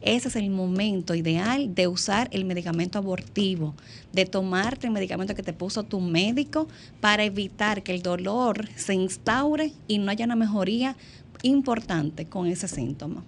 Ese 0.00 0.28
es 0.28 0.36
el 0.36 0.50
momento 0.50 1.14
ideal 1.14 1.74
de 1.74 1.88
usar 1.88 2.28
el 2.32 2.44
medicamento 2.44 2.98
abortivo, 2.98 3.74
de 4.12 4.26
tomarte 4.26 4.86
el 4.86 4.92
medicamento 4.92 5.34
que 5.34 5.42
te 5.42 5.52
puso 5.52 5.82
tu 5.82 6.00
médico 6.00 6.68
para 7.00 7.24
evitar 7.24 7.82
que 7.82 7.92
el 7.92 8.02
dolor 8.02 8.68
se 8.76 8.94
instaure 8.94 9.72
y 9.88 9.98
no 9.98 10.12
haya 10.12 10.24
una 10.24 10.36
mejoría 10.36 10.96
importante 11.42 12.26
con 12.26 12.46
ese 12.46 12.68
síntoma. 12.68 13.24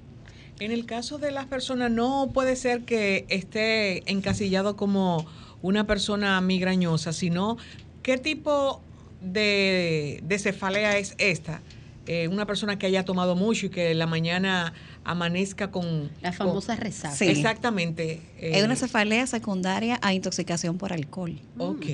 En 0.61 0.71
el 0.71 0.87
caso 0.87 1.19
de 1.19 1.33
las 1.33 1.47
personas, 1.47 1.91
no 1.91 2.31
puede 2.33 2.55
ser 2.55 2.83
que 2.83 3.25
esté 3.29 4.09
encasillado 4.11 4.77
como 4.77 5.27
una 5.63 5.87
persona 5.87 6.41
migrañosa, 6.41 7.13
sino 7.13 7.57
qué 8.03 8.17
tipo 8.17 8.81
de, 9.21 10.21
de 10.23 10.39
cefalea 10.39 10.99
es 10.99 11.15
esta. 11.19 11.63
Eh, 12.07 12.29
una 12.29 12.47
persona 12.47 12.79
que 12.79 12.87
haya 12.87 13.05
tomado 13.05 13.37
mucho 13.37 13.67
y 13.67 13.69
que 13.69 13.91
en 13.93 13.99
la 13.99 14.07
mañana 14.07 14.73
amanezca 15.05 15.71
con... 15.71 16.11
La 16.23 16.33
famosa 16.33 16.75
con- 16.75 16.85
resaca. 16.85 17.15
Sí. 17.15 17.27
Exactamente. 17.27 18.23
eh, 18.39 18.53
es 18.59 18.65
una 18.65 18.75
cefalea 18.75 19.27
secundaria 19.27 19.99
a 20.03 20.13
intoxicación 20.15 20.79
por 20.79 20.93
alcohol. 20.93 21.39
Ok. 21.59 21.87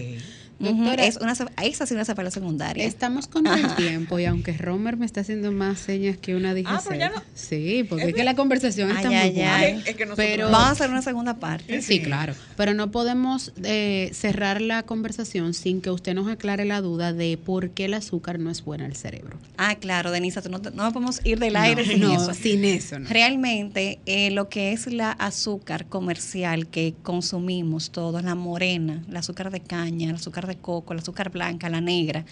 Doctora- 0.59 1.05
es 1.07 1.17
una, 1.19 1.33
esa 1.33 1.85
es 1.85 1.91
una 1.91 2.05
cefalea 2.05 2.31
secundaria. 2.31 2.85
Estamos 2.85 3.27
con 3.27 3.47
el 3.47 3.75
tiempo 3.77 4.19
y 4.19 4.25
aunque 4.25 4.53
Romer 4.55 4.97
me 4.97 5.05
está 5.05 5.21
haciendo 5.21 5.53
más 5.53 5.79
señas 5.79 6.17
que 6.17 6.35
una 6.35 6.55
dije 6.55 6.69
Ah, 6.71 6.81
pero 6.83 6.99
ya 6.99 7.11
no- 7.11 7.23
Sí, 7.35 7.85
porque 7.89 8.05
Es 8.05 8.09
es 8.11 8.15
que 8.15 8.25
la 8.25 8.35
conversación 8.35 8.91
Ay, 8.91 8.97
está 8.97 9.09
muy 9.09 9.17
ay, 9.19 9.31
buena. 9.33 9.55
ay. 9.57 9.83
Es 9.87 9.97
que 9.97 10.07
Pero 10.17 10.51
Vamos 10.51 10.69
a 10.69 10.71
hacer 10.71 10.91
una 10.91 11.03
segunda 11.03 11.35
parte. 11.35 11.83
Sí, 11.83 12.01
claro, 12.01 12.35
pero 12.57 12.73
no 12.75 12.91
podemos 12.91 13.53
eh, 13.65 14.11
cerrar 14.15 14.61
la 14.63 14.83
conversación 14.85 15.53
sin 15.55 15.81
que 15.81 15.91
usted 15.91 16.15
nos 16.15 16.29
aclare 16.29 16.65
la 16.65 16.81
duda 16.81 17.13
de 17.13 17.37
por 17.37 17.71
qué 17.71 17.85
el 17.85 17.95
azúcar 17.95 18.39
no 18.39 18.51
es 18.51 18.65
buena 18.65 18.87
al 18.87 18.97
cerebro. 18.97 19.37
Ah, 19.59 19.75
claro, 19.75 20.11
Denisa, 20.11 20.41
tú 20.43 20.49
no, 20.49 20.61
te- 20.63 20.71
no 20.71 20.91
podemos 20.93 21.21
ir 21.25 21.39
del 21.39 21.57
aire 21.57 21.85
sin 21.85 22.01
no, 22.01 22.15
eso. 22.15 22.33
sin 22.35 22.65
eso, 22.65 22.99
no. 22.99 23.09
Realmente, 23.09 23.99
eh, 24.07 24.31
lo 24.31 24.49
que 24.49 24.73
es 24.73 24.87
la 24.87 25.11
azúcar 25.13 25.87
comercial 25.87 26.67
que 26.69 26.95
consumimos 27.03 27.91
todos, 27.91 28.23
la 28.23 28.35
morena, 28.35 29.03
el 29.09 29.17
azúcar 29.17 29.51
de 29.51 29.61
caña, 29.61 30.09
el 30.11 30.17
azúcar 30.17 30.46
de 30.47 30.57
coco, 30.57 30.93
el 30.93 31.01
azúcar 31.01 31.31
blanca, 31.31 31.69
la 31.69 31.81
negra, 31.81 32.25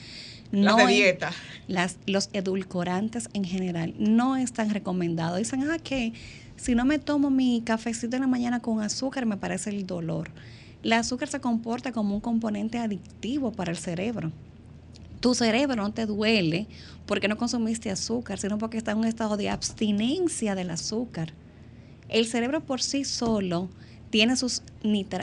Las 0.52 0.76
no 0.76 0.80
es- 0.88 0.88
dieta. 0.88 1.32
las, 1.68 1.96
los 2.06 2.30
edulcorantes 2.32 3.28
en 3.32 3.44
general 3.44 3.94
no 3.98 4.36
están 4.36 4.70
recomendados. 4.70 5.38
Dicen, 5.38 5.68
ah, 5.70 5.78
que 5.78 6.12
si 6.56 6.74
no 6.74 6.84
me 6.84 6.98
tomo 6.98 7.30
mi 7.30 7.62
cafecito 7.64 8.16
en 8.16 8.22
la 8.22 8.28
mañana 8.28 8.60
con 8.60 8.80
azúcar, 8.80 9.26
me 9.26 9.36
parece 9.36 9.70
el 9.70 9.86
dolor. 9.86 10.30
El 10.82 10.92
azúcar 10.92 11.28
se 11.28 11.40
comporta 11.40 11.92
como 11.92 12.14
un 12.14 12.20
componente 12.20 12.78
adictivo 12.78 13.50
para 13.52 13.70
el 13.70 13.78
cerebro. 13.78 14.30
Tu 15.20 15.34
cerebro 15.34 15.76
no 15.76 15.90
te 15.92 16.04
duele 16.04 16.66
porque 17.06 17.28
no 17.28 17.38
consumiste 17.38 17.90
azúcar, 17.90 18.38
sino 18.38 18.58
porque 18.58 18.76
está 18.76 18.92
en 18.92 18.98
un 18.98 19.06
estado 19.06 19.36
de 19.38 19.48
abstinencia 19.48 20.54
del 20.54 20.70
azúcar. 20.70 21.32
El 22.10 22.26
cerebro 22.26 22.60
por 22.62 22.82
sí 22.82 23.04
solo 23.04 23.70
tiene 24.14 24.36
sus, 24.36 24.62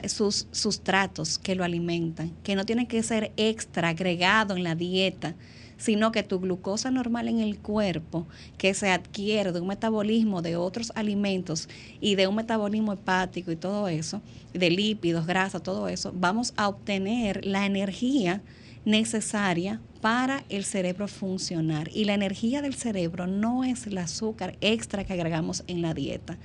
sus 0.08 0.48
sustratos 0.52 1.40
que 1.40 1.56
lo 1.56 1.64
alimentan, 1.64 2.30
que 2.44 2.58
no 2.58 2.66
tienen 2.66 2.88
que 2.88 3.02
ser 3.04 3.32
extra 3.38 3.88
agregado 3.88 4.58
en 4.58 4.66
la 4.66 4.76
dieta, 4.76 5.34
sino 5.78 6.12
que 6.12 6.24
tu 6.24 6.42
glucosa 6.42 6.92
normal 6.92 7.30
en 7.30 7.40
el 7.40 7.58
cuerpo, 7.58 8.28
que 8.58 8.74
se 8.74 8.90
adquiere 8.90 9.54
de 9.54 9.62
un 9.62 9.70
metabolismo 9.70 10.42
de 10.42 10.58
otros 10.58 10.92
alimentos 10.94 11.70
y 12.02 12.16
de 12.16 12.28
un 12.28 12.36
metabolismo 12.36 12.92
hepático 12.92 13.54
y 13.54 13.56
todo 13.56 13.88
eso, 13.88 14.22
de 14.54 14.70
lípidos, 14.70 15.26
grasa, 15.26 15.62
todo 15.62 15.88
eso, 15.88 16.12
vamos 16.14 16.54
a 16.58 16.68
obtener 16.68 17.46
la 17.46 17.66
energía 17.66 18.42
necesaria 18.84 19.80
para 20.02 20.44
el 20.50 20.66
cerebro 20.66 21.08
funcionar. 21.08 21.90
Y 21.94 22.04
la 22.04 22.16
energía 22.16 22.62
del 22.62 22.74
cerebro 22.74 23.26
no 23.26 23.64
es 23.64 23.88
el 23.88 23.98
azúcar 24.00 24.58
extra 24.60 25.06
que 25.06 25.14
agregamos 25.14 25.64
en 25.68 25.82
la 25.82 25.94
dieta. 25.94 26.38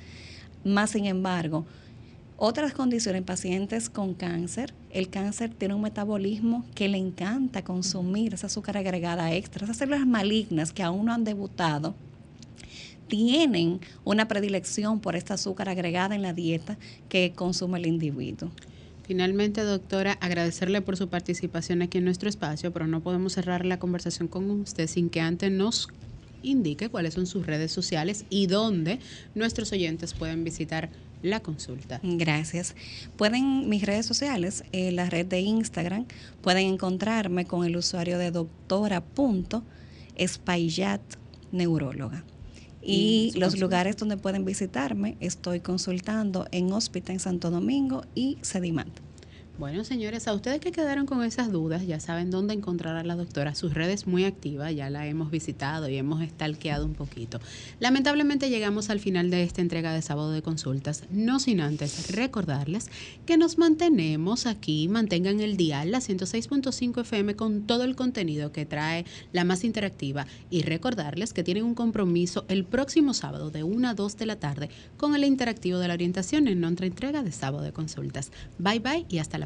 Más 0.62 0.90
sin 0.90 1.07
embargo, 1.07 1.66
otras 2.39 2.72
condiciones 2.72 3.20
en 3.20 3.24
pacientes 3.24 3.89
con 3.89 4.14
cáncer, 4.14 4.74
el 4.91 5.09
cáncer 5.09 5.55
tiene 5.55 5.74
un 5.74 5.82
metabolismo 5.82 6.64
que 6.74 6.89
le 6.89 6.99
encanta 6.99 7.64
consumir 7.64 8.34
esa 8.34 8.49
azúcar 8.49 8.76
agregada 8.76 9.32
extra, 9.32 9.64
esas 9.64 9.78
células 9.78 10.07
malignas 10.07 10.72
que 10.72 10.82
aún 10.82 11.07
no 11.07 11.14
han 11.14 11.24
debutado, 11.24 11.95
tienen 13.09 13.80
una 14.05 14.28
predilección 14.28 15.01
por 15.01 15.16
esta 15.16 15.34
azúcar 15.34 15.68
agregada 15.68 16.14
en 16.14 16.22
la 16.22 16.32
dieta 16.32 16.76
que 17.09 17.32
consume 17.34 17.78
el 17.78 17.87
individuo. 17.87 18.51
Finalmente, 19.05 19.62
doctora, 19.62 20.12
agradecerle 20.20 20.82
por 20.82 20.97
su 20.97 21.09
participación 21.09 21.80
aquí 21.80 21.99
en 21.99 22.05
nuestro 22.05 22.28
espacio, 22.28 22.72
pero 22.72 22.89
no 22.89 23.03
podemos 23.03 23.34
cerrar 23.34 23.64
la 23.64 23.78
conversación 23.78 24.26
con 24.26 24.51
usted 24.51 24.89
sin 24.89 25.11
que 25.11 25.20
antes 25.20 25.53
nos 25.53 25.89
indique 26.43 26.89
cuáles 26.89 27.14
son 27.14 27.26
sus 27.26 27.47
redes 27.47 27.70
sociales 27.70 28.24
y 28.30 28.47
dónde 28.47 28.99
nuestros 29.34 29.72
oyentes 29.72 30.12
pueden 30.12 30.43
visitar 30.45 30.91
la 31.26 31.40
consulta. 31.40 32.00
Gracias. 32.02 32.74
Pueden, 33.16 33.68
mis 33.68 33.84
redes 33.84 34.06
sociales, 34.06 34.64
en 34.72 34.96
la 34.96 35.10
red 35.10 35.26
de 35.26 35.40
Instagram, 35.40 36.06
pueden 36.40 36.66
encontrarme 36.66 37.44
con 37.44 37.64
el 37.64 37.76
usuario 37.76 38.16
de 38.18 38.30
doctora.espaillat 38.30 41.02
neuróloga. 41.52 42.24
Y 42.82 43.32
los 43.34 43.50
consulta. 43.50 43.64
lugares 43.64 43.96
donde 43.96 44.16
pueden 44.16 44.44
visitarme, 44.44 45.16
estoy 45.20 45.60
consultando 45.60 46.48
en 46.52 46.72
Hospital 46.72 47.14
en 47.14 47.20
Santo 47.20 47.50
Domingo 47.50 48.04
y 48.14 48.38
Sedimant. 48.42 49.05
Bueno, 49.59 49.84
señores, 49.84 50.28
a 50.28 50.34
ustedes 50.34 50.61
que 50.61 50.70
quedaron 50.70 51.07
con 51.07 51.24
esas 51.24 51.50
dudas, 51.50 51.86
ya 51.86 51.98
saben 51.98 52.30
dónde 52.30 52.52
encontrar 52.52 52.94
a 52.96 53.04
la 53.04 53.16
doctora. 53.16 53.54
Sus 53.54 53.72
redes 53.72 54.07
muy 54.07 54.26
activas, 54.26 54.74
ya 54.74 54.90
la 54.90 55.07
hemos 55.07 55.30
visitado 55.30 55.88
y 55.88 55.96
hemos 55.96 56.22
stalkeado 56.28 56.84
un 56.84 56.92
poquito. 56.92 57.40
Lamentablemente 57.80 58.50
llegamos 58.50 58.90
al 58.90 59.00
final 59.00 59.30
de 59.30 59.44
esta 59.44 59.62
entrega 59.62 59.94
de 59.94 60.02
sábado 60.02 60.30
de 60.30 60.42
consultas, 60.42 61.04
no 61.11 61.40
sin 61.40 61.62
antes 61.62 62.14
recordarles 62.14 62.90
que 63.24 63.38
nos 63.38 63.57
mantenemos 63.57 64.44
aquí, 64.44 64.88
mantengan 64.88 65.40
el 65.40 65.57
dial, 65.57 65.90
la 65.90 66.00
106.5 66.00 67.00
FM 67.00 67.34
con 67.34 67.66
todo 67.66 67.84
el 67.84 67.96
contenido 67.96 68.52
que 68.52 68.66
trae 68.66 69.07
la 69.32 69.44
más 69.44 69.64
interactiva 69.64 70.26
y 70.50 70.64
recordarles 70.64 71.32
que 71.32 71.44
tienen 71.44 71.64
un 71.64 71.74
compromiso 71.74 72.44
el 72.48 72.66
próximo 72.66 73.14
sábado 73.14 73.50
de 73.50 73.62
1 73.62 73.88
a 73.88 73.94
2 73.94 74.18
de 74.18 74.26
la 74.26 74.36
tarde 74.36 74.68
con 74.98 75.14
el 75.14 75.24
interactivo 75.24 75.78
de 75.78 75.88
la 75.88 75.94
orientación 75.94 76.46
en 76.46 76.62
otra 76.62 76.84
entrega 76.84 77.22
de 77.22 77.32
sábado 77.32 77.64
de 77.64 77.72
consultas. 77.72 78.32
Bye 78.59 78.80
bye 78.80 79.07
y 79.09 79.16
hasta 79.16 79.38
la 79.38 79.45